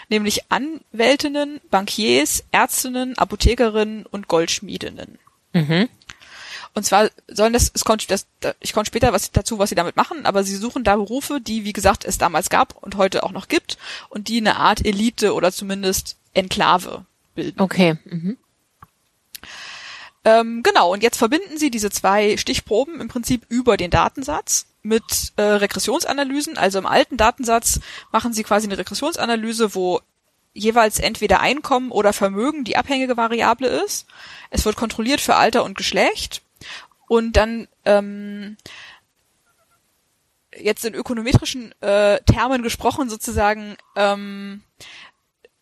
nämlich 0.08 0.50
Anwältinnen, 0.50 1.60
Bankiers, 1.70 2.44
Ärztinnen, 2.52 3.18
Apothekerinnen 3.18 4.06
und 4.06 4.28
Goldschmiedinnen. 4.28 5.18
Mhm. 5.52 5.88
Und 6.74 6.84
zwar 6.84 7.10
sollen 7.26 7.54
das, 7.54 7.72
es 7.74 7.84
kommt, 7.84 8.08
das, 8.10 8.26
ich 8.60 8.72
komme 8.72 8.86
später 8.86 9.12
was 9.12 9.32
dazu, 9.32 9.58
was 9.58 9.70
sie 9.70 9.74
damit 9.74 9.96
machen, 9.96 10.26
aber 10.26 10.44
sie 10.44 10.56
suchen 10.56 10.84
da 10.84 10.96
Berufe, 10.96 11.40
die, 11.40 11.64
wie 11.64 11.72
gesagt, 11.72 12.04
es 12.04 12.18
damals 12.18 12.50
gab 12.50 12.76
und 12.82 12.96
heute 12.96 13.24
auch 13.24 13.32
noch 13.32 13.48
gibt 13.48 13.78
und 14.10 14.28
die 14.28 14.38
eine 14.38 14.56
Art 14.56 14.84
Elite 14.84 15.34
oder 15.34 15.50
zumindest 15.52 16.16
Enklave 16.34 17.04
bilden. 17.34 17.60
Okay. 17.60 17.96
Mhm. 18.04 18.36
Ähm, 20.24 20.62
genau, 20.62 20.92
und 20.92 21.02
jetzt 21.02 21.18
verbinden 21.18 21.56
sie 21.56 21.70
diese 21.70 21.88
zwei 21.90 22.36
Stichproben 22.36 23.00
im 23.00 23.08
Prinzip 23.08 23.42
über 23.48 23.76
den 23.76 23.90
Datensatz 23.90 24.66
mit 24.86 25.32
äh, 25.36 25.42
Regressionsanalysen. 25.42 26.56
Also 26.56 26.78
im 26.78 26.86
alten 26.86 27.16
Datensatz 27.16 27.80
machen 28.12 28.32
sie 28.32 28.44
quasi 28.44 28.66
eine 28.66 28.78
Regressionsanalyse, 28.78 29.74
wo 29.74 30.00
jeweils 30.54 30.98
entweder 30.98 31.40
Einkommen 31.40 31.90
oder 31.90 32.12
Vermögen 32.12 32.64
die 32.64 32.76
abhängige 32.76 33.16
Variable 33.16 33.68
ist. 33.68 34.06
Es 34.50 34.64
wird 34.64 34.76
kontrolliert 34.76 35.20
für 35.20 35.34
Alter 35.34 35.64
und 35.64 35.76
Geschlecht. 35.76 36.42
Und 37.08 37.36
dann 37.36 37.68
ähm, 37.84 38.56
jetzt 40.56 40.84
in 40.84 40.94
ökonometrischen 40.94 41.72
äh, 41.82 42.20
Termen 42.22 42.62
gesprochen 42.62 43.10
sozusagen 43.10 43.76
ähm, 43.96 44.62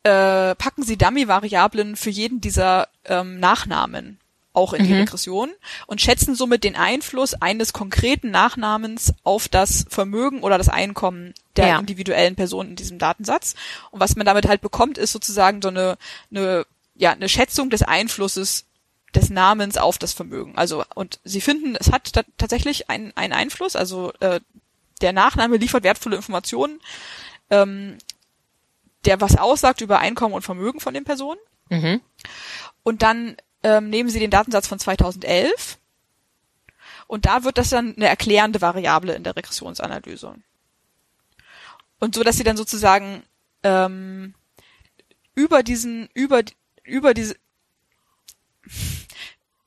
äh, 0.04 0.54
packen 0.54 0.82
sie 0.82 0.96
Dummy-Variablen 0.96 1.96
für 1.96 2.10
jeden 2.10 2.40
dieser 2.40 2.88
ähm, 3.04 3.40
Nachnamen 3.40 4.20
auch 4.54 4.72
in 4.72 4.84
die 4.84 4.92
mhm. 4.92 5.00
Regression 5.00 5.50
und 5.86 6.00
schätzen 6.00 6.34
somit 6.34 6.64
den 6.64 6.76
Einfluss 6.76 7.34
eines 7.34 7.72
konkreten 7.72 8.30
Nachnamens 8.30 9.12
auf 9.24 9.48
das 9.48 9.84
Vermögen 9.90 10.42
oder 10.42 10.56
das 10.56 10.68
Einkommen 10.68 11.34
der 11.56 11.66
ja. 11.66 11.78
individuellen 11.78 12.36
Person 12.36 12.68
in 12.70 12.76
diesem 12.76 12.98
Datensatz. 12.98 13.54
Und 13.90 14.00
was 14.00 14.16
man 14.16 14.24
damit 14.24 14.48
halt 14.48 14.60
bekommt, 14.60 14.96
ist 14.96 15.12
sozusagen 15.12 15.60
so 15.60 15.68
eine, 15.68 15.98
eine, 16.30 16.64
ja, 16.94 17.12
eine 17.12 17.28
Schätzung 17.28 17.68
des 17.68 17.82
Einflusses 17.82 18.64
des 19.12 19.28
Namens 19.28 19.76
auf 19.76 19.98
das 19.98 20.12
Vermögen. 20.12 20.56
Also, 20.56 20.84
und 20.94 21.18
sie 21.24 21.40
finden, 21.40 21.76
es 21.78 21.92
hat 21.92 22.12
tatsächlich 22.38 22.88
einen, 22.90 23.12
einen 23.16 23.32
Einfluss, 23.32 23.76
also 23.76 24.12
äh, 24.20 24.40
der 25.00 25.12
Nachname 25.12 25.56
liefert 25.56 25.84
wertvolle 25.84 26.16
Informationen, 26.16 26.80
ähm, 27.50 27.98
der 29.04 29.20
was 29.20 29.36
aussagt 29.36 29.80
über 29.80 29.98
Einkommen 29.98 30.34
und 30.34 30.42
Vermögen 30.42 30.80
von 30.80 30.94
den 30.94 31.04
Personen. 31.04 31.40
Mhm. 31.68 32.00
Und 32.82 33.02
dann 33.02 33.36
ähm, 33.64 33.90
nehmen 33.90 34.10
Sie 34.10 34.20
den 34.20 34.30
Datensatz 34.30 34.68
von 34.68 34.78
2011 34.78 35.78
und 37.06 37.26
da 37.26 37.42
wird 37.42 37.58
das 37.58 37.70
dann 37.70 37.96
eine 37.96 38.06
erklärende 38.06 38.60
Variable 38.60 39.14
in 39.14 39.24
der 39.24 39.34
Regressionsanalyse. 39.36 40.36
Und 41.98 42.14
so, 42.14 42.22
dass 42.22 42.36
Sie 42.36 42.44
dann 42.44 42.56
sozusagen 42.56 43.24
ähm, 43.62 44.34
über 45.34 45.62
diesen, 45.62 46.08
über, 46.14 46.42
über 46.84 47.14
diese 47.14 47.36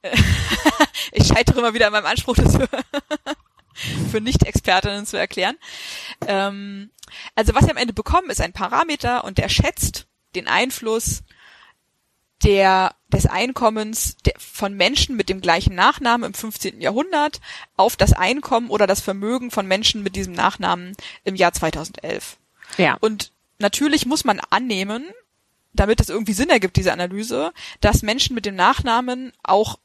ich 1.12 1.28
scheitere 1.28 1.60
immer 1.60 1.74
wieder 1.74 1.88
an 1.88 1.94
meinem 1.94 2.06
Anspruch, 2.06 2.36
das 2.36 2.58
für, 4.12 4.22
Nicht-Expertinnen 4.22 5.06
zu 5.06 5.18
erklären. 5.18 5.58
Ähm, 6.28 6.92
also 7.36 7.54
was 7.56 7.66
Sie 7.66 7.72
am 7.72 7.78
Ende 7.78 7.94
bekommen, 7.94 8.30
ist 8.30 8.42
ein 8.42 8.54
Parameter 8.54 9.24
und 9.24 9.38
der 9.38 9.50
schätzt 9.50 10.08
den 10.36 10.48
Einfluss 10.48 11.24
der, 12.44 12.96
des 13.10 13.26
Einkommens 13.26 14.18
der, 14.26 14.34
von 14.38 14.74
Menschen 14.74 15.16
mit 15.16 15.30
dem 15.30 15.42
gleichen 15.42 15.76
Nachnamen 15.76 16.28
im 16.28 16.34
15. 16.34 16.82
Jahrhundert 16.82 17.40
auf 17.76 17.96
das 17.96 18.14
Einkommen 18.14 18.70
oder 18.70 18.88
das 18.88 19.02
Vermögen 19.02 19.52
von 19.52 19.68
Menschen 19.68 20.04
mit 20.04 20.16
diesem 20.16 20.34
Nachnamen 20.34 20.96
im 21.24 21.36
Jahr 21.36 21.54
2011. 21.54 22.38
Ja. 22.78 22.98
Und 23.00 23.32
natürlich 23.60 24.06
muss 24.06 24.24
man 24.24 24.40
annehmen, 24.50 25.06
damit 25.74 26.00
es 26.02 26.10
irgendwie 26.10 26.34
Sinn 26.34 26.50
ergibt, 26.50 26.78
diese 26.78 26.94
Analyse, 26.94 27.54
dass 27.82 28.02
Menschen 28.02 28.36
mit 28.36 28.46
dem 28.46 28.56
Nachnamen 28.56 29.32
auch 29.44 29.80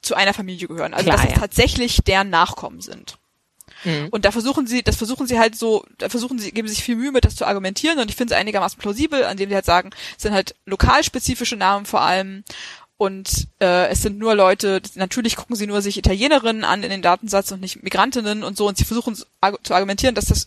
zu 0.00 0.14
einer 0.14 0.34
Familie 0.34 0.68
gehören. 0.68 0.94
Also 0.94 1.06
Klar, 1.06 1.16
dass 1.16 1.26
es 1.26 1.32
ja. 1.32 1.40
tatsächlich 1.40 1.98
deren 2.04 2.30
Nachkommen 2.30 2.80
sind. 2.80 3.18
Mhm. 3.84 4.08
Und 4.10 4.24
da 4.24 4.30
versuchen 4.30 4.66
sie, 4.66 4.82
das 4.82 4.96
versuchen 4.96 5.26
sie 5.26 5.38
halt 5.38 5.56
so, 5.56 5.84
da 5.98 6.08
versuchen 6.08 6.38
sie, 6.38 6.52
geben 6.52 6.68
sich 6.68 6.82
viel 6.82 6.96
Mühe 6.96 7.12
mit, 7.12 7.24
das 7.24 7.36
zu 7.36 7.46
argumentieren 7.46 7.98
und 7.98 8.10
ich 8.10 8.16
finde 8.16 8.34
es 8.34 8.40
einigermaßen 8.40 8.78
plausibel, 8.78 9.24
an 9.24 9.36
dem 9.36 9.48
sie 9.48 9.54
halt 9.54 9.64
sagen, 9.64 9.90
es 10.16 10.22
sind 10.22 10.34
halt 10.34 10.54
lokalspezifische 10.66 11.56
Namen 11.56 11.86
vor 11.86 12.00
allem 12.00 12.44
und 12.96 13.48
äh, 13.60 13.88
es 13.88 14.02
sind 14.02 14.18
nur 14.18 14.34
Leute, 14.34 14.80
natürlich 14.94 15.36
gucken 15.36 15.56
sie 15.56 15.66
nur 15.66 15.82
sich 15.82 15.98
Italienerinnen 15.98 16.64
an 16.64 16.82
in 16.82 16.90
den 16.90 17.02
Datensatz 17.02 17.50
und 17.52 17.60
nicht 17.60 17.82
Migrantinnen 17.82 18.44
und 18.44 18.56
so 18.56 18.68
und 18.68 18.78
sie 18.78 18.84
versuchen 18.84 19.16
zu 19.16 19.74
argumentieren, 19.74 20.14
dass 20.14 20.26
das 20.26 20.46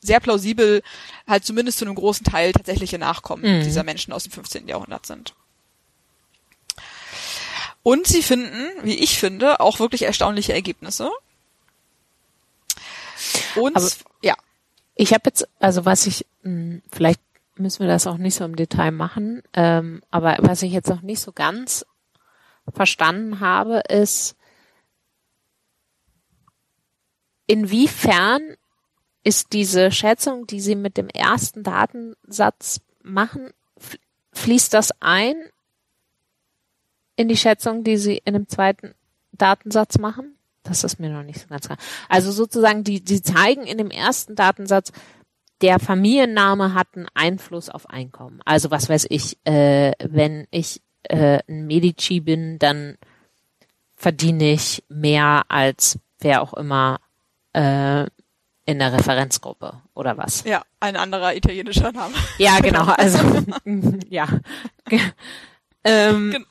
sehr 0.00 0.20
plausibel 0.20 0.82
halt 1.28 1.44
zumindest 1.44 1.78
zu 1.78 1.84
einem 1.84 1.94
großen 1.94 2.24
Teil 2.24 2.52
tatsächliche 2.52 2.98
Nachkommen 2.98 3.58
mhm. 3.58 3.62
dieser 3.62 3.84
Menschen 3.84 4.12
aus 4.12 4.24
dem 4.24 4.32
15. 4.32 4.68
Jahrhundert 4.68 5.06
sind. 5.06 5.34
Und 7.82 8.06
sie 8.06 8.22
finden, 8.22 8.68
wie 8.82 8.94
ich 8.94 9.18
finde, 9.18 9.60
auch 9.60 9.80
wirklich 9.80 10.02
erstaunliche 10.02 10.52
Ergebnisse. 10.52 11.10
Und 13.56 13.76
Aber 13.76 13.88
ja. 14.22 14.34
Ich 14.94 15.12
habe 15.12 15.22
jetzt, 15.26 15.48
also 15.58 15.84
was 15.84 16.06
ich, 16.06 16.26
mh, 16.42 16.50
hm, 16.50 16.82
vielleicht 16.90 17.20
müssen 17.56 17.80
wir 17.80 17.88
das 17.88 18.06
auch 18.06 18.18
nicht 18.18 18.34
so 18.34 18.44
im 18.44 18.56
Detail 18.56 18.90
machen, 18.90 19.42
ähm, 19.52 20.02
aber 20.10 20.36
was 20.40 20.62
ich 20.62 20.72
jetzt 20.72 20.88
noch 20.88 21.02
nicht 21.02 21.20
so 21.20 21.32
ganz 21.32 21.86
verstanden 22.72 23.40
habe, 23.40 23.82
ist, 23.88 24.36
inwiefern 27.46 28.56
ist 29.24 29.52
diese 29.52 29.92
Schätzung, 29.92 30.46
die 30.46 30.60
Sie 30.60 30.74
mit 30.74 30.96
dem 30.96 31.08
ersten 31.08 31.62
Datensatz 31.62 32.80
machen, 33.02 33.52
fließt 34.32 34.74
das 34.74 34.90
ein 35.00 35.36
in 37.16 37.28
die 37.28 37.36
Schätzung, 37.36 37.84
die 37.84 37.98
Sie 37.98 38.20
in 38.24 38.34
dem 38.34 38.48
zweiten 38.48 38.94
Datensatz 39.32 39.98
machen? 39.98 40.36
Das 40.62 40.84
ist 40.84 41.00
mir 41.00 41.10
noch 41.10 41.22
nicht 41.22 41.40
so 41.40 41.48
ganz 41.48 41.66
klar. 41.66 41.78
Also 42.08 42.30
sozusagen, 42.30 42.84
die, 42.84 43.02
die 43.02 43.22
zeigen 43.22 43.64
in 43.64 43.78
dem 43.78 43.90
ersten 43.90 44.36
Datensatz, 44.36 44.92
der 45.60 45.78
Familienname 45.78 46.74
hat 46.74 46.88
einen 46.94 47.08
Einfluss 47.14 47.68
auf 47.68 47.88
Einkommen. 47.88 48.40
Also 48.44 48.70
was 48.70 48.88
weiß 48.88 49.06
ich, 49.10 49.38
äh, 49.44 49.92
wenn 50.00 50.46
ich 50.50 50.82
äh, 51.04 51.40
ein 51.48 51.66
Medici 51.66 52.20
bin, 52.20 52.58
dann 52.58 52.96
verdiene 53.96 54.52
ich 54.52 54.84
mehr 54.88 55.44
als 55.48 55.98
wer 56.20 56.42
auch 56.42 56.54
immer 56.54 57.00
äh, 57.52 58.06
in 58.64 58.78
der 58.78 58.92
Referenzgruppe 58.92 59.80
oder 59.94 60.16
was? 60.16 60.44
Ja, 60.44 60.62
ein 60.80 60.96
anderer 60.96 61.34
italienischer 61.34 61.92
Name. 61.92 62.14
Ja, 62.38 62.60
genau. 62.60 62.84
Also 62.84 63.18
ja. 64.08 64.28
ähm, 65.84 66.44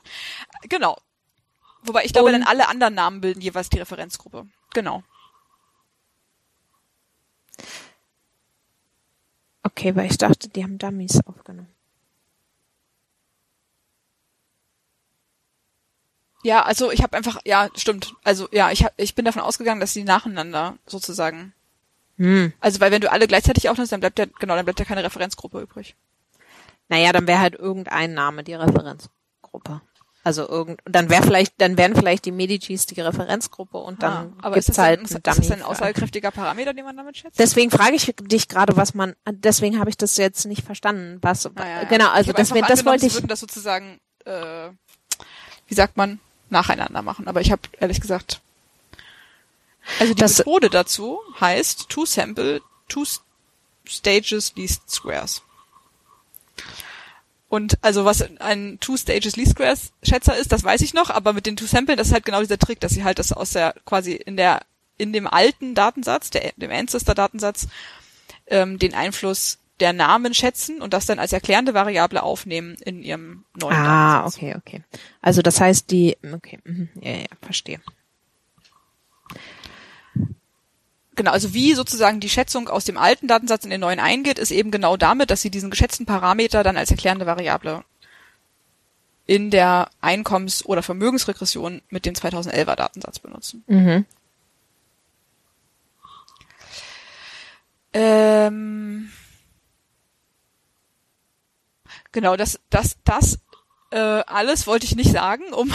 genau. 0.70 0.98
Wobei 1.84 2.06
ich 2.06 2.14
glaube, 2.14 2.32
dann 2.32 2.44
alle 2.44 2.68
anderen 2.68 2.94
Namen 2.94 3.22
bilden 3.22 3.42
jeweils 3.42 3.70
die 3.70 3.80
Referenzgruppe. 3.80 4.46
Genau. 4.74 5.04
Okay, 9.64 9.96
weil 9.96 10.10
ich 10.10 10.18
dachte, 10.18 10.50
die 10.50 10.64
haben 10.64 10.78
Dummies 10.78 11.20
aufgenommen. 11.26 11.74
Ja, 16.44 16.64
also 16.64 16.92
ich 16.92 17.04
habe 17.04 17.16
einfach, 17.16 17.40
ja, 17.46 17.70
stimmt. 17.76 18.16
Also 18.24 18.48
ja, 18.52 18.72
ich 18.72 18.84
hab, 18.84 18.94
ich 18.98 19.14
bin 19.14 19.26
davon 19.26 19.44
ausgegangen, 19.44 19.80
dass 19.80 19.94
sie 19.94 20.04
nacheinander 20.04 20.78
sozusagen. 20.88 21.54
Hm. 22.18 22.54
Also 22.60 22.80
weil 22.80 22.92
wenn 22.92 23.02
du 23.02 23.12
alle 23.12 23.28
gleichzeitig 23.28 23.70
aufnimmst, 23.70 23.92
dann 23.92 24.00
bleibt 24.00 24.18
ja 24.18 24.26
genau, 24.40 24.56
dann 24.56 24.66
bleibt 24.66 24.80
ja 24.80 24.86
keine 24.86 25.04
Referenzgruppe 25.04 25.62
übrig. 25.62 25.96
Naja, 26.90 27.14
dann 27.14 27.28
wäre 27.28 27.40
halt 27.40 27.56
irgendein 27.56 28.14
Name 28.14 28.44
die 28.44 28.54
Referenzgruppe. 28.54 29.82
Also 30.24 30.48
irgend, 30.48 30.80
dann 30.86 31.10
wäre 31.10 31.24
vielleicht, 31.24 31.60
dann 31.60 31.78
wären 31.78 31.96
vielleicht 31.96 32.26
die 32.26 32.32
Medicis 32.32 32.86
die 32.86 33.02
Referenzgruppe 33.02 33.80
und 33.80 34.04
dann 34.04 34.14
ah, 34.14 34.34
aber 34.44 34.56
gibt's 34.56 34.70
ist 34.70 34.78
das 34.78 34.86
halt 34.86 35.00
ein, 35.00 35.06
ist 35.06 35.20
das 35.24 35.52
ein 35.52 35.64
aussagekräftiger 35.64 36.30
Parameter, 36.30 36.76
den 36.76 36.86
man 36.86 36.96
damit 36.96 37.18
schätzt? 37.18 37.40
Deswegen 37.40 37.72
frage 37.72 37.96
ich 37.96 38.14
dich 38.22 38.48
gerade, 38.48 38.78
was 38.78 38.94
man, 38.94 39.16
deswegen 39.28 39.80
habe 39.80 39.90
ich 39.90 39.98
das 39.98 40.18
jetzt 40.18 40.46
nicht 40.46 40.64
verstanden, 40.64 41.18
was, 41.22 41.48
ah, 41.48 41.52
ja, 41.58 41.68
ja. 41.68 41.84
genau, 41.86 42.10
also 42.10 42.34
das, 42.34 42.50
das 42.50 42.86
wollte 42.86 43.08
ich. 43.08 43.16
würden 43.16 43.28
das 43.28 43.40
sozusagen, 43.40 44.00
äh, 44.26 44.70
wie 45.68 45.74
sagt 45.74 45.98
man, 45.98 46.20
nacheinander 46.52 47.02
machen, 47.02 47.28
aber 47.28 47.42
ich 47.42 47.52
habe 47.52 47.64
ehrlich 47.80 48.00
gesagt, 48.00 48.42
also 50.00 50.14
die 50.14 50.20
das, 50.20 50.38
Methode 50.38 50.70
dazu 50.70 51.20
heißt 51.40 51.90
Two 51.90 52.06
Sample, 52.06 52.62
Two 52.88 53.06
Stages 53.88 54.54
Least 54.56 54.88
Squares. 54.88 55.42
Und 57.52 57.78
also 57.82 58.06
was 58.06 58.24
ein 58.40 58.78
Two-Stages 58.80 59.36
Least 59.36 59.52
Squares 59.52 59.92
Schätzer 60.04 60.38
ist, 60.38 60.54
das 60.54 60.64
weiß 60.64 60.80
ich 60.80 60.94
noch, 60.94 61.10
aber 61.10 61.34
mit 61.34 61.46
den 61.46 61.58
Two-Samplen, 61.58 61.98
das 61.98 62.08
ist 62.08 62.14
halt 62.14 62.24
genau 62.24 62.40
dieser 62.40 62.58
Trick, 62.58 62.80
dass 62.80 62.94
sie 62.94 63.04
halt 63.04 63.20
das 63.20 63.34
aus 63.34 63.52
der, 63.52 63.76
quasi 63.84 64.14
in 64.14 64.38
der, 64.38 64.62
in 64.98 65.12
dem 65.12 65.28
alten 65.28 65.76
Datensatz, 65.76 66.30
der, 66.30 66.54
dem 66.56 66.72
Ancestor-Datensatz, 66.72 67.68
ähm, 68.48 68.80
den 68.80 68.94
Einfluss 68.94 69.60
der 69.82 69.92
Namen 69.92 70.34
schätzen 70.34 70.82
und 70.82 70.94
das 70.94 71.08
dann 71.08 71.20
als 71.20 71.34
erklärende 71.34 71.74
Variable 71.74 72.24
aufnehmen 72.24 72.76
in 72.86 73.04
ihrem 73.04 73.44
neuen 73.60 73.76
ah, 73.76 74.22
Datensatz. 74.22 74.34
Ah, 74.34 74.38
okay, 74.38 74.56
okay. 74.56 74.84
Also 75.22 75.42
das 75.42 75.60
heißt, 75.60 75.92
die, 75.92 76.16
okay, 76.34 76.60
mhm, 76.64 76.88
ja, 77.02 77.12
ja, 77.12 77.26
verstehe. 77.42 77.82
Genau, 81.16 81.32
also 81.32 81.54
wie 81.54 81.74
sozusagen 81.74 82.22
die 82.22 82.30
Schätzung 82.30 82.70
aus 82.70 82.86
dem 82.86 82.98
alten 82.98 83.28
Datensatz 83.28 83.66
in 83.66 83.70
den 83.70 83.82
neuen 83.82 84.00
eingeht, 84.00 84.40
ist 84.40 84.52
eben 84.52 84.72
genau 84.72 84.96
damit, 84.96 85.30
dass 85.30 85.42
sie 85.42 85.50
diesen 85.50 85.70
geschätzten 85.70 86.06
Parameter 86.06 86.64
dann 86.64 86.78
als 86.78 86.90
erklärende 86.90 87.26
Variable 87.26 87.84
in 89.26 89.52
der 89.52 89.90
Einkommens- 90.02 90.66
oder 90.66 90.84
Vermögensregression 90.84 91.82
mit 91.90 92.06
dem 92.06 92.16
2011er 92.16 92.76
Datensatz 92.76 93.20
benutzen. 93.20 93.64
Mhm. 93.68 94.06
Ähm, 97.94 99.12
genau, 102.14 102.38
das, 102.38 102.60
das, 102.70 102.96
das 103.04 103.40
äh, 103.92 103.98
alles 103.98 104.66
wollte 104.66 104.86
ich 104.86 104.96
nicht 104.96 105.12
sagen, 105.12 105.52
um 105.54 105.72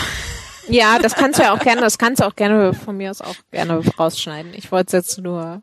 Ja, 0.68 0.98
das 0.98 1.14
kannst 1.14 1.38
du 1.38 1.44
ja 1.44 1.52
auch 1.52 1.60
gerne, 1.60 1.80
das 1.80 1.98
kannst 1.98 2.20
du 2.20 2.26
auch 2.26 2.36
gerne 2.36 2.74
von 2.74 2.96
mir 2.96 3.10
aus 3.10 3.20
auch 3.20 3.36
gerne 3.50 3.82
rausschneiden. 3.98 4.54
Ich 4.54 4.72
wollte 4.72 4.96
es 4.96 5.06
jetzt 5.06 5.18
nur 5.18 5.62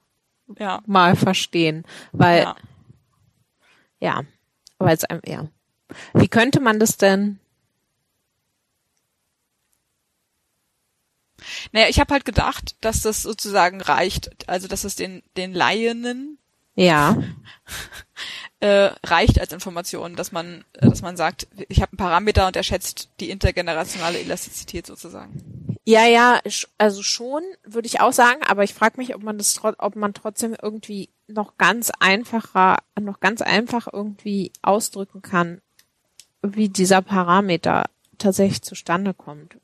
ja, 0.59 0.81
mal 0.85 1.15
verstehen, 1.15 1.83
weil 2.11 2.43
ja. 2.43 2.55
ja, 3.99 4.21
weil 4.79 4.95
es 4.95 5.03
einem 5.03 5.21
ja. 5.25 5.47
Wie 6.13 6.27
könnte 6.27 6.59
man 6.59 6.79
das 6.79 6.97
denn? 6.97 7.39
Naja, 11.71 11.87
ich 11.89 11.99
habe 11.99 12.13
halt 12.13 12.25
gedacht, 12.25 12.75
dass 12.81 13.01
das 13.01 13.21
sozusagen 13.21 13.81
reicht, 13.81 14.49
also 14.49 14.67
dass 14.67 14.83
es 14.83 14.95
den 14.95 15.23
den 15.35 15.53
Laienen 15.53 16.37
Ja, 16.75 17.17
äh, 18.63 18.91
reicht 19.05 19.41
als 19.41 19.51
Information, 19.51 20.15
dass 20.15 20.31
man 20.31 20.63
äh, 20.73 20.87
dass 20.89 21.01
man 21.01 21.17
sagt, 21.17 21.47
ich 21.67 21.81
habe 21.81 21.91
einen 21.91 21.97
Parameter 21.97 22.47
und 22.47 22.55
er 22.55 22.63
schätzt 22.63 23.09
die 23.19 23.29
intergenerationale 23.29 24.19
Elastizität 24.19 24.87
sozusagen. 24.87 25.75
ja, 25.85 26.05
ja, 26.05 26.39
also 26.77 27.03
schon 27.03 27.43
würde 27.65 27.87
ich 27.87 27.99
auch 27.99 28.13
sagen, 28.13 28.41
aber 28.47 28.63
ich 28.63 28.73
frage 28.73 28.97
mich, 28.97 29.13
ob 29.15 29.21
man 29.21 29.37
das, 29.37 29.59
ob 29.63 29.95
man 29.97 30.13
trotzdem 30.13 30.55
irgendwie 30.61 31.09
noch 31.27 31.57
ganz 31.57 31.91
einfacher, 31.99 32.77
noch 32.99 33.19
ganz 33.19 33.41
einfach 33.41 33.87
irgendwie 33.91 34.53
ausdrücken 34.61 35.21
kann, 35.21 35.61
wie 36.41 36.69
dieser 36.69 37.01
Parameter 37.01 37.83
tatsächlich 38.17 38.61
zustande 38.61 39.13
kommt. 39.13 39.57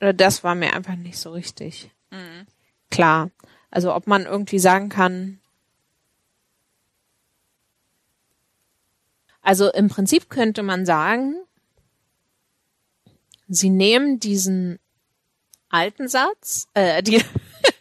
Oder 0.00 0.12
Das 0.12 0.44
war 0.44 0.54
mir 0.54 0.74
einfach 0.74 0.96
nicht 0.96 1.18
so 1.18 1.30
richtig 1.32 1.90
Mhm. 2.10 2.46
klar. 2.90 3.30
Also 3.70 3.94
ob 3.94 4.06
man 4.06 4.26
irgendwie 4.26 4.58
sagen 4.58 4.90
kann, 4.90 5.40
also 9.46 9.70
im 9.70 9.88
Prinzip 9.88 10.28
könnte 10.28 10.64
man 10.64 10.84
sagen, 10.84 11.36
sie 13.46 13.70
nehmen 13.70 14.18
diesen 14.18 14.80
alten 15.68 16.08
Satz, 16.08 16.66
äh, 16.74 17.00
die, 17.00 17.22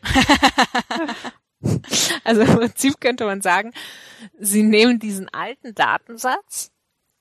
also 2.24 2.41
im 2.41 2.55
Prinzip 2.55 3.01
könnte 3.01 3.26
man 3.26 3.41
sagen, 3.41 3.74
sie 4.39 4.61
nehmen 4.61 4.99
diesen 4.99 5.28
alten 5.30 5.74
Datensatz 5.74 6.72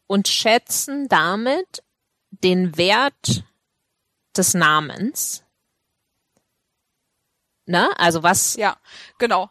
und 0.06 0.28
schätzen 0.28 1.08
damit 1.08 1.82
den 2.30 2.76
Wert 2.76 3.44
des 4.36 4.52
Namens. 4.52 5.42
Ne? 7.64 7.88
Also 7.98 8.22
was 8.22 8.56
Ja, 8.56 8.76
genau. 9.16 9.48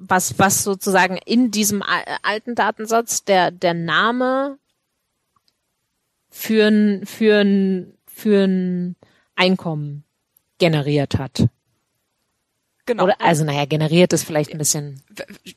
Was, 0.00 0.38
was 0.38 0.64
sozusagen 0.64 1.16
in 1.18 1.50
diesem 1.50 1.82
al- 1.82 2.04
alten 2.22 2.54
Datensatz 2.54 3.24
der, 3.24 3.50
der 3.50 3.74
Name 3.74 4.58
für 6.30 6.68
ein, 6.68 7.06
für 7.06 7.40
ein, 7.40 7.98
für 8.06 8.44
ein 8.44 8.96
Einkommen 9.36 10.04
generiert 10.58 11.18
hat. 11.18 11.46
Genau. 12.86 13.04
Oder, 13.04 13.20
also, 13.20 13.44
naja, 13.44 13.66
generiert 13.66 14.12
ist 14.12 14.24
vielleicht 14.24 14.50
ein 14.52 14.58
bisschen, 14.58 15.02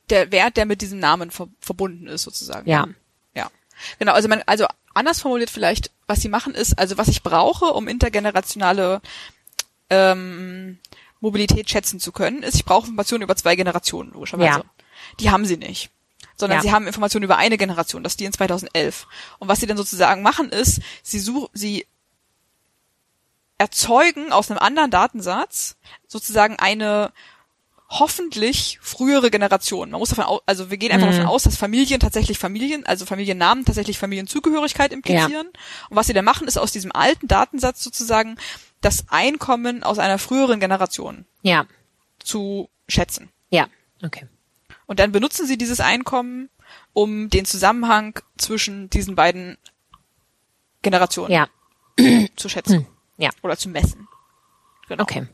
der 0.10 0.32
Wert, 0.32 0.58
der 0.58 0.66
mit 0.66 0.82
diesem 0.82 1.00
Namen 1.00 1.32
ver 1.32 1.48
verbunden 1.60 2.08
ist, 2.08 2.24
sozusagen. 2.24 2.70
ja, 2.70 2.88
Ja. 3.34 3.50
Genau, 3.98 4.14
also 4.14 4.28
man, 4.28 4.44
also 4.46 4.68
anders 4.94 5.20
formuliert 5.22 5.50
vielleicht, 5.50 5.90
was 6.06 6.22
sie 6.22 6.30
machen 6.30 6.54
ist, 6.54 6.78
also 6.78 6.98
was 6.98 7.08
ich 7.08 7.24
brauche, 7.24 7.66
um 7.66 7.88
intergenerationale 7.88 9.02
ähm, 9.90 10.78
Mobilität 11.24 11.70
schätzen 11.70 12.00
zu 12.02 12.12
können, 12.12 12.44
ist, 12.44 12.56
ich 12.56 12.66
brauche 12.66 12.84
Informationen 12.86 13.24
über 13.24 13.36
zwei 13.38 13.56
Generationen, 13.56 14.12
logischerweise. 14.12 14.60
Ja. 14.60 14.64
Die 15.22 15.32
haben 15.32 15.46
sie 15.46 15.58
nicht. 15.58 15.90
Sondern 16.36 16.58
Ja. 16.58 16.62
sie 16.64 16.72
haben 16.72 16.86
Informationen 16.86 17.24
über 17.24 17.38
eine 17.38 17.58
Generation, 17.58 18.04
das 18.04 18.14
ist 18.14 18.20
die 18.20 18.26
in 18.26 18.34
2011. 18.34 19.08
Und 19.40 19.48
was 19.48 19.60
sie 19.60 19.66
dann 19.68 19.78
sozusagen 19.78 20.22
machen 20.22 20.50
ist, 20.50 20.82
sie 21.02 21.20
suchen, 21.20 21.48
sie 21.54 21.86
erzeugen 23.58 24.32
aus 24.34 24.52
einem 24.52 24.60
anderen 24.60 24.92
Datensatz 24.92 25.78
sozusagen 26.08 26.58
eine 26.58 27.14
hoffentlich 27.90 28.80
frühere 28.82 29.30
Generation. 29.30 29.92
Man 29.92 30.00
muss 30.00 30.10
davon 30.10 30.26
aus, 30.26 30.42
also 30.48 30.72
wir 30.72 30.78
gehen 30.78 30.92
einfach 30.92 31.08
Mhm. 31.08 31.12
davon 31.12 31.28
aus, 31.28 31.44
dass 31.44 31.56
Familien 31.56 32.00
tatsächlich 32.00 32.40
Familien, 32.40 32.86
also 32.86 33.06
Familiennamen 33.06 33.66
tatsächlich 33.66 34.00
Familienzugehörigkeit 34.00 34.92
implizieren. 34.92 35.48
Und 35.90 35.96
was 35.96 36.08
sie 36.08 36.14
dann 36.14 36.26
machen, 36.26 36.48
ist 36.48 36.58
aus 36.58 36.72
diesem 36.72 36.92
alten 36.92 37.28
Datensatz 37.28 37.84
sozusagen 37.84 38.38
das 38.84 39.06
Einkommen 39.10 39.84
aus 39.84 39.98
einer 40.00 40.18
früheren 40.18 40.60
Generation 40.60 41.26
ja, 41.42 41.66
zu 42.20 42.70
schätzen. 42.88 43.30
ja, 43.50 43.68
okay. 44.04 44.28
Und 44.86 45.00
dann 45.00 45.12
benutzen 45.12 45.48
sie 45.48 45.58
dieses 45.58 45.80
Einkommen, 45.80 46.50
um 46.92 47.30
den 47.30 47.46
Zusammenhang 47.46 48.20
zwischen 48.38 48.90
diesen 48.90 49.16
beiden 49.16 49.58
Generationen 50.82 51.32
Ja, 51.32 51.48
zu 52.36 52.50
schätzen 52.50 52.80
Hm, 52.80 52.86
ja. 53.18 53.30
oder 53.42 53.58
zu 53.58 53.70
messen. 53.70 54.08
Genau. 54.88 55.04
okay. 55.04 55.28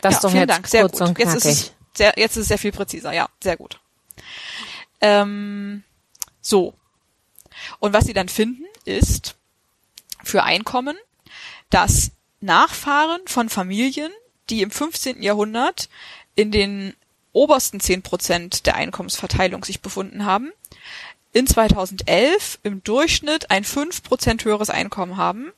Das 0.00 0.14
ja, 0.14 0.16
ist 0.16 0.24
doch 0.24 0.30
vielen 0.30 0.40
jetzt 0.42 0.50
Dank, 0.50 0.66
sehr 0.66 0.88
gut. 0.88 1.18
Jetzt 1.18 1.34
ist, 1.34 1.44
es 1.44 1.74
sehr, 1.94 2.12
jetzt 2.16 2.36
ist 2.36 2.42
es 2.42 2.48
sehr 2.48 2.58
viel 2.58 2.72
präziser, 2.72 3.12
ja, 3.12 3.28
sehr 3.42 3.56
gut. 3.56 3.80
Ähm, 5.00 5.84
so. 6.40 6.74
Und 7.78 7.92
was 7.92 8.04
sie 8.06 8.12
dann 8.12 8.28
finden, 8.28 8.64
ist 8.84 9.36
für 10.24 10.42
Einkommen, 10.42 10.96
dass 11.70 12.10
Nachfahren 12.40 13.20
von 13.26 13.48
Familien, 13.48 14.12
die 14.48 14.62
im 14.62 14.70
15. 14.70 15.22
Jahrhundert 15.22 15.88
in 16.34 16.50
den 16.50 16.94
obersten 17.32 17.80
10 17.80 18.02
Prozent 18.02 18.66
der 18.66 18.74
Einkommensverteilung 18.74 19.64
sich 19.64 19.80
befunden 19.80 20.24
haben, 20.24 20.52
in 21.32 21.46
2011 21.46 22.58
im 22.64 22.82
Durchschnitt 22.82 23.50
ein 23.50 23.64
5 23.64 24.02
Prozent 24.02 24.44
höheres 24.44 24.70
Einkommen 24.70 25.16
haben 25.16 25.52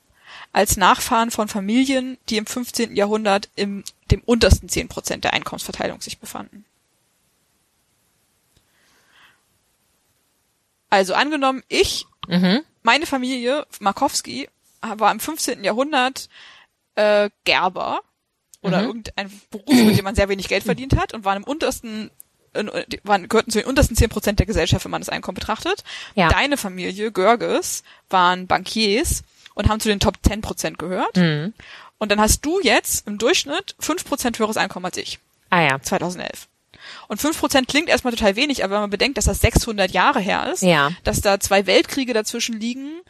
als 0.53 0.77
Nachfahren 0.77 1.31
von 1.31 1.49
Familien, 1.49 2.19
die 2.29 2.37
im 2.37 2.47
15. 2.47 2.95
Jahrhundert 2.95 3.49
im 3.57 3.85
dem 4.11 4.21
untersten 4.21 4.69
10 4.69 4.89
Prozent 4.89 5.25
der 5.25 5.33
Einkommensverteilung 5.33 6.03
sich 6.03 6.19
befanden. 6.19 6.67
Also 10.91 11.15
angenommen, 11.15 11.63
ich, 11.69 12.07
Mhm. 12.29 12.61
meine 12.83 13.07
Familie, 13.07 13.67
Markowski, 13.81 14.49
war 14.83 15.11
im 15.13 15.21
15. 15.21 15.65
Jahrhundert 15.65 16.29
äh, 16.97 17.31
Gerber 17.45 18.01
oder 18.63 18.81
Mhm. 18.83 18.87
irgendein 18.87 19.41
Beruf, 19.51 19.67
mit 19.75 19.97
dem 19.99 20.05
man 20.05 20.15
sehr 20.15 20.29
wenig 20.29 20.49
Geld 20.49 20.65
verdient 20.65 20.97
hat 20.97 21.15
und 21.15 21.25
waren 21.25 21.39
im 21.39 21.45
untersten 21.45 22.11
in, 22.55 22.71
waren, 23.03 23.29
gehörten 23.29 23.51
zu 23.51 23.59
den 23.61 23.67
untersten 23.67 23.97
10 23.97 24.11
Prozent 24.11 24.39
der 24.39 24.45
Gesellschaft, 24.47 24.85
wenn 24.85 24.91
man 24.91 25.01
das 25.01 25.09
Einkommen 25.09 25.37
betrachtet. 25.37 25.85
Ja. 26.15 26.29
Deine 26.29 26.59
Familie, 26.59 27.11
Görges, 27.11 27.83
waren 28.11 28.47
Bankiers 28.47 29.23
und 29.55 29.69
haben 29.71 29.81
zu 29.81 29.89
den 29.89 30.01
Top 30.01 30.17
10 30.23 30.43
Prozent 30.43 30.79
gehört. 30.79 31.17
Mhm. 31.17 31.55
Und 31.97 32.11
dann 32.13 32.21
hast 32.21 32.45
du 32.45 32.61
jetzt 32.61 33.07
im 33.07 33.17
Durchschnitt 33.17 33.75
5% 33.81 34.39
höheres 34.39 34.59
Einkommen 34.59 34.85
als 34.85 34.99
ich, 34.99 35.19
Ah 35.49 35.63
ja. 35.63 35.81
2011. 35.81 36.47
Und 37.09 37.21
5% 37.21 37.67
klingt 37.67 37.89
erstmal 37.89 38.13
total 38.13 38.37
wenig, 38.37 38.65
aber 38.65 38.75
wenn 38.75 38.81
man 38.83 38.91
bedenkt, 38.91 39.19
dass 39.19 39.25
das 39.27 39.41
600 39.41 39.91
Jahre 39.93 40.21
her 40.21 40.51
ist, 40.53 40.63
Ja. 40.63 40.91
dass 41.05 41.21
da 41.21 41.39
zwei 41.41 41.67
Weltkriege 41.67 42.13
dazwischen 42.15 42.59
liegen, 42.59 43.01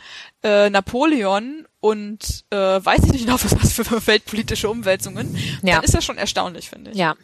äh, 0.42 0.70
Napoleon 0.70 1.66
und 1.80 2.44
äh, 2.50 2.56
weiß 2.56 3.00
ich 3.06 3.12
nicht 3.12 3.26
noch, 3.26 3.40
was 3.62 3.72
für 3.72 4.06
weltpolitische 4.06 4.68
Umwälzungen, 4.70 5.36
Ja. 5.62 5.76
dann 5.76 5.84
ist 5.84 5.94
das 5.94 6.04
schon 6.04 6.18
erstaunlich, 6.18 6.68
finde 6.70 6.90
ich. 6.92 6.96
Ja. 6.96 7.14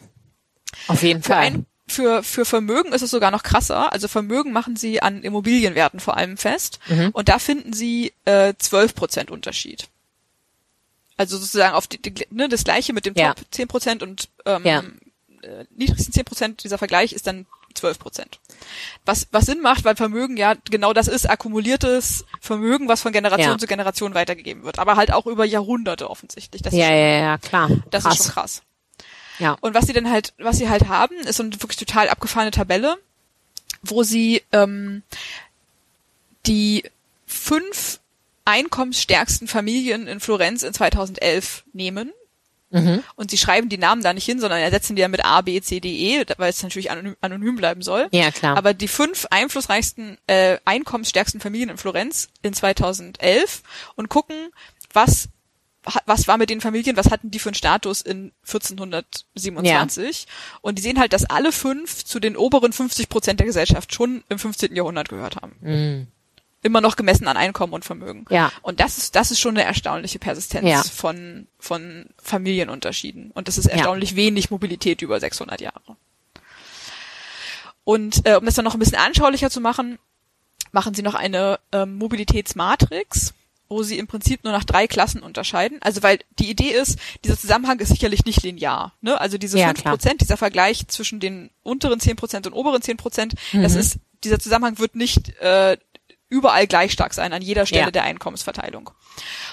Auf 0.87 1.03
jeden 1.03 1.23
Für, 1.23 1.33
Fall. 1.33 1.43
ein, 1.45 1.67
für, 1.87 2.23
für 2.23 2.45
Vermögen 2.45 2.93
ist 2.93 3.03
es 3.03 3.11
sogar 3.11 3.31
noch 3.31 3.43
krasser. 3.43 3.93
Also 3.93 4.09
Vermögen 4.09 4.53
machen 4.53 4.77
sie 4.77 5.01
an 5.01 5.23
Immobilienwerten 5.23 6.01
vor 6.01 6.17
allem 6.19 6.37
fest. 6.37 6.79
Mhm. 6.89 7.11
Und 7.13 7.29
da 7.31 7.39
finden 7.39 7.73
sie 7.73 8.13
äh, 8.27 8.53
12% 8.61 9.31
Unterschied. 9.31 9.89
Also 11.17 11.37
sozusagen 11.39 11.75
auf 11.75 11.87
die, 11.87 12.01
die, 12.01 12.27
ne, 12.31 12.49
das 12.49 12.63
gleiche 12.65 12.93
mit 12.93 13.07
dem 13.07 13.15
Ja. 13.17 13.35
Top 13.35 13.47
10% 13.53 14.03
und 14.03 14.29
ähm, 14.45 14.63
Ja. 14.65 14.83
Äh, 15.49 15.65
niedrigsten 15.77 16.13
10%, 16.13 16.63
dieser 16.63 16.79
Vergleich 16.79 17.13
ist 17.13 17.27
dann 17.27 17.47
12%. 17.75 18.25
Was, 19.05 19.29
was 19.31 19.47
Sinn 19.47 19.61
macht, 19.61 19.85
weil 19.85 19.97
Vermögen 19.97 20.37
ja 20.37 20.55
genau 20.71 20.93
das 20.93 21.09
ist, 21.09 21.29
akkumuliertes 21.29 22.25
Vermögen, 22.41 22.89
was 22.89 23.03
von 23.03 23.13
Generation 23.13 23.53
Ja. 23.53 23.59
zu 23.59 23.67
Generation 23.67 24.15
weitergegeben 24.15 24.65
wird. 24.65 24.79
Aber 24.79 24.97
halt 24.97 25.13
auch 25.13 25.27
über 25.27 25.45
Jahrhunderte 25.45 26.11
offensichtlich. 26.11 26.63
Das, 26.63 26.73
ja, 26.75 26.87
ist, 26.87 26.91
ja, 26.91 26.97
ja, 26.97 27.39
klar. 27.39 27.71
das 27.91 28.05
Krass. 28.05 28.19
ist 28.19 28.25
schon 28.25 28.33
krass. 28.35 28.63
Ja. 29.39 29.57
Und 29.61 29.75
was 29.75 29.87
sie 29.87 29.93
dann 29.93 30.11
halt, 30.11 30.35
was 30.39 30.59
sie 30.59 30.69
halt 30.69 30.89
haben, 30.89 31.15
ist 31.19 31.37
so 31.37 31.43
eine 31.45 31.53
wirklich 31.63 31.77
total 31.77 32.09
abgefahrene 32.09 32.51
Tabelle, 32.51 32.97
wo 33.83 34.03
sie 34.03 34.43
ähm, 34.53 35.03
die 36.47 36.85
fünf 37.27 38.01
einkommensstärksten 38.45 39.47
Familien 39.47 40.09
in 40.09 40.21
Florenz 40.21 40.63
in 40.63 40.73
2011 40.73 41.65
nehmen 41.73 42.13
Mhm. 42.71 43.03
Und 43.17 43.31
sie 43.31 43.39
schreiben 43.39 43.69
die 43.69 43.79
Namen 43.79 44.03
da 44.03 44.13
nicht 44.13 44.27
hin, 44.27 44.41
sondern 44.41 44.61
ersetzen 44.61 44.97
die 44.97 45.03
ja 45.03 45.09
mit 45.09 45.25
A, 45.25 45.41
B, 45.41 45.61
C, 45.61 45.81
D, 45.81 45.89
E, 45.89 46.25
weil 46.37 46.51
es 46.51 46.63
natürlich 46.63 46.91
anonym, 46.91 47.17
anonym 47.21 47.57
bleiben 47.57 47.83
soll. 47.83 48.09
Ja, 48.13 48.31
klar. 48.31 48.57
Aber 48.57 48.75
die 48.75 48.89
fünf 48.89 49.27
einflussreichsten, 49.31 50.19
äh, 50.27 50.59
einkommensstärksten 50.65 51.41
Familien 51.41 51.71
in 51.71 51.79
Florenz 51.79 52.29
in 52.43 52.53
2011 52.53 53.63
und 53.97 54.09
gucken, 54.09 54.37
was 54.93 55.29
was 56.07 56.29
war 56.29 56.37
mit 56.37 56.51
den 56.51 56.61
Familien, 56.61 56.97
was 56.97 57.11
hatten 57.11 57.31
die 57.31 57.39
für 57.39 57.49
einen 57.49 57.55
Status 57.55 58.03
in 58.03 58.33
1427? 58.47 60.27
Und 60.61 60.77
die 60.77 60.83
sehen 60.83 60.99
halt, 60.99 61.13
dass 61.13 61.25
alle 61.25 61.51
fünf 61.51 62.05
zu 62.05 62.21
den 62.21 62.37
oberen 62.37 62.73
50 62.73 63.09
Prozent 63.09 63.41
der 63.41 63.47
Gesellschaft 63.47 63.95
schon 63.95 64.23
im 64.29 64.39
15. 64.39 64.75
Jahrhundert 64.75 65.09
gehört 65.09 65.37
haben. 65.37 65.57
Mhm. 65.61 66.07
Immer 66.63 66.81
noch 66.81 66.97
gemessen 66.97 67.29
an 67.29 67.37
Einkommen 67.37 67.73
und 67.73 67.85
Vermögen. 67.85 68.25
Ja. 68.31 68.51
Und 68.63 68.81
das 68.81 68.99
ist, 68.99 69.15
das 69.15 69.31
ist 69.31 69.39
schon 69.39 69.57
eine 69.57 69.65
erstaunliche 69.65 70.19
Persistenz 70.19 70.67
Ja. 70.69 70.83
von, 70.83 71.47
von 71.59 72.07
Familienunterschieden. 72.21 73.31
Und 73.31 73.47
das 73.49 73.59
ist 73.59 73.67
erstaunlich 73.67 74.17
wenig 74.17 74.51
Mobilität 74.51 75.01
über 75.03 75.21
600 75.21 75.61
Jahre. 75.61 75.97
Und 77.85 78.27
äh, 78.27 78.35
um 78.37 78.45
das 78.45 78.55
dann 78.55 78.65
noch 78.65 78.75
ein 78.75 78.81
bisschen 78.81 78.99
anschaulicher 78.99 79.51
zu 79.51 79.61
machen, 79.61 79.99
machen 80.73 80.95
sie 80.95 81.03
noch 81.03 81.15
eine 81.15 81.59
ähm, 81.73 81.97
Mobilitätsmatrix, 81.97 83.33
wo 83.69 83.83
sie 83.83 83.99
im 83.99 84.07
Prinzip 84.07 84.45
nur 84.45 84.53
nach 84.53 84.65
drei 84.65 84.87
Klassen 84.87 85.23
unterscheiden. 85.23 85.79
Also 85.81 86.03
weil 86.03 86.19
die 86.39 86.51
Idee 86.51 86.71
ist, 86.71 86.99
dieser 87.25 87.39
Zusammenhang 87.39 87.79
ist 87.81 87.89
sicherlich 87.91 88.25
nicht 88.25 88.43
linear. 88.43 88.95
Ne? 89.01 89.19
Also 89.21 89.39
diese 89.39 89.59
Ja, 89.59 89.69
fünf 89.69 89.83
klar. 89.83 89.95
Prozent, 89.95 90.21
dieser 90.21 90.37
Vergleich 90.37 90.89
zwischen 90.89 91.21
den 91.21 91.51
unteren 91.63 92.01
zehn 92.01 92.17
Prozent 92.17 92.47
und 92.47 92.53
oberen 92.53 92.83
zehn 92.83 92.97
Prozent, 92.97 93.35
das 93.53 93.75
Mhm. 93.75 93.81
ist, 93.81 93.99
dieser 94.25 94.41
Zusammenhang 94.41 94.79
wird 94.79 94.97
nicht 94.97 95.29
äh, 95.41 95.77
überall 96.29 96.67
gleich 96.67 96.93
stark 96.93 97.15
sein, 97.15 97.33
an 97.33 97.43
jeder 97.43 97.65
Stelle 97.67 97.85
Ja. 97.87 97.91
der 97.91 98.03
Einkommensverteilung. 98.05 98.91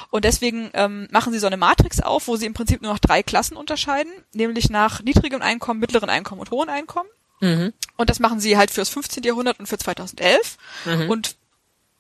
Und 0.10 0.26
deswegen 0.26 0.70
ähm, 0.74 1.08
machen 1.12 1.32
sie 1.34 1.40
so 1.40 1.48
eine 1.48 1.58
Matrix 1.58 2.00
auf, 2.02 2.28
wo 2.28 2.36
sie 2.36 2.46
im 2.46 2.54
Prinzip 2.54 2.82
nur 2.82 2.92
noch 2.92 3.00
drei 3.00 3.24
Klassen 3.24 3.56
unterscheiden, 3.58 4.12
nämlich 4.34 4.70
nach 4.70 5.02
niedrigem 5.02 5.42
Einkommen, 5.42 5.80
mittleren 5.80 6.10
Einkommen 6.10 6.42
und 6.42 6.52
hohen 6.52 6.70
Einkommen. 6.70 7.10
Mhm. 7.42 7.74
Und 7.98 8.10
das 8.10 8.20
machen 8.20 8.40
sie 8.40 8.58
halt 8.58 8.72
fürs 8.72 8.90
15. 8.90 9.24
Jahrhundert 9.24 9.60
und 9.60 9.68
für 9.68 9.78
2011 9.78 10.58
Mhm. 10.86 11.10
und 11.10 11.36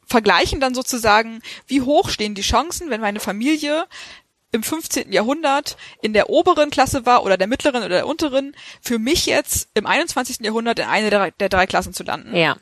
vergleichen 0.05 0.59
dann 0.59 0.75
sozusagen, 0.75 1.41
wie 1.67 1.81
hoch 1.81 2.09
stehen 2.09 2.35
die 2.35 2.41
Chancen, 2.43 2.89
wenn 2.89 3.01
meine 3.01 3.19
Familie 3.19 3.85
im 4.51 4.61
15. 4.63 5.11
Jahrhundert 5.11 5.77
in 6.01 6.13
der 6.13 6.29
oberen 6.29 6.69
Klasse 6.69 7.05
war 7.05 7.23
oder 7.23 7.37
der 7.37 7.47
mittleren 7.47 7.79
oder 7.83 7.89
der 7.95 8.07
unteren, 8.07 8.55
für 8.81 8.99
mich 8.99 9.25
jetzt 9.25 9.69
im 9.73 9.85
21. 9.85 10.37
Jahrhundert 10.41 10.79
in 10.79 10.85
eine 10.85 11.09
der, 11.09 11.31
der 11.31 11.49
drei 11.49 11.65
Klassen 11.65 11.93
zu 11.93 12.03
landen. 12.03 12.35
Ja. 12.35 12.55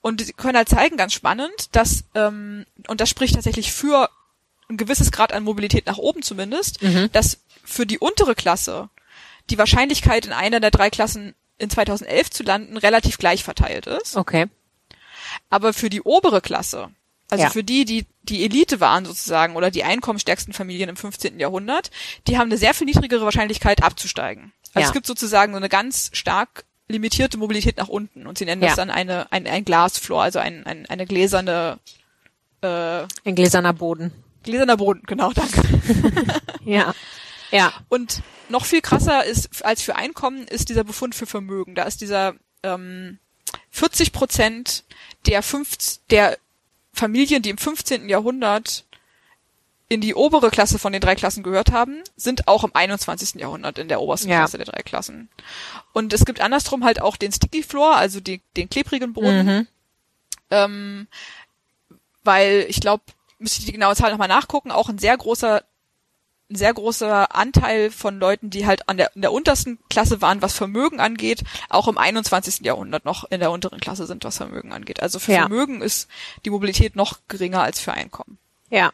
Und 0.00 0.20
sie 0.24 0.32
können 0.32 0.56
halt 0.56 0.68
zeigen, 0.68 0.96
ganz 0.96 1.12
spannend, 1.12 1.74
dass, 1.74 2.04
ähm, 2.14 2.64
und 2.88 3.00
das 3.00 3.08
spricht 3.08 3.34
tatsächlich 3.34 3.72
für 3.72 4.08
ein 4.68 4.76
gewisses 4.76 5.12
Grad 5.12 5.32
an 5.32 5.44
Mobilität 5.44 5.86
nach 5.86 5.98
oben 5.98 6.22
zumindest, 6.22 6.82
Mhm. 6.82 7.10
dass 7.12 7.38
für 7.64 7.86
die 7.86 7.98
untere 7.98 8.34
Klasse 8.34 8.88
die 9.50 9.58
Wahrscheinlichkeit 9.58 10.26
in 10.26 10.32
einer 10.32 10.60
der 10.60 10.70
drei 10.70 10.90
Klassen 10.90 11.34
in 11.58 11.70
2011 11.70 12.30
zu 12.30 12.42
landen 12.42 12.76
relativ 12.76 13.18
gleich 13.18 13.44
verteilt 13.44 13.86
ist. 13.86 14.16
Okay. 14.16 14.46
Aber 15.50 15.72
für 15.72 15.88
die 15.90 16.02
obere 16.02 16.40
Klasse, 16.40 16.90
also 17.30 17.44
Ja. 17.44 17.50
für 17.50 17.64
die, 17.64 17.84
die 17.84 18.06
die 18.22 18.44
Elite 18.44 18.80
waren 18.80 19.04
sozusagen 19.04 19.54
oder 19.54 19.70
die 19.70 19.84
einkommensstärksten 19.84 20.52
Familien 20.52 20.88
im 20.88 20.96
15. 20.96 21.38
Jahrhundert, 21.38 21.92
die 22.26 22.38
haben 22.38 22.48
eine 22.48 22.58
sehr 22.58 22.74
viel 22.74 22.86
niedrigere 22.86 23.24
Wahrscheinlichkeit 23.24 23.84
abzusteigen. 23.84 24.52
Also 24.74 24.80
Ja. 24.80 24.86
es 24.88 24.92
gibt 24.92 25.06
sozusagen 25.06 25.52
so 25.52 25.56
eine 25.58 25.68
ganz 25.68 26.10
stark 26.12 26.64
limitierte 26.88 27.36
Mobilität 27.38 27.76
nach 27.76 27.88
unten 27.88 28.26
und 28.26 28.38
sie 28.38 28.44
nennen 28.44 28.62
Ja. 28.62 28.68
das 28.68 28.76
dann 28.76 28.90
eine, 28.90 29.30
ein, 29.32 29.46
ein 29.46 29.64
Glasfloor, 29.64 30.22
also 30.22 30.38
ein, 30.38 30.64
ein, 30.66 30.86
eine 30.86 31.06
gläserne, 31.06 31.78
äh, 32.62 32.66
Ein 33.24 33.34
gläserner 33.34 33.72
Boden. 33.72 34.12
gläserner 34.42 34.76
Boden, 34.76 35.02
genau, 35.06 35.32
danke. 35.32 35.62
Ja. 36.64 36.94
Ja. 37.52 37.72
Und 37.88 38.22
noch 38.48 38.64
viel 38.64 38.80
krasser 38.80 39.24
ist 39.24 39.64
als 39.64 39.82
für 39.82 39.94
Einkommen 39.96 40.46
ist 40.48 40.68
dieser 40.68 40.82
Befund 40.84 41.14
für 41.14 41.26
Vermögen. 41.26 41.74
Da 41.76 41.84
ist 41.84 42.00
dieser 42.00 42.34
ähm, 42.64 43.18
40 43.70 44.12
Prozent 44.12 44.84
der, 45.26 45.42
fünf, 45.44 45.76
der 46.10 46.38
Familien, 46.92 47.42
die 47.42 47.50
im 47.50 47.58
15. 47.58 48.08
Jahrhundert 48.08 48.84
in 49.88 50.00
die 50.00 50.14
obere 50.14 50.50
Klasse 50.50 50.78
von 50.78 50.92
den 50.92 51.00
drei 51.00 51.14
Klassen 51.14 51.42
gehört 51.44 51.70
haben, 51.70 52.02
sind 52.16 52.48
auch 52.48 52.64
im 52.64 52.74
21. 52.74 53.40
Jahrhundert 53.40 53.78
in 53.78 53.88
der 53.88 54.00
obersten 54.00 54.28
Ja. 54.28 54.38
Klasse 54.38 54.56
der 54.58 54.66
drei 54.66 54.82
Klassen. 54.82 55.28
Und 55.92 56.12
es 56.12 56.24
gibt 56.24 56.40
andersrum 56.40 56.84
halt 56.84 57.00
auch 57.00 57.16
den 57.16 57.30
Sticky 57.32 57.62
Floor, 57.62 57.96
also 57.96 58.18
die, 58.20 58.40
den 58.56 58.68
klebrigen 58.68 59.12
Boden, 59.12 59.46
Mhm. 59.46 59.66
ähm, 60.50 61.06
weil 62.24 62.66
ich 62.68 62.80
glaube, 62.80 63.04
müsste 63.38 63.60
ich 63.60 63.66
die 63.66 63.72
genaue 63.72 63.94
Zahl 63.94 64.10
nochmal 64.10 64.28
nachgucken, 64.28 64.70
auch 64.70 64.88
ein 64.88 64.98
sehr 64.98 65.16
großer 65.16 65.62
ein 66.48 66.54
sehr 66.54 66.72
großer 66.72 67.34
Anteil 67.34 67.90
von 67.90 68.20
Leuten, 68.20 68.50
die 68.50 68.66
halt 68.66 68.88
an 68.88 68.98
der, 68.98 69.10
in 69.16 69.22
der 69.22 69.32
untersten 69.32 69.80
Klasse 69.90 70.22
waren, 70.22 70.42
was 70.42 70.52
Vermögen 70.54 71.00
angeht, 71.00 71.42
auch 71.70 71.88
im 71.88 71.98
21. 71.98 72.60
Jahrhundert 72.64 73.04
noch 73.04 73.24
in 73.32 73.40
der 73.40 73.50
unteren 73.50 73.80
Klasse 73.80 74.06
sind, 74.06 74.22
was 74.22 74.36
Vermögen 74.36 74.72
angeht. 74.72 75.02
Also 75.02 75.18
für 75.18 75.32
Ja. 75.32 75.40
Vermögen 75.40 75.82
ist 75.82 76.08
die 76.44 76.50
Mobilität 76.50 76.94
noch 76.94 77.18
geringer 77.26 77.62
als 77.62 77.80
für 77.80 77.92
Einkommen. 77.94 78.38
Ja. 78.70 78.92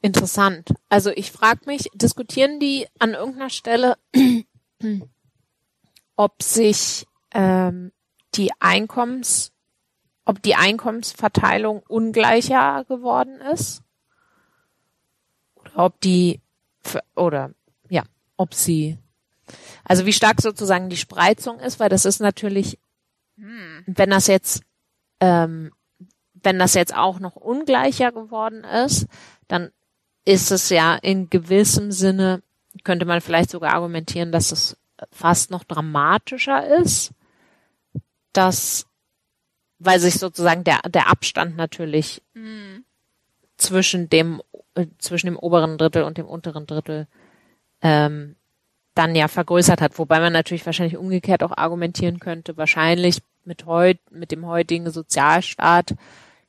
Interessant. 0.00 0.70
Also 0.88 1.10
ich 1.10 1.32
frage 1.32 1.60
mich, 1.66 1.90
diskutieren 1.94 2.60
die 2.60 2.86
an 2.98 3.14
irgendeiner 3.14 3.50
Stelle, 3.50 3.96
ob 6.16 6.42
sich 6.42 7.06
ähm, 7.32 7.92
die 8.34 8.50
Einkommens, 8.60 9.52
ob 10.24 10.42
die 10.42 10.54
Einkommensverteilung 10.54 11.82
ungleicher 11.88 12.84
geworden 12.84 13.40
ist? 13.52 13.82
Oder 15.54 15.76
ob 15.76 16.00
die 16.00 16.40
oder 17.14 17.52
ja, 17.88 18.02
ob 18.36 18.54
sie 18.54 18.98
also 19.84 20.04
wie 20.04 20.12
stark 20.12 20.42
sozusagen 20.42 20.90
die 20.90 20.96
Spreizung 20.96 21.58
ist, 21.60 21.80
weil 21.80 21.88
das 21.88 22.04
ist 22.04 22.20
natürlich, 22.20 22.78
wenn 23.86 24.10
das 24.10 24.26
jetzt 24.26 24.62
ähm, 25.20 25.72
wenn 26.42 26.58
das 26.58 26.74
jetzt 26.74 26.94
auch 26.94 27.18
noch 27.20 27.36
ungleicher 27.36 28.12
geworden 28.12 28.64
ist, 28.64 29.06
dann 29.48 29.70
ist 30.28 30.50
es 30.50 30.68
ja 30.68 30.94
in 30.94 31.30
gewissem 31.30 31.90
Sinne, 31.90 32.42
könnte 32.84 33.06
man 33.06 33.22
vielleicht 33.22 33.48
sogar 33.48 33.72
argumentieren, 33.72 34.30
dass 34.30 34.52
es 34.52 34.76
fast 35.10 35.50
noch 35.50 35.64
dramatischer 35.64 36.66
ist, 36.82 37.12
dass, 38.34 38.86
weil 39.78 39.98
sich 40.00 40.18
sozusagen 40.18 40.64
der, 40.64 40.80
der 40.82 41.08
Abstand 41.08 41.56
natürlich 41.56 42.20
zwischen 43.56 44.10
dem, 44.10 44.42
äh, 44.74 44.84
zwischen 44.98 45.28
dem 45.28 45.38
oberen 45.38 45.78
Drittel 45.78 46.02
und 46.02 46.18
dem 46.18 46.26
unteren 46.26 46.66
Drittel 46.66 47.06
ähm, 47.80 48.36
dann 48.94 49.14
ja 49.14 49.28
vergrößert 49.28 49.80
hat, 49.80 49.98
wobei 49.98 50.20
man 50.20 50.34
natürlich 50.34 50.66
wahrscheinlich 50.66 50.98
umgekehrt 50.98 51.42
auch 51.42 51.56
argumentieren 51.56 52.20
könnte, 52.20 52.58
wahrscheinlich 52.58 53.22
mit 53.46 53.64
heut, 53.64 53.98
mit 54.10 54.30
dem 54.30 54.44
heutigen 54.44 54.90
Sozialstaat 54.90 55.94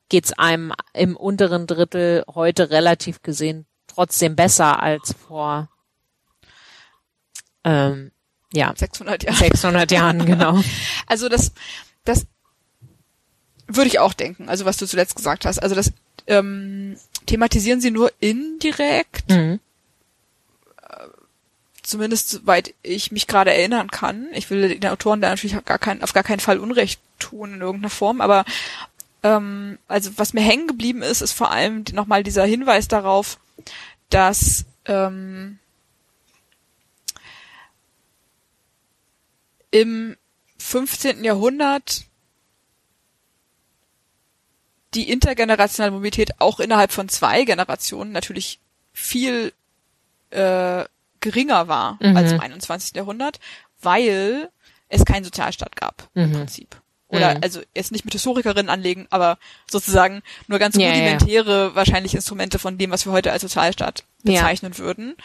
geht's 0.10 0.34
einem 0.34 0.74
im 0.94 1.16
unteren 1.16 1.66
Drittel 1.66 2.26
heute 2.28 2.72
relativ 2.72 3.22
gesehen 3.22 3.68
trotzdem 3.94 4.36
besser 4.36 4.82
als 4.82 5.14
vor 5.28 5.70
ähm, 7.64 8.12
ja 8.54 8.74
600 8.76 9.24
Jahre. 9.24 9.38
600 9.38 9.92
Jahren 9.92 10.26
genau. 10.26 10.62
Also 11.08 11.30
das, 11.30 11.52
das 12.06 12.26
würde 13.68 13.88
ich 13.90 14.00
auch 14.00 14.14
denken. 14.14 14.50
Also 14.50 14.66
was 14.66 14.78
du 14.78 14.88
zuletzt 14.88 15.16
gesagt 15.16 15.46
hast. 15.46 15.60
Also 15.60 15.76
das 15.76 15.92
ähm, 16.28 16.98
thematisieren 17.26 17.82
sie 17.82 17.92
nur 17.92 18.12
indirekt, 18.20 19.30
Mhm. 19.30 19.60
zumindest 21.84 22.30
soweit 22.30 22.74
ich 22.84 23.12
mich 23.12 23.28
gerade 23.28 23.54
erinnern 23.54 23.90
kann. 23.90 24.28
Ich 24.34 24.50
will 24.50 24.78
den 24.80 24.90
Autoren 24.92 25.22
da 25.22 25.30
natürlich 25.30 25.58
auf 25.58 25.66
gar, 25.66 25.80
kein, 25.80 26.04
auf 26.04 26.14
gar 26.14 26.24
keinen 26.24 26.40
Fall 26.40 26.60
Unrecht 26.60 27.00
tun 27.20 27.56
in 27.56 27.62
irgendeiner 27.62 27.90
Form, 27.90 28.22
aber 28.22 28.46
ähm, 29.24 29.78
also 29.88 30.12
was 30.18 30.34
mir 30.34 30.42
hängen 30.42 30.68
geblieben 30.68 31.02
ist, 31.02 31.22
ist 31.22 31.34
vor 31.34 31.52
allem 31.52 31.84
nochmal 31.94 32.24
dieser 32.24 32.46
Hinweis 32.46 32.88
darauf, 32.88 33.38
dass 34.10 34.66
ähm, 34.86 35.60
im 39.72 40.16
15. 40.58 41.24
Jahrhundert 41.24 42.06
die 44.96 45.10
intergenerationale 45.10 45.92
Mobilität 45.92 46.40
auch 46.42 46.60
innerhalb 46.60 46.92
von 46.92 47.10
zwei 47.10 47.44
Generationen 47.44 48.12
natürlich 48.12 48.60
viel 48.92 49.54
äh, 50.32 50.86
geringer 51.20 51.68
war 51.68 51.98
Mhm. 52.02 52.18
als 52.18 52.32
im 52.32 52.40
21. 52.40 52.96
Jahrhundert, 52.96 53.40
weil 53.82 54.50
es 54.88 55.06
keinen 55.06 55.24
Sozialstaat 55.24 55.76
gab 55.76 56.10
im 56.16 56.30
Mhm. 56.30 56.34
Prinzip. 56.34 56.82
Oder 57.10 57.36
Mhm. 57.36 57.40
also 57.44 57.62
jetzt 57.76 57.92
nicht 57.92 58.06
mit 58.06 58.14
Historikerinnen 58.14 58.70
anlegen, 58.70 59.08
aber 59.10 59.38
sozusagen 59.70 60.22
nur 60.48 60.60
ganz 60.60 60.76
Ja, 60.76 60.84
ja, 60.84 60.88
ja. 60.90 60.94
rudimentäre 60.94 61.76
wahrscheinlich 61.76 62.14
Instrumente 62.16 62.60
von 62.60 62.78
dem, 62.78 62.92
was 62.92 63.06
wir 63.06 63.12
heute 63.12 63.32
als 63.32 63.42
Sozialstaat 63.42 64.04
Ja. 64.24 64.34
bezeichnen 64.42 64.78
würden. 64.78 65.16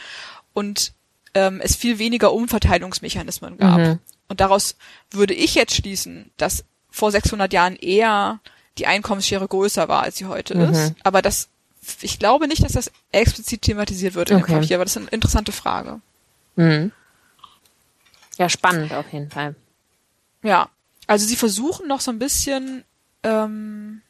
Und 0.54 0.92
ähm, 1.34 1.60
es 1.62 1.76
viel 1.76 1.98
weniger 1.98 2.32
Umverteilungsmechanismen 2.32 3.58
gab. 3.58 3.78
Mhm. 3.78 3.98
Und 4.28 4.40
daraus 4.40 4.76
würde 5.10 5.34
ich 5.34 5.54
jetzt 5.56 5.74
schließen, 5.74 6.30
dass 6.36 6.64
vor 6.90 7.10
600 7.10 7.52
Jahren 7.52 7.76
eher 7.76 8.38
die 8.78 8.86
Einkommensschere 8.86 9.46
größer 9.46 9.88
war, 9.88 10.02
als 10.04 10.16
sie 10.16 10.26
heute 10.26 10.56
Mhm. 10.56 10.72
ist. 10.72 10.94
Aber 11.02 11.22
das 11.22 11.48
ich 12.00 12.18
glaube 12.18 12.48
nicht, 12.48 12.64
dass 12.64 12.72
das 12.72 12.90
explizit 13.12 13.60
thematisiert 13.60 14.14
wird 14.14 14.30
in 14.30 14.38
Okay. 14.38 14.52
dem 14.52 14.60
Papier, 14.62 14.76
aber 14.78 14.84
das 14.86 14.92
ist 14.96 15.02
eine 15.02 15.10
interessante 15.10 15.52
Frage. 15.52 16.00
Mhm. 16.56 16.92
Ja, 18.38 18.48
spannend 18.48 18.92
auf 18.94 19.12
jeden 19.12 19.30
Fall. 19.30 19.54
Ja, 20.42 20.68
also 21.06 21.26
sie 21.26 21.36
versuchen 21.36 21.86
noch 21.88 22.00
so 22.00 22.10
ein 22.10 22.18
bisschen 22.18 22.84
ähm, 23.22 24.02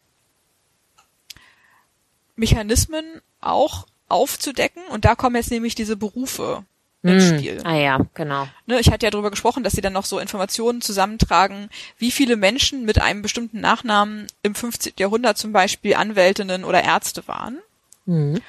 Mechanismen 2.37 3.05
auch 3.41 3.87
aufzudecken 4.09 4.83
und 4.91 5.05
da 5.05 5.15
kommen 5.15 5.37
jetzt 5.37 5.51
nämlich 5.51 5.75
diese 5.75 5.97
Berufe 5.97 6.65
ins 7.03 7.31
Mhm. 7.31 7.39
Spiel. 7.39 7.61
Ah 7.65 7.75
ja, 7.75 8.01
genau. 8.15 8.49
Ne, 8.67 8.81
ich 8.81 8.91
hatte 8.91 9.07
ja 9.07 9.11
darüber 9.11 9.31
gesprochen, 9.31 9.63
dass 9.63 9.75
sie 9.75 9.81
dann 9.83 9.93
noch 9.93 10.07
so 10.07 10.19
Informationen 10.19 10.81
zusammentragen, 10.81 11.69
wie 11.99 12.11
viele 12.11 12.37
Menschen 12.37 12.85
mit 12.85 13.01
einem 13.01 13.23
bestimmten 13.23 13.61
Nachnamen 13.61 14.27
im 14.43 14.55
15. 14.55 14.95
Jahrhundert 14.99 15.37
zum 15.37 15.53
Beispiel 15.53 15.95
Anwältinnen 15.95 16.65
oder 16.65 16.83
Ärzte 16.83 17.27
waren. 17.29 17.59
Mhm. 18.07 18.41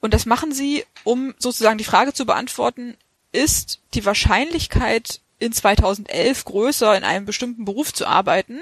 Und 0.00 0.14
das 0.14 0.26
machen 0.26 0.52
sie, 0.52 0.84
um 1.04 1.34
sozusagen 1.38 1.78
die 1.78 1.84
Frage 1.84 2.12
zu 2.12 2.26
beantworten, 2.26 2.96
ist 3.32 3.80
die 3.94 4.04
Wahrscheinlichkeit 4.04 5.20
in 5.38 5.52
2011 5.52 6.44
größer 6.44 6.96
in 6.96 7.04
einem 7.04 7.26
bestimmten 7.26 7.64
Beruf 7.64 7.92
zu 7.92 8.06
arbeiten, 8.06 8.60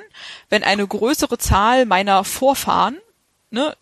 wenn 0.48 0.64
eine 0.64 0.86
größere 0.86 1.38
Zahl 1.38 1.86
meiner 1.86 2.24
Vorfahren, 2.24 2.98
ne, 3.50 3.76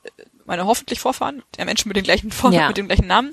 meine 0.45 0.66
hoffentlich 0.66 1.01
Vorfahren, 1.01 1.43
der 1.57 1.64
Menschen 1.64 1.88
mit 1.88 1.97
den 1.97 2.05
gleichen 2.05 2.30
Vor 2.30 2.53
Ja. 2.53 2.68
mit 2.68 2.76
dem 2.76 2.88
gleichen 2.88 3.07
Namen, 3.07 3.30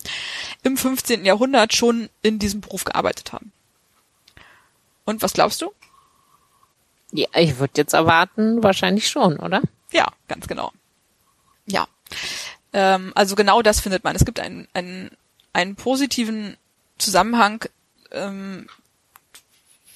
im 0.63 0.77
15. 0.77 1.25
Jahrhundert 1.25 1.73
schon 1.73 2.09
in 2.21 2.39
diesem 2.39 2.61
Beruf 2.61 2.85
gearbeitet 2.85 3.33
haben. 3.33 3.51
Und 5.05 5.21
was 5.21 5.33
glaubst 5.33 5.61
du? 5.61 5.73
Ja, 7.11 7.27
ich 7.33 7.57
würde 7.57 7.73
jetzt 7.77 7.93
erwarten, 7.93 8.61
wahrscheinlich 8.61 9.09
schon, 9.09 9.37
oder? 9.37 9.61
Ja, 9.91 10.07
ganz 10.27 10.47
genau. 10.47 10.71
Ja. 11.65 11.87
Ähm, 12.73 13.11
also 13.15 13.35
genau 13.35 13.61
das 13.63 13.79
findet 13.79 14.03
man. 14.03 14.15
Es 14.15 14.25
gibt 14.25 14.39
einen, 14.39 14.67
einen, 14.73 15.09
einen 15.51 15.75
positiven 15.75 16.55
Zusammenhang 16.99 17.65
ähm, 18.11 18.67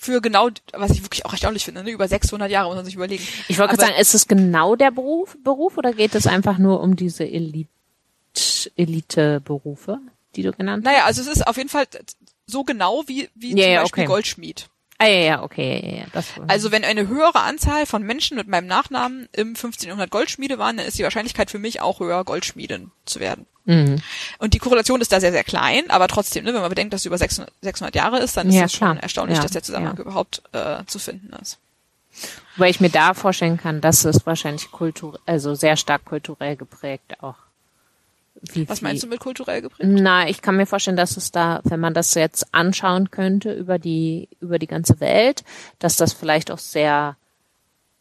für 0.03 0.21
genau, 0.21 0.49
was 0.73 0.91
ich 0.91 1.03
wirklich 1.03 1.25
auch 1.25 1.31
erstaunlich 1.31 1.65
finde, 1.65 1.83
ne? 1.83 1.91
über 1.91 2.07
600 2.07 2.49
Jahre 2.49 2.67
muss 2.67 2.75
man 2.75 2.85
sich 2.85 2.95
überlegen. 2.95 3.23
Ich 3.47 3.57
wollte 3.57 3.75
gerade 3.75 3.87
sagen, 3.89 4.01
ist 4.01 4.13
es 4.13 4.27
genau 4.27 4.75
der 4.75 4.91
Beruf, 4.91 5.37
Beruf 5.43 5.77
oder 5.77 5.93
geht 5.93 6.15
es 6.15 6.27
einfach 6.27 6.57
nur 6.57 6.81
um 6.81 6.95
diese 6.95 7.23
Elite, 7.23 7.69
Elite-Berufe, 8.75 9.99
die 10.35 10.43
du 10.43 10.51
genannt 10.51 10.85
hast? 10.85 10.91
Naja, 10.91 11.05
also 11.05 11.21
es 11.21 11.27
ist 11.27 11.47
auf 11.47 11.57
jeden 11.57 11.69
Fall 11.69 11.85
so 12.45 12.63
genau 12.63 13.03
wie, 13.07 13.29
wie 13.35 13.51
Ja, 13.51 13.63
zum 13.63 13.71
ja, 13.71 13.81
Beispiel 13.81 14.03
okay. 14.03 14.07
Goldschmied. 14.07 14.69
Ah, 14.99 15.07
ja, 15.07 15.19
ja, 15.19 15.43
okay, 15.43 15.81
ja, 15.83 15.97
ja, 15.99 16.05
das 16.13 16.27
Also 16.47 16.71
wenn 16.71 16.83
eine 16.83 17.07
höhere 17.07 17.41
Anzahl 17.41 17.85
von 17.85 18.03
Menschen 18.03 18.37
mit 18.37 18.47
meinem 18.47 18.67
Nachnamen 18.67 19.27
im 19.33 19.49
1500 19.49 20.09
Goldschmiede 20.09 20.57
waren, 20.59 20.77
dann 20.77 20.85
ist 20.85 20.97
die 20.97 21.03
Wahrscheinlichkeit 21.03 21.51
für 21.51 21.59
mich 21.59 21.81
auch 21.81 21.99
höher, 21.99 22.23
Goldschmiedin 22.23 22.91
zu 23.05 23.19
werden. 23.19 23.45
mhm. 23.65 24.01
Und 24.37 24.53
die 24.53 24.59
Korrelation 24.59 25.01
ist 25.01 25.11
da 25.11 25.19
sehr, 25.19 25.31
sehr 25.31 25.43
klein, 25.43 25.89
aber 25.89 26.07
trotzdem, 26.07 26.45
ne, 26.45 26.53
wenn 26.53 26.61
man 26.61 26.69
bedenkt, 26.69 26.93
dass 26.93 27.01
es 27.01 27.05
über 27.05 27.17
600, 27.17 27.51
600 27.61 27.95
Jahre 27.95 28.19
ist, 28.19 28.37
dann 28.37 28.49
ist 28.49 28.55
Ja, 28.55 28.65
es 28.65 28.73
schon 28.73 28.97
erstaunlich, 28.97 29.39
dass 29.39 29.51
der 29.51 29.63
Zusammenhang 29.63 29.97
überhaupt 29.97 30.43
äh, 30.53 30.83
zu 30.85 30.99
finden 30.99 31.33
ist. 31.41 31.57
Weil 32.57 32.69
ich 32.69 32.79
mir 32.79 32.89
da 32.89 33.15
vorstellen 33.15 33.57
kann, 33.57 33.81
dass 33.81 34.05
es 34.05 34.25
wahrscheinlich 34.25 34.71
kultur, 34.71 35.19
also 35.25 35.55
sehr 35.55 35.75
stark 35.75 36.05
kulturell 36.05 36.55
geprägt 36.55 37.21
auch. 37.21 37.35
Wie 38.51 38.67
Was 38.67 38.81
meinst 38.81 39.03
du 39.03 39.07
mit 39.07 39.21
kulturell 39.21 39.61
geprägt? 39.61 39.89
Na, 39.89 40.27
ich 40.27 40.41
kann 40.41 40.57
mir 40.57 40.65
vorstellen, 40.65 40.97
dass 40.97 41.15
es 41.15 41.31
da, 41.31 41.61
wenn 41.63 41.79
man 41.79 41.93
das 41.93 42.13
jetzt 42.13 42.53
anschauen 42.53 43.09
könnte 43.09 43.53
über 43.53 43.79
die, 43.79 44.27
über 44.41 44.59
die 44.59 44.67
ganze 44.67 44.99
Welt, 44.99 45.43
dass 45.79 45.95
das 45.95 46.11
vielleicht 46.11 46.51
auch 46.51 46.59
sehr, 46.59 47.15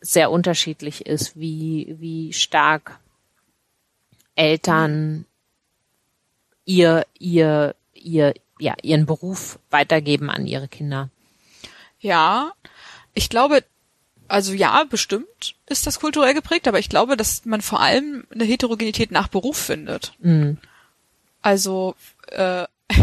sehr 0.00 0.32
unterschiedlich 0.32 1.06
ist, 1.06 1.38
wie, 1.38 1.94
wie 2.00 2.32
stark 2.32 2.98
Eltern 4.34 5.26
ihr, 6.64 7.06
ihr, 7.18 7.76
ihr, 7.94 8.34
ja, 8.58 8.74
ihren 8.82 9.06
Beruf 9.06 9.60
weitergeben 9.70 10.28
an 10.28 10.46
ihre 10.46 10.66
Kinder. 10.66 11.08
Ja, 12.00 12.52
ich 13.14 13.28
glaube, 13.28 13.62
also 14.32 14.54
ja, 14.54 14.84
bestimmt 14.84 15.56
ist 15.66 15.86
das 15.86 16.00
kulturell 16.00 16.32
geprägt, 16.32 16.66
aber 16.66 16.78
ich 16.78 16.88
glaube, 16.88 17.18
dass 17.18 17.44
man 17.44 17.60
vor 17.60 17.80
allem 17.80 18.26
eine 18.32 18.44
Heterogenität 18.44 19.10
nach 19.10 19.28
Beruf 19.28 19.58
findet. 19.58 20.14
Mhm. 20.20 20.56
Also, 21.42 21.94
äh, 22.28 22.64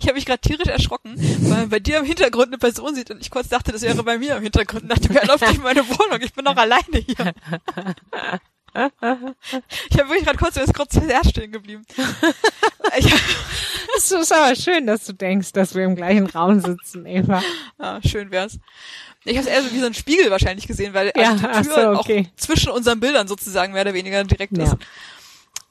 ich 0.00 0.02
habe 0.02 0.14
mich 0.14 0.26
gerade 0.26 0.40
tierisch 0.40 0.66
erschrocken, 0.66 1.14
weil 1.16 1.60
man 1.60 1.68
bei 1.68 1.78
dir 1.78 1.98
im 1.98 2.04
Hintergrund 2.04 2.48
eine 2.48 2.58
Person 2.58 2.96
sieht 2.96 3.12
und 3.12 3.20
ich 3.20 3.30
kurz 3.30 3.48
dachte, 3.48 3.70
das 3.70 3.82
wäre 3.82 4.02
bei 4.02 4.18
mir 4.18 4.36
im 4.36 4.42
Hintergrund. 4.42 4.82
Und 4.82 4.88
dachte, 4.88 5.14
wer 5.14 5.24
läuft 5.24 5.46
durch 5.46 5.58
meine 5.58 5.88
Wohnung? 5.88 6.20
Ich 6.20 6.34
bin 6.34 6.44
noch 6.44 6.56
alleine 6.56 6.98
hier. 6.98 7.34
Ich 8.74 9.98
habe 9.98 10.08
wirklich 10.08 10.24
gerade 10.24 10.38
kurz, 10.38 10.56
ist 10.56 10.74
kurz 10.74 10.94
sehr 10.94 11.24
stehen 11.24 11.52
geblieben. 11.52 11.84
Es 13.96 14.10
ist 14.10 14.32
aber 14.32 14.54
schön, 14.56 14.86
dass 14.86 15.04
du 15.04 15.12
denkst, 15.12 15.52
dass 15.52 15.74
wir 15.74 15.84
im 15.84 15.94
gleichen 15.96 16.26
Raum 16.26 16.60
sitzen, 16.60 17.04
Eva. 17.06 17.42
ja, 17.78 18.00
schön 18.04 18.30
wär's. 18.30 18.58
Ich 19.24 19.36
habe 19.36 19.46
es 19.46 19.52
eher 19.54 19.62
so 19.62 19.72
wie 19.72 19.78
so 19.80 19.86
ein 19.86 19.94
Spiegel 19.94 20.30
wahrscheinlich 20.30 20.66
gesehen, 20.66 20.94
weil 20.94 21.12
Ja, 21.14 21.32
also 21.32 21.46
die 21.46 21.68
Tür 21.68 21.94
so, 21.94 22.00
okay. 22.00 22.28
auch 22.32 22.36
zwischen 22.40 22.70
unseren 22.72 23.00
Bildern 23.00 23.28
sozusagen 23.28 23.72
mehr 23.74 23.82
oder 23.82 23.94
weniger 23.94 24.24
direkt 24.24 24.56
Ja. 24.56 24.64
ist. 24.64 24.76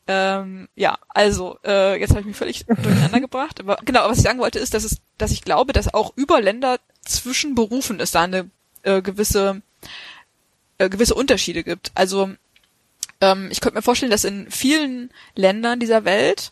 Ähm, 0.08 0.68
ja, 0.76 0.98
also 1.10 1.58
äh, 1.66 2.00
jetzt 2.00 2.12
habe 2.12 2.22
ich 2.22 2.26
mich 2.28 2.36
völlig 2.38 2.66
durcheinander 2.66 3.20
gebracht. 3.22 3.60
Aber 3.60 3.78
genau, 3.84 4.08
was 4.08 4.18
ich 4.20 4.24
sagen 4.24 4.40
wollte, 4.40 4.60
ist, 4.60 4.74
dass 4.74 4.84
es, 4.84 4.98
dass 5.18 5.32
ich 5.32 5.42
glaube, 5.42 5.74
dass 5.74 5.94
auch 5.94 6.14
über 6.16 6.42
Länder 6.42 6.80
zwischen 7.04 7.56
Berufen 7.56 8.00
es 8.00 8.12
da 8.12 8.22
eine 8.22 8.50
äh, 8.84 9.02
gewisse 9.02 9.62
äh, 10.78 10.90
gewisse 10.90 11.16
Unterschiede 11.16 11.64
gibt. 11.64 11.92
Also 11.96 12.32
ähm, 13.22 13.50
ich 13.52 13.62
könnte 13.62 13.78
mir 13.78 13.82
vorstellen, 13.84 14.12
dass 14.12 14.24
in 14.24 14.50
vielen 14.52 15.12
Ländern 15.36 15.80
dieser 15.80 16.04
Welt 16.06 16.52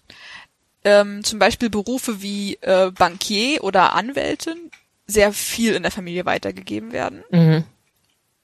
ähm, 0.84 1.24
zum 1.24 1.40
Beispiel 1.40 1.70
Berufe 1.70 2.22
wie 2.22 2.56
äh, 2.62 2.92
Bankier 2.92 3.64
oder 3.64 3.94
Anwältin 3.94 4.72
sehr 5.08 5.34
viel 5.34 5.74
in 5.74 5.84
der 5.84 5.92
Familie 5.92 6.26
weitergegeben 6.26 6.92
werden. 6.92 7.24
Mhm. 7.32 7.64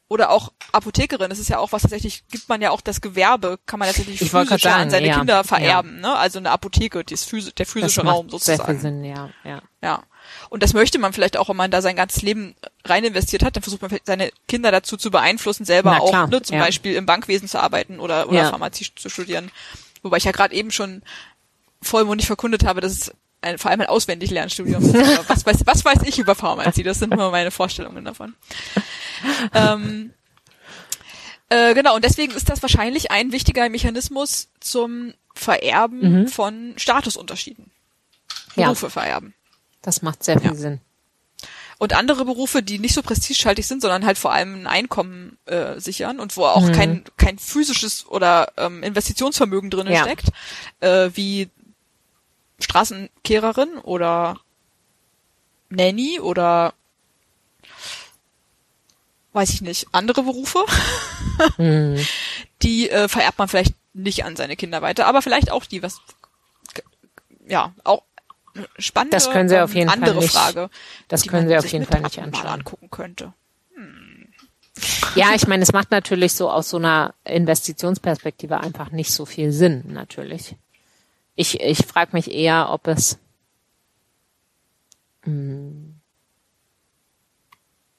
Oder 0.08 0.30
auch 0.30 0.52
Apothekerin, 0.72 1.30
das 1.30 1.40
ist 1.40 1.50
ja 1.50 1.58
auch 1.58 1.72
was 1.72 1.82
tatsächlich, 1.82 2.28
gibt 2.28 2.48
man 2.48 2.62
ja 2.62 2.70
auch 2.70 2.82
das 2.82 3.02
Gewerbe, 3.02 3.58
kann 3.66 3.80
man 3.80 3.88
tatsächlich 3.88 4.22
Ich 4.22 4.30
physisch 4.30 4.62
grad 4.62 4.66
an 4.66 4.80
sagen, 4.80 4.90
seine 4.92 5.08
ja, 5.08 5.18
Kinder 5.18 5.44
vererben, 5.44 6.00
ne? 6.00 6.16
Also 6.16 6.38
eine 6.38 6.52
Apotheke, 6.52 7.04
die 7.04 7.14
ist 7.16 7.28
physi 7.28 7.52
der 7.54 7.66
physische 7.66 8.04
Raum 8.04 8.30
sehr 8.30 8.40
sozusagen. 8.40 8.74
viel 8.74 8.82
Sinn, 8.82 9.04
ja, 9.04 9.30
ja. 9.44 9.62
Ja. 9.82 10.04
Und 10.50 10.64
das 10.64 10.74
möchte 10.74 11.00
man 11.00 11.14
vielleicht 11.14 11.38
auch, 11.38 11.50
wenn 11.50 11.56
man 11.56 11.72
da 11.72 11.82
sein 11.82 11.96
ganzes 11.96 12.22
Leben 12.22 12.56
rein 12.86 13.04
investiert 13.04 13.44
hat, 13.44 13.56
dann 13.56 13.64
versucht 13.64 13.82
man 13.82 13.90
vielleicht 13.90 14.06
seine 14.08 14.32
Kinder 14.48 14.72
dazu 14.72 14.98
zu 14.98 15.12
beeinflussen, 15.12 15.66
selber 15.66 16.02
auch, 16.02 16.28
ne, 16.28 16.42
zum 16.42 16.58
ja. 16.58 16.64
Beispiel 16.64 16.96
im 16.96 17.06
Bankwesen 17.06 17.48
zu 17.48 17.60
arbeiten 17.62 18.00
oder, 18.00 18.28
oder 18.30 18.38
Ja. 18.44 18.50
Pharmazie 18.50 18.88
zu 18.96 19.10
studieren. 19.10 19.52
Wobei 20.04 20.18
ich 20.18 20.24
ja 20.24 20.32
gerade 20.32 20.54
eben 20.54 20.72
schon 20.72 21.02
vollmundig 21.82 22.28
verkundet 22.28 22.64
habe, 22.66 22.82
dass 22.82 22.92
es 22.92 23.14
ein, 23.42 23.58
vor 23.58 23.70
allem 23.72 23.82
ein 23.82 23.88
Auswendiglernstudium 23.88 24.82
ist. 24.84 24.96
Aber 25.20 25.30
was, 25.30 25.46
weiß, 25.46 25.58
was 25.66 25.86
weiß 25.86 26.00
ich 26.06 26.18
über 26.20 26.36
Pharmazie? 26.36 26.84
Das 26.84 27.00
sind 27.00 27.16
nur 27.16 27.32
meine 27.32 27.52
Vorstellungen 27.52 28.06
davon. 28.06 28.34
ähm, 29.54 30.12
äh, 31.50 31.74
genau, 31.76 31.96
und 31.96 32.04
deswegen 32.04 32.34
ist 32.34 32.50
das 32.50 32.62
wahrscheinlich 32.62 33.12
ein 33.12 33.32
wichtiger 33.32 33.68
Mechanismus 33.70 34.50
zum 34.60 35.14
Vererben 35.36 36.22
Mhm. 36.22 36.28
von 36.28 36.74
Statusunterschieden. 36.78 37.70
Ja. 38.56 38.66
Berufe 38.66 38.90
vererben. 38.90 39.34
Das 39.86 40.02
macht 40.02 40.24
sehr 40.24 40.40
viel 40.40 40.50
Ja. 40.52 40.56
Sinn. 40.56 40.82
Und 41.78 41.94
andere 41.94 42.26
Berufe, 42.26 42.64
die 42.64 42.80
nicht 42.80 42.96
so 42.96 43.02
prestigehaltig 43.04 43.66
sind, 43.68 43.82
sondern 43.82 44.06
halt 44.06 44.18
vor 44.18 44.32
allem 44.32 44.56
ein 44.62 44.68
Einkommen 44.68 45.38
äh, 45.46 45.80
sichern 45.80 46.20
und 46.20 46.36
wo 46.38 46.46
auch 46.46 46.64
Mhm. 46.64 46.72
kein, 46.72 47.04
kein 47.18 47.38
physisches 47.38 48.08
oder 48.08 48.52
ähm, 48.58 48.82
Investitionsvermögen 48.82 49.70
drin 49.70 49.88
Ja. 49.88 50.02
steckt, 50.04 50.30
äh, 50.80 51.10
wie 51.14 51.50
Straßenkehrerin 52.60 53.78
oder 53.80 54.40
Nanny 55.70 56.20
oder 56.22 56.74
weiß 59.34 59.50
ich 59.50 59.62
nicht, 59.62 59.88
andere 59.92 60.24
Berufe, 60.24 60.64
Mhm. 61.58 62.00
die 62.62 62.90
äh, 62.90 63.10
vererbt 63.10 63.38
man 63.38 63.50
vielleicht 63.50 63.74
nicht 63.94 64.24
an 64.24 64.38
seine 64.38 64.56
Kinder 64.56 64.82
weiter, 64.82 65.06
aber 65.08 65.22
vielleicht 65.22 65.52
auch 65.52 65.66
die, 65.66 65.84
was 65.84 66.00
ja, 67.48 67.74
auch 67.84 68.04
spannende 68.78 69.16
Das 69.18 69.30
können 69.32 69.50
Sie 69.50 69.60
auf 69.60 69.74
jeden 69.76 69.90
Fall 69.90 69.98
andere 70.00 70.20
nicht- 70.20 70.32
Frage. 70.34 70.70
Das 71.08 71.26
können 71.28 71.48
Sie 71.48 71.58
auf 71.58 71.68
jeden 71.68 71.86
Fall 71.86 72.02
nicht 72.02 72.20
anschauen. 72.20 72.48
angucken 72.48 72.90
könnte. 72.90 73.34
Ja, 75.16 75.28
ich 75.36 75.48
meine, 75.48 75.64
es 75.64 75.72
macht 75.74 75.92
natürlich 75.92 76.34
so 76.34 76.50
aus 76.50 76.70
so 76.70 76.78
einer 76.78 77.14
Investitionsperspektive 77.26 78.60
einfach 78.60 78.92
nicht 78.92 79.12
so 79.12 79.26
viel 79.26 79.52
Sinn, 79.52 79.84
natürlich. 79.88 80.56
Ich, 81.36 81.60
ich 81.60 81.80
frage 81.86 82.12
mich 82.14 82.32
eher, 82.32 82.70
ob 82.72 82.88
es 82.88 83.18
mh, 85.26 85.94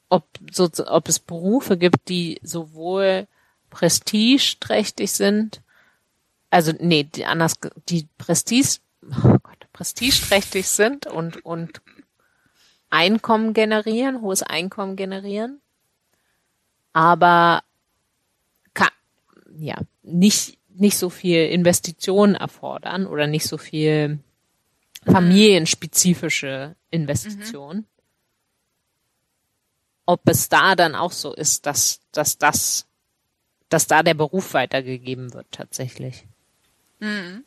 ob, 0.09 0.27
so, 0.53 0.71
ob 0.87 1.09
es 1.09 1.19
Berufe 1.19 1.77
gibt, 1.77 2.09
die 2.09 2.39
sowohl 2.43 3.27
prestigeträchtig 3.71 5.11
sind, 5.13 5.61
also 6.51 6.73
nee, 6.79 7.03
die 7.05 7.25
anders, 7.27 7.55
die 7.89 8.07
Prestige, 8.17 8.79
oh 9.03 9.37
Gott, 9.43 9.56
prestigeträchtig 9.77 10.69
sind 10.69 11.07
und, 11.07 11.45
und 11.45 11.83
Einkommen 12.89 13.53
generieren, 13.53 14.23
hohes 14.23 14.43
Einkommen 14.43 14.97
generieren, 14.97 15.61
aber 16.93 17.63
ka 18.75 18.89
ja 19.59 19.77
nicht 20.03 20.59
nicht 20.79 20.99
so 20.99 21.11
viel 21.11 21.47
Investitionen 21.47 22.35
erfordern 22.35 23.07
oder 23.07 23.27
nicht 23.27 23.47
so 23.47 23.57
viel 23.59 24.19
familienspezifische 25.05 26.77
Investitionen. 26.91 27.79
Mhm. 27.79 27.87
Ob 30.05 30.21
es 30.27 30.49
da 30.49 30.77
dann 30.77 30.95
auch 30.95 31.13
so 31.13 31.33
ist, 31.33 31.67
dass, 31.67 32.01
dass 32.13 32.39
das, 32.39 32.87
dass 33.69 33.87
da 33.87 34.03
der 34.03 34.15
Beruf 34.15 34.55
weitergegeben 34.55 35.33
wird 35.33 35.47
tatsächlich. 35.51 36.27
Mhm. 37.01 37.45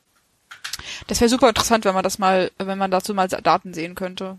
Das 1.07 1.21
wäre 1.21 1.29
super 1.29 1.49
interessant, 1.49 1.85
wenn 1.85 1.93
man 1.93 2.03
das 2.03 2.19
mal, 2.19 2.51
wenn 2.57 2.77
man 2.77 2.91
dazu 2.91 3.13
mal 3.13 3.27
Daten 3.27 3.73
sehen 3.73 3.95
könnte. 3.95 4.37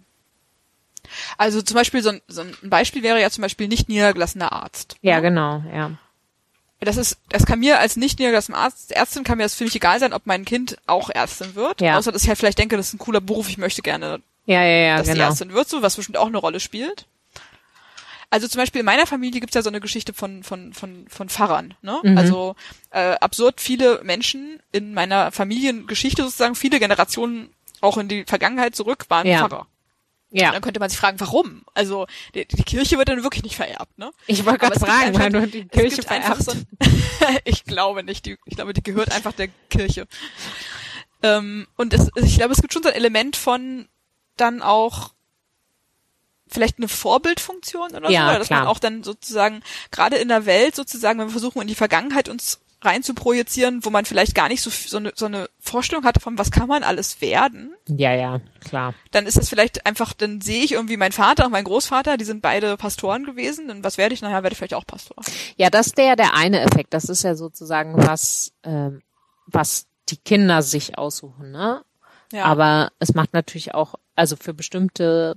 Also 1.39 1.63
zum 1.63 1.75
Beispiel 1.75 2.03
so 2.03 2.11
ein, 2.11 2.21
so 2.29 2.43
ein 2.43 2.55
Beispiel 2.63 3.03
wäre 3.03 3.21
ja 3.21 3.31
zum 3.31 3.43
Beispiel 3.43 3.69
nicht 3.69 3.89
niedergelassener 3.89 4.53
Arzt. 4.53 4.97
Ja, 5.03 5.17
ne? 5.17 5.23
genau, 5.23 5.63
ja 5.75 5.93
das 6.81 6.97
ist, 6.97 7.19
das 7.29 7.45
kann 7.45 7.61
mir 7.61 7.79
als 7.79 7.97
nicht 7.97 8.19
niedergelassener 8.19 8.59
Arzt, 8.59 8.93
Ärztin 8.93 9.25
kann 9.25 9.39
mir 9.39 9.45
das 9.45 9.55
völlig 9.55 9.75
egal 9.75 10.01
sein, 10.01 10.13
ob 10.13 10.23
mein 10.25 10.45
Kind 10.45 10.79
auch 10.87 11.11
Ärztin 11.11 11.55
wird. 11.55 11.81
Ja. 11.81 11.99
Außer 11.99 12.11
dass 12.11 12.23
ich 12.23 12.29
halt 12.29 12.39
vielleicht 12.39 12.59
denke, 12.59 12.77
das 12.77 12.89
ist 12.89 12.95
ein 12.95 12.99
cooler 12.99 13.21
Beruf, 13.21 13.49
ich 13.49 13.59
möchte 13.59 13.83
gerne, 13.83 14.21
ja, 14.47 14.63
ja, 14.63 14.87
ja, 14.87 14.97
dass 14.97 15.07
genau. 15.07 15.17
die 15.17 15.23
Ärztin 15.23 15.53
wird, 15.53 15.69
so 15.69 15.83
was 15.83 15.97
bestimmt 15.97 16.17
auch 16.17 16.27
eine 16.27 16.39
Rolle 16.39 16.61
spielt. 16.61 17.07
Also 18.31 18.47
zum 18.47 18.61
Beispiel 18.61 18.81
in 18.81 18.87
meiner 18.87 19.07
Familie 19.07 19.41
gibt's 19.41 19.55
ja 19.55 19.63
so 19.63 19.69
eine 19.69 19.81
Geschichte 19.81 20.15
von 20.15 20.45
von 20.45 20.73
von 20.73 21.07
von 21.09 21.29
Pfarrern. 21.29 21.75
Ne? 21.83 22.01
Mhm. 22.03 22.17
Also 22.17 22.55
äh, 22.91 23.15
absurd 23.17 23.61
viele 23.61 24.01
Menschen 24.05 24.61
in 24.71 24.95
meiner 24.95 25.33
Familiengeschichte 25.33 26.23
sozusagen, 26.23 26.55
viele 26.55 26.79
Generationen 26.79 27.51
auch 27.81 27.99
in 27.99 28.09
die 28.09 28.25
Vergangenheit 28.25 28.77
zurück 28.77 29.07
waren 29.09 29.27
ja. 29.27 29.39
Pfarrer. 29.39 29.67
Ja. 30.33 30.49
Und 30.49 30.55
dann 30.55 30.63
könnte 30.63 30.79
man 30.79 30.89
sich 30.89 30.99
fragen, 30.99 31.19
warum? 31.19 31.65
Also 31.75 32.07
die, 32.35 32.47
die 32.47 32.63
Kirche 32.63 32.99
wird 32.99 33.09
dann 33.09 33.25
wirklich 33.25 33.43
nicht 33.43 33.57
vererbt, 33.57 33.99
ne? 33.99 34.13
Ich 34.29 34.45
wollte 34.47 34.61
gerade 34.61 34.79
fragen, 34.79 35.19
weil 35.19 35.31
du 35.31 35.47
die 35.49 35.67
Kirche 35.67 36.03
vererbt. 36.03 36.45
So 36.45 36.53
ein, 36.53 36.67
ich 37.45 37.65
glaube 37.65 38.05
nicht. 38.05 38.27
Die, 38.27 38.39
ich 38.45 38.55
glaube, 38.55 38.73
die 38.73 38.83
gehört 38.83 39.11
einfach 39.11 39.33
der 39.33 39.49
Kirche. 39.71 40.07
Ähm, 41.23 41.67
und 41.77 41.93
es, 41.93 42.11
ich 42.15 42.37
glaube, 42.37 42.53
es 42.53 42.61
gibt 42.61 42.73
schon 42.73 42.85
so 42.85 42.91
ein 42.91 42.95
Element 42.95 43.37
von 43.37 43.89
dann 44.37 44.63
auch 44.63 45.11
vielleicht 46.51 46.79
eine 46.79 46.89
Vorbildfunktion 46.89 47.95
oder 47.95 48.11
ja, 48.11 48.33
so, 48.33 48.39
dass 48.39 48.47
klar. 48.49 48.61
man 48.61 48.69
auch 48.69 48.79
dann 48.79 49.03
sozusagen 49.03 49.63
gerade 49.91 50.17
in 50.17 50.29
der 50.29 50.47
Welt 50.47 50.75
sozusagen, 50.75 51.19
wenn 51.19 51.29
wir 51.29 51.33
versuchen 51.33 51.63
in 51.63 51.69
die 51.69 51.75
Vergangenheit 51.75 52.29
uns 52.29 52.61
rein 52.83 53.03
zu 53.03 53.15
projizieren, 53.15 53.85
wo 53.85 53.91
man 53.91 54.05
vielleicht 54.05 54.35
gar 54.35 54.49
nicht 54.49 54.63
so, 54.63 54.71
so, 54.71 54.97
eine, 54.97 55.13
so 55.15 55.27
eine 55.27 55.49
Vorstellung 55.59 56.05
hat 56.05 56.23
von, 56.23 56.39
was 56.39 56.51
kann 56.51 56.69
man 56.69 56.83
alles 56.83 57.21
werden. 57.21 57.75
Ja, 57.87 58.15
ja, 58.15 58.41
klar. 58.61 58.95
Dann 59.11 59.27
ist 59.27 59.37
es 59.37 59.49
vielleicht 59.49 59.87
einfach, 59.87 60.15
dann 60.15 60.41
sehe 60.41 60.65
ich 60.65 60.73
irgendwie 60.73 60.97
meinen 60.97 61.13
Vater 61.13 61.47
und 61.47 61.53
meinen 61.53 61.65
Großvater, 61.65 62.17
die 62.17 62.25
sind 62.25 62.41
beide 62.41 62.77
Pastoren 62.77 63.25
gewesen. 63.25 63.71
Und 63.71 63.85
was 63.85 63.99
werde 63.99 64.15
ich? 64.15 64.23
Nachher 64.23 64.43
werde 64.43 64.53
ich 64.53 64.59
vielleicht 64.59 64.75
auch 64.75 64.87
Pastor. 64.87 65.17
Ja, 65.57 65.69
das 65.69 65.89
ist 65.89 65.99
der, 65.99 66.17
der 66.17 66.35
eine 66.35 66.61
Effekt. 66.61 66.95
Das 66.95 67.05
ist 67.05 67.23
ja 67.23 67.35
sozusagen 67.35 67.97
was, 67.97 68.53
ähm, 68.65 69.03
was 69.47 69.87
die 70.09 70.17
Kinder 70.17 70.63
sich 70.63 70.97
aussuchen, 70.97 71.51
ne? 71.51 71.85
Ja. 72.33 72.45
Aber 72.45 72.93
es 72.99 73.15
macht 73.15 73.33
natürlich 73.33 73.75
auch, 73.75 73.97
also 74.15 74.37
für 74.37 74.55
bestimmte 74.55 75.37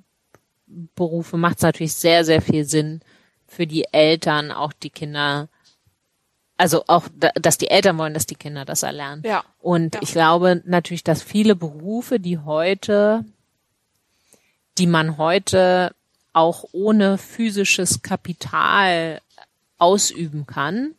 Berufe 0.95 1.37
macht 1.37 1.57
es 1.57 1.63
natürlich 1.63 1.93
sehr, 1.93 2.25
sehr 2.25 2.41
viel 2.41 2.65
Sinn, 2.65 3.01
für 3.47 3.67
die 3.67 3.85
Eltern 3.91 4.51
auch 4.51 4.73
die 4.73 4.89
Kinder 4.89 5.47
also 6.57 6.83
auch, 6.87 7.07
dass 7.17 7.57
die 7.57 7.69
Eltern 7.69 7.97
wollen, 7.97 8.13
dass 8.13 8.25
die 8.25 8.35
Kinder 8.35 8.63
das 8.63 8.83
erlernen. 8.83 9.23
Ja. 9.25 9.43
Und 9.59 9.95
ja. 9.95 10.01
ich 10.01 10.11
glaube 10.11 10.61
natürlich, 10.65 11.03
dass 11.03 11.21
viele 11.21 11.55
Berufe, 11.55 12.19
die 12.19 12.37
heute, 12.37 13.25
die 14.77 14.87
man 14.87 15.17
heute 15.17 15.95
auch 16.31 16.65
ohne 16.71 17.17
physisches 17.17 18.01
Kapital 18.01 19.19
ausüben 19.77 20.45
kann, 20.45 20.95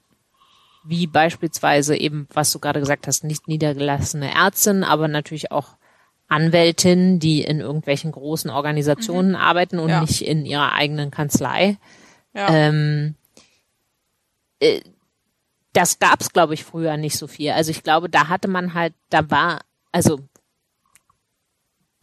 wie 0.84 1.06
beispielsweise 1.06 1.96
eben, 1.96 2.28
was 2.32 2.52
du 2.52 2.58
gerade 2.58 2.80
gesagt 2.80 3.06
hast, 3.06 3.24
nicht 3.24 3.48
niedergelassene 3.48 4.34
Ärztin, 4.34 4.84
aber 4.84 5.08
natürlich 5.08 5.50
auch 5.50 5.76
Anwältinnen, 6.34 7.20
die 7.20 7.42
in 7.42 7.60
irgendwelchen 7.60 8.10
großen 8.10 8.50
Organisationen 8.50 9.30
mhm. 9.30 9.36
arbeiten 9.36 9.78
und 9.78 9.90
ja. 9.90 10.00
nicht 10.00 10.22
in 10.22 10.44
ihrer 10.44 10.72
eigenen 10.72 11.12
Kanzlei. 11.12 11.78
Ja. 12.32 12.48
Ähm, 12.48 13.14
äh, 14.58 14.80
das 15.72 16.00
gab's, 16.00 16.32
glaube 16.32 16.54
ich, 16.54 16.64
früher 16.64 16.96
nicht 16.96 17.16
so 17.16 17.28
viel. 17.28 17.52
Also 17.52 17.70
ich 17.70 17.84
glaube, 17.84 18.08
da 18.08 18.28
hatte 18.28 18.48
man 18.48 18.74
halt, 18.74 18.94
da 19.10 19.30
war, 19.30 19.60
also 19.92 20.20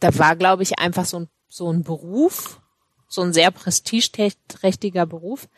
da 0.00 0.16
war, 0.18 0.36
glaube 0.36 0.62
ich, 0.62 0.78
einfach 0.78 1.04
so 1.04 1.20
ein, 1.20 1.28
so 1.48 1.70
ein 1.70 1.82
Beruf, 1.82 2.60
so 3.08 3.20
ein 3.20 3.34
sehr 3.34 3.50
prestigeträchtiger 3.50 5.04
Beruf, 5.04 5.48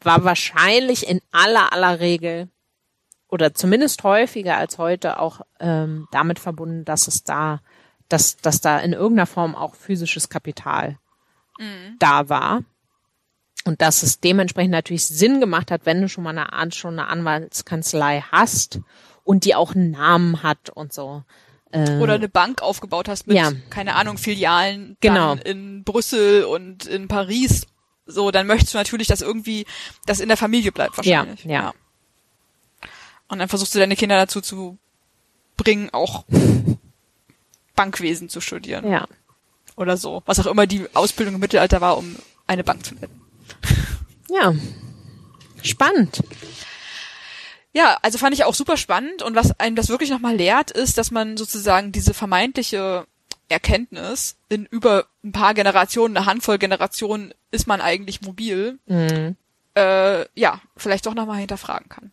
war 0.00 0.22
wahrscheinlich 0.22 1.08
in 1.08 1.20
aller 1.32 1.72
aller 1.72 1.98
Regel 1.98 2.48
oder 3.28 3.54
zumindest 3.54 4.04
häufiger 4.04 4.56
als 4.56 4.78
heute 4.78 5.18
auch 5.18 5.40
ähm, 5.58 6.06
damit 6.12 6.38
verbunden, 6.38 6.84
dass 6.84 7.08
es 7.08 7.24
da, 7.24 7.60
dass, 8.08 8.36
dass 8.36 8.60
da 8.60 8.78
in 8.78 8.92
irgendeiner 8.92 9.26
Form 9.26 9.54
auch 9.54 9.74
physisches 9.74 10.28
Kapital 10.28 10.98
mhm. 11.58 11.96
da 11.98 12.28
war. 12.28 12.62
Und 13.66 13.80
dass 13.80 14.02
es 14.02 14.20
dementsprechend 14.20 14.72
natürlich 14.72 15.06
Sinn 15.06 15.40
gemacht 15.40 15.70
hat, 15.70 15.86
wenn 15.86 16.02
du 16.02 16.08
schon 16.08 16.24
mal 16.24 16.36
eine, 16.36 16.72
schon 16.72 16.98
eine 16.98 17.08
Anwaltskanzlei 17.08 18.22
hast 18.30 18.80
und 19.22 19.44
die 19.46 19.54
auch 19.54 19.74
einen 19.74 19.92
Namen 19.92 20.42
hat 20.42 20.68
und 20.68 20.92
so. 20.92 21.24
Äh, 21.70 21.98
Oder 21.98 22.14
eine 22.14 22.28
Bank 22.28 22.62
aufgebaut 22.62 23.08
hast 23.08 23.26
mit, 23.26 23.36
ja. 23.36 23.52
keine 23.70 23.94
Ahnung, 23.94 24.18
Filialen 24.18 24.96
genau. 25.00 25.34
in 25.34 25.82
Brüssel 25.82 26.44
und 26.44 26.86
in 26.86 27.08
Paris. 27.08 27.66
So, 28.06 28.30
dann 28.30 28.46
möchtest 28.46 28.74
du 28.74 28.78
natürlich, 28.78 29.08
dass 29.08 29.22
irgendwie 29.22 29.64
das 30.04 30.20
in 30.20 30.28
der 30.28 30.36
Familie 30.36 30.70
bleibt 30.70 30.96
wahrscheinlich. 30.98 31.44
Ja, 31.44 31.50
ja. 31.50 31.62
ja. 31.62 31.72
Und 33.28 33.38
dann 33.38 33.48
versuchst 33.48 33.74
du 33.74 33.78
deine 33.78 33.96
Kinder 33.96 34.16
dazu 34.16 34.42
zu 34.42 34.78
bringen, 35.56 35.88
auch 35.92 36.24
Bankwesen 37.74 38.28
zu 38.28 38.40
studieren. 38.40 38.90
Ja. 38.90 39.06
Oder 39.76 39.96
so. 39.96 40.22
Was 40.26 40.38
auch 40.40 40.46
immer 40.46 40.66
die 40.66 40.86
Ausbildung 40.94 41.34
im 41.34 41.40
Mittelalter 41.40 41.80
war, 41.80 41.96
um 41.96 42.16
eine 42.46 42.64
Bank 42.64 42.84
zu 42.84 42.94
leiten. 42.94 43.20
Ja. 44.28 44.54
Spannend. 45.62 46.22
Ja, 47.72 47.98
also 48.02 48.18
fand 48.18 48.34
ich 48.34 48.44
auch 48.44 48.54
super 48.54 48.76
spannend 48.76 49.22
und 49.22 49.34
was 49.34 49.58
einem 49.58 49.74
das 49.74 49.88
wirklich 49.88 50.10
nochmal 50.10 50.36
lehrt, 50.36 50.70
ist, 50.70 50.96
dass 50.96 51.10
man 51.10 51.36
sozusagen 51.36 51.90
diese 51.90 52.14
vermeintliche 52.14 53.06
Erkenntnis 53.48 54.36
in 54.48 54.66
über 54.66 55.06
ein 55.24 55.32
paar 55.32 55.54
Generationen, 55.54 56.16
eine 56.16 56.26
Handvoll 56.26 56.58
Generationen 56.58 57.34
ist 57.50 57.66
man 57.66 57.80
eigentlich 57.80 58.22
mobil, 58.22 58.78
mhm. 58.86 59.36
äh, 59.74 60.26
ja, 60.38 60.60
vielleicht 60.76 61.06
doch 61.06 61.14
nochmal 61.14 61.38
hinterfragen 61.38 61.88
kann. 61.88 62.12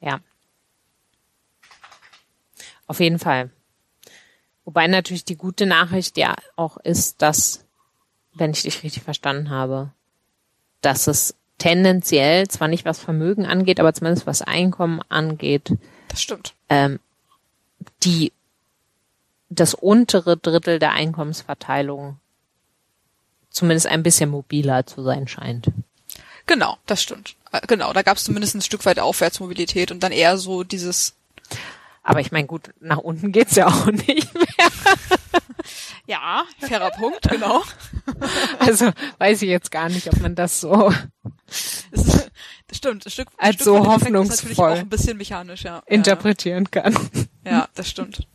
Ja. 0.00 0.20
Auf 2.86 3.00
jeden 3.00 3.18
Fall. 3.18 3.50
Wobei 4.66 4.86
natürlich 4.88 5.24
die 5.24 5.36
gute 5.36 5.64
Nachricht 5.64 6.18
ja 6.18 6.34
auch 6.56 6.76
ist, 6.76 7.22
dass, 7.22 7.64
wenn 8.34 8.50
ich 8.50 8.62
dich 8.62 8.82
richtig 8.82 9.02
verstanden 9.02 9.48
habe, 9.48 9.92
dass 10.82 11.06
es 11.06 11.34
tendenziell, 11.56 12.48
zwar 12.48 12.68
nicht 12.68 12.84
was 12.84 12.98
Vermögen 12.98 13.46
angeht, 13.46 13.80
aber 13.80 13.94
zumindest 13.94 14.26
was 14.26 14.42
Einkommen 14.42 15.00
angeht. 15.08 15.72
Das 16.08 16.20
stimmt. 16.20 16.52
Ähm, 16.68 17.00
die 18.02 18.32
das 19.48 19.74
untere 19.74 20.36
Drittel 20.36 20.78
der 20.78 20.92
Einkommensverteilung 20.92 22.18
zumindest 23.50 23.86
ein 23.86 24.02
bisschen 24.02 24.30
mobiler 24.30 24.84
zu 24.84 25.02
sein 25.02 25.28
scheint. 25.28 25.70
Genau, 26.46 26.76
das 26.86 27.02
stimmt. 27.02 27.36
Äh, 27.52 27.66
genau, 27.66 27.92
da 27.92 28.02
gab 28.02 28.16
es 28.16 28.24
zumindest 28.24 28.54
ein 28.54 28.62
Stück 28.62 28.84
weit 28.84 28.98
Aufwärtsmobilität 28.98 29.90
und 29.90 30.02
dann 30.02 30.12
eher 30.12 30.36
so 30.38 30.64
dieses. 30.64 31.14
Aber 32.06 32.20
ich 32.20 32.30
meine, 32.30 32.46
gut, 32.46 32.70
nach 32.78 32.98
unten 32.98 33.32
geht's 33.32 33.56
ja 33.56 33.66
auch 33.66 33.86
nicht 34.06 34.32
mehr. 34.32 34.70
Ja, 36.06 36.44
fairer 36.60 36.92
Punkt, 36.92 37.28
genau. 37.28 37.64
Also 38.60 38.92
weiß 39.18 39.42
ich 39.42 39.48
jetzt 39.48 39.72
gar 39.72 39.88
nicht, 39.88 40.06
ob 40.06 40.20
man 40.20 40.36
das 40.36 40.60
so 40.60 40.92
das, 41.90 42.30
stimmt, 42.72 43.04
ein 43.04 43.10
Stück, 43.10 43.28
als 43.36 43.56
Stück 43.56 43.64
so 43.64 43.86
hoffnungsvoll 43.86 44.72
auch 44.72 44.78
ein 44.78 44.88
bisschen 44.88 45.16
mechanisch, 45.16 45.64
ja. 45.64 45.82
interpretieren 45.86 46.70
kann. 46.70 46.96
Ja, 47.44 47.68
das 47.74 47.88
stimmt. 47.88 48.28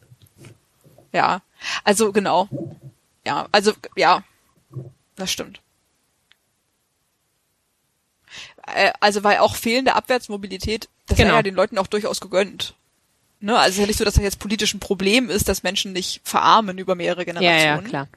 Ja, 1.13 1.41
also 1.85 2.11
genau. 2.11 2.49
Ja, 3.25 3.47
also 3.53 3.71
ja, 3.95 4.25
das 5.15 5.31
stimmt. 5.31 5.61
Äh, 8.67 8.91
also 8.99 9.23
weil 9.23 9.37
auch 9.37 9.55
fehlende 9.55 9.95
Abwärtsmobilität, 9.95 10.89
das 11.07 11.15
genau. 11.17 11.29
wäre 11.29 11.37
ja 11.37 11.43
den 11.43 11.55
Leuten 11.55 11.77
auch 11.77 11.87
durchaus 11.87 12.19
gegönnt. 12.19 12.75
Ne? 13.41 13.57
Also 13.57 13.69
es 13.69 13.75
ist 13.75 13.79
ja 13.79 13.87
nicht 13.87 13.97
so, 13.97 14.05
dass 14.05 14.13
das 14.13 14.23
jetzt 14.23 14.39
politisch 14.39 14.73
ein 14.73 14.79
Problem 14.79 15.29
ist, 15.29 15.49
dass 15.49 15.63
Menschen 15.63 15.93
nicht 15.93 16.21
verarmen 16.23 16.77
über 16.77 16.95
mehrere 16.95 17.25
Generationen. 17.25 17.59
Ja, 17.59 17.75
ja, 17.75 17.81
klar. 17.81 18.07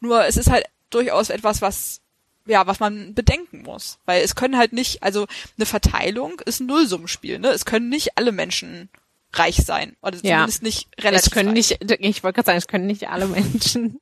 Nur 0.00 0.24
es 0.26 0.36
ist 0.36 0.50
halt 0.50 0.64
durchaus 0.90 1.30
etwas, 1.30 1.62
was 1.62 2.00
ja, 2.46 2.66
was 2.66 2.80
man 2.80 3.14
bedenken 3.14 3.62
muss, 3.62 3.98
weil 4.06 4.22
es 4.22 4.34
können 4.34 4.56
halt 4.56 4.72
nicht, 4.72 5.02
also 5.02 5.26
eine 5.56 5.66
Verteilung 5.66 6.40
ist 6.44 6.60
ein 6.60 6.66
Nullsummenspiel, 6.66 7.38
ne? 7.38 7.48
Es 7.48 7.64
können 7.64 7.88
nicht 7.88 8.18
alle 8.18 8.32
Menschen 8.32 8.88
reich 9.32 9.56
sein 9.56 9.96
oder 10.02 10.16
ja. 10.22 10.36
zumindest 10.38 10.62
nicht 10.62 10.88
relativ. 11.00 11.26
Es 11.26 11.32
können 11.32 11.50
reich. 11.50 11.78
nicht, 11.80 12.00
ich 12.00 12.22
wollte 12.24 12.36
gerade 12.36 12.46
sagen, 12.46 12.58
es 12.58 12.66
können 12.66 12.86
nicht 12.86 13.08
alle 13.08 13.26
Menschen 13.26 14.00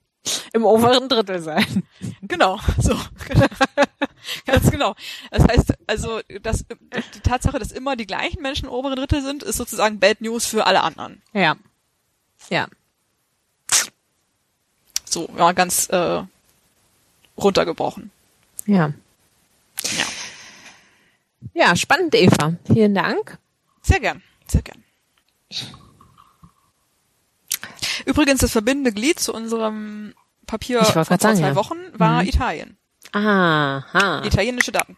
Im 0.52 0.64
oberen 0.64 1.08
Drittel 1.08 1.40
sein. 1.40 1.82
Genau, 2.22 2.58
so. 2.78 2.94
Ganz 4.46 4.70
genau. 4.70 4.94
Das 5.30 5.44
heißt, 5.44 5.74
also, 5.86 6.20
dass, 6.42 6.64
die 7.14 7.20
Tatsache, 7.20 7.58
dass 7.58 7.72
immer 7.72 7.96
die 7.96 8.06
gleichen 8.06 8.42
Menschen 8.42 8.66
im 8.66 8.72
oberen 8.72 8.96
Drittel 8.96 9.22
sind, 9.22 9.42
ist 9.42 9.56
sozusagen 9.56 9.98
Bad 9.98 10.20
News 10.20 10.46
für 10.46 10.66
alle 10.66 10.82
anderen. 10.82 11.22
Ja. 11.32 11.56
Ja. 12.50 12.68
So, 15.04 15.28
ja, 15.36 15.52
ganz 15.52 15.88
äh, 15.88 16.22
runtergebrochen. 17.36 18.10
Ja. 18.66 18.92
Ja. 19.96 20.04
Ja, 21.54 21.76
spannend, 21.76 22.14
Eva. 22.14 22.54
Vielen 22.66 22.94
Dank. 22.94 23.38
Sehr 23.82 24.00
gern, 24.00 24.22
sehr 24.46 24.62
gern. 24.62 24.84
Übrigens, 28.04 28.40
das 28.40 28.52
verbindende 28.52 28.92
Glied 28.92 29.18
zu 29.18 29.32
unserem 29.32 30.14
Papier 30.48 30.82
vor 30.84 31.04
sagen, 31.04 31.20
zwei 31.36 31.48
ja. 31.48 31.54
Wochen 31.54 31.76
war 31.92 32.22
Mhm. 32.22 32.28
Italien. 32.28 32.78
Aha. 33.12 34.22
Italienische 34.24 34.72
Daten. 34.72 34.96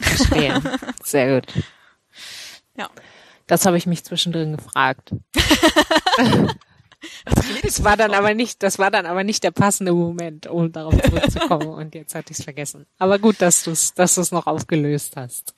Verstehe. 0.00 0.60
Sehr 1.04 1.40
gut. 1.40 1.52
Ja. 2.76 2.90
Das 3.46 3.64
habe 3.64 3.78
ich 3.78 3.86
mich 3.86 4.02
zwischendrin 4.04 4.56
gefragt. 4.56 5.12
Das 7.62 7.84
war 7.84 7.96
dann 7.96 8.12
aber 8.12 8.34
nicht, 8.34 8.62
das 8.64 8.78
war 8.80 8.90
dann 8.90 9.06
aber 9.06 9.22
nicht 9.22 9.44
der 9.44 9.52
passende 9.52 9.92
Moment, 9.92 10.48
um 10.48 10.72
darauf 10.72 11.00
zurückzukommen. 11.00 11.68
Und 11.80 11.94
jetzt 11.94 12.14
hatte 12.16 12.32
ich 12.32 12.38
es 12.38 12.44
vergessen. 12.44 12.86
Aber 12.98 13.20
gut, 13.20 13.40
dass 13.40 13.62
du 13.62 13.70
es, 13.70 13.94
dass 13.94 14.16
du 14.16 14.20
es 14.20 14.32
noch 14.32 14.48
aufgelöst 14.48 15.16
hast. 15.16 15.54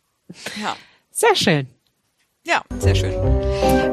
Ja. 0.60 0.76
Sehr 1.10 1.34
schön. 1.34 1.66
Ja, 2.44 2.62
sehr 2.78 2.94
schön. 2.94 3.89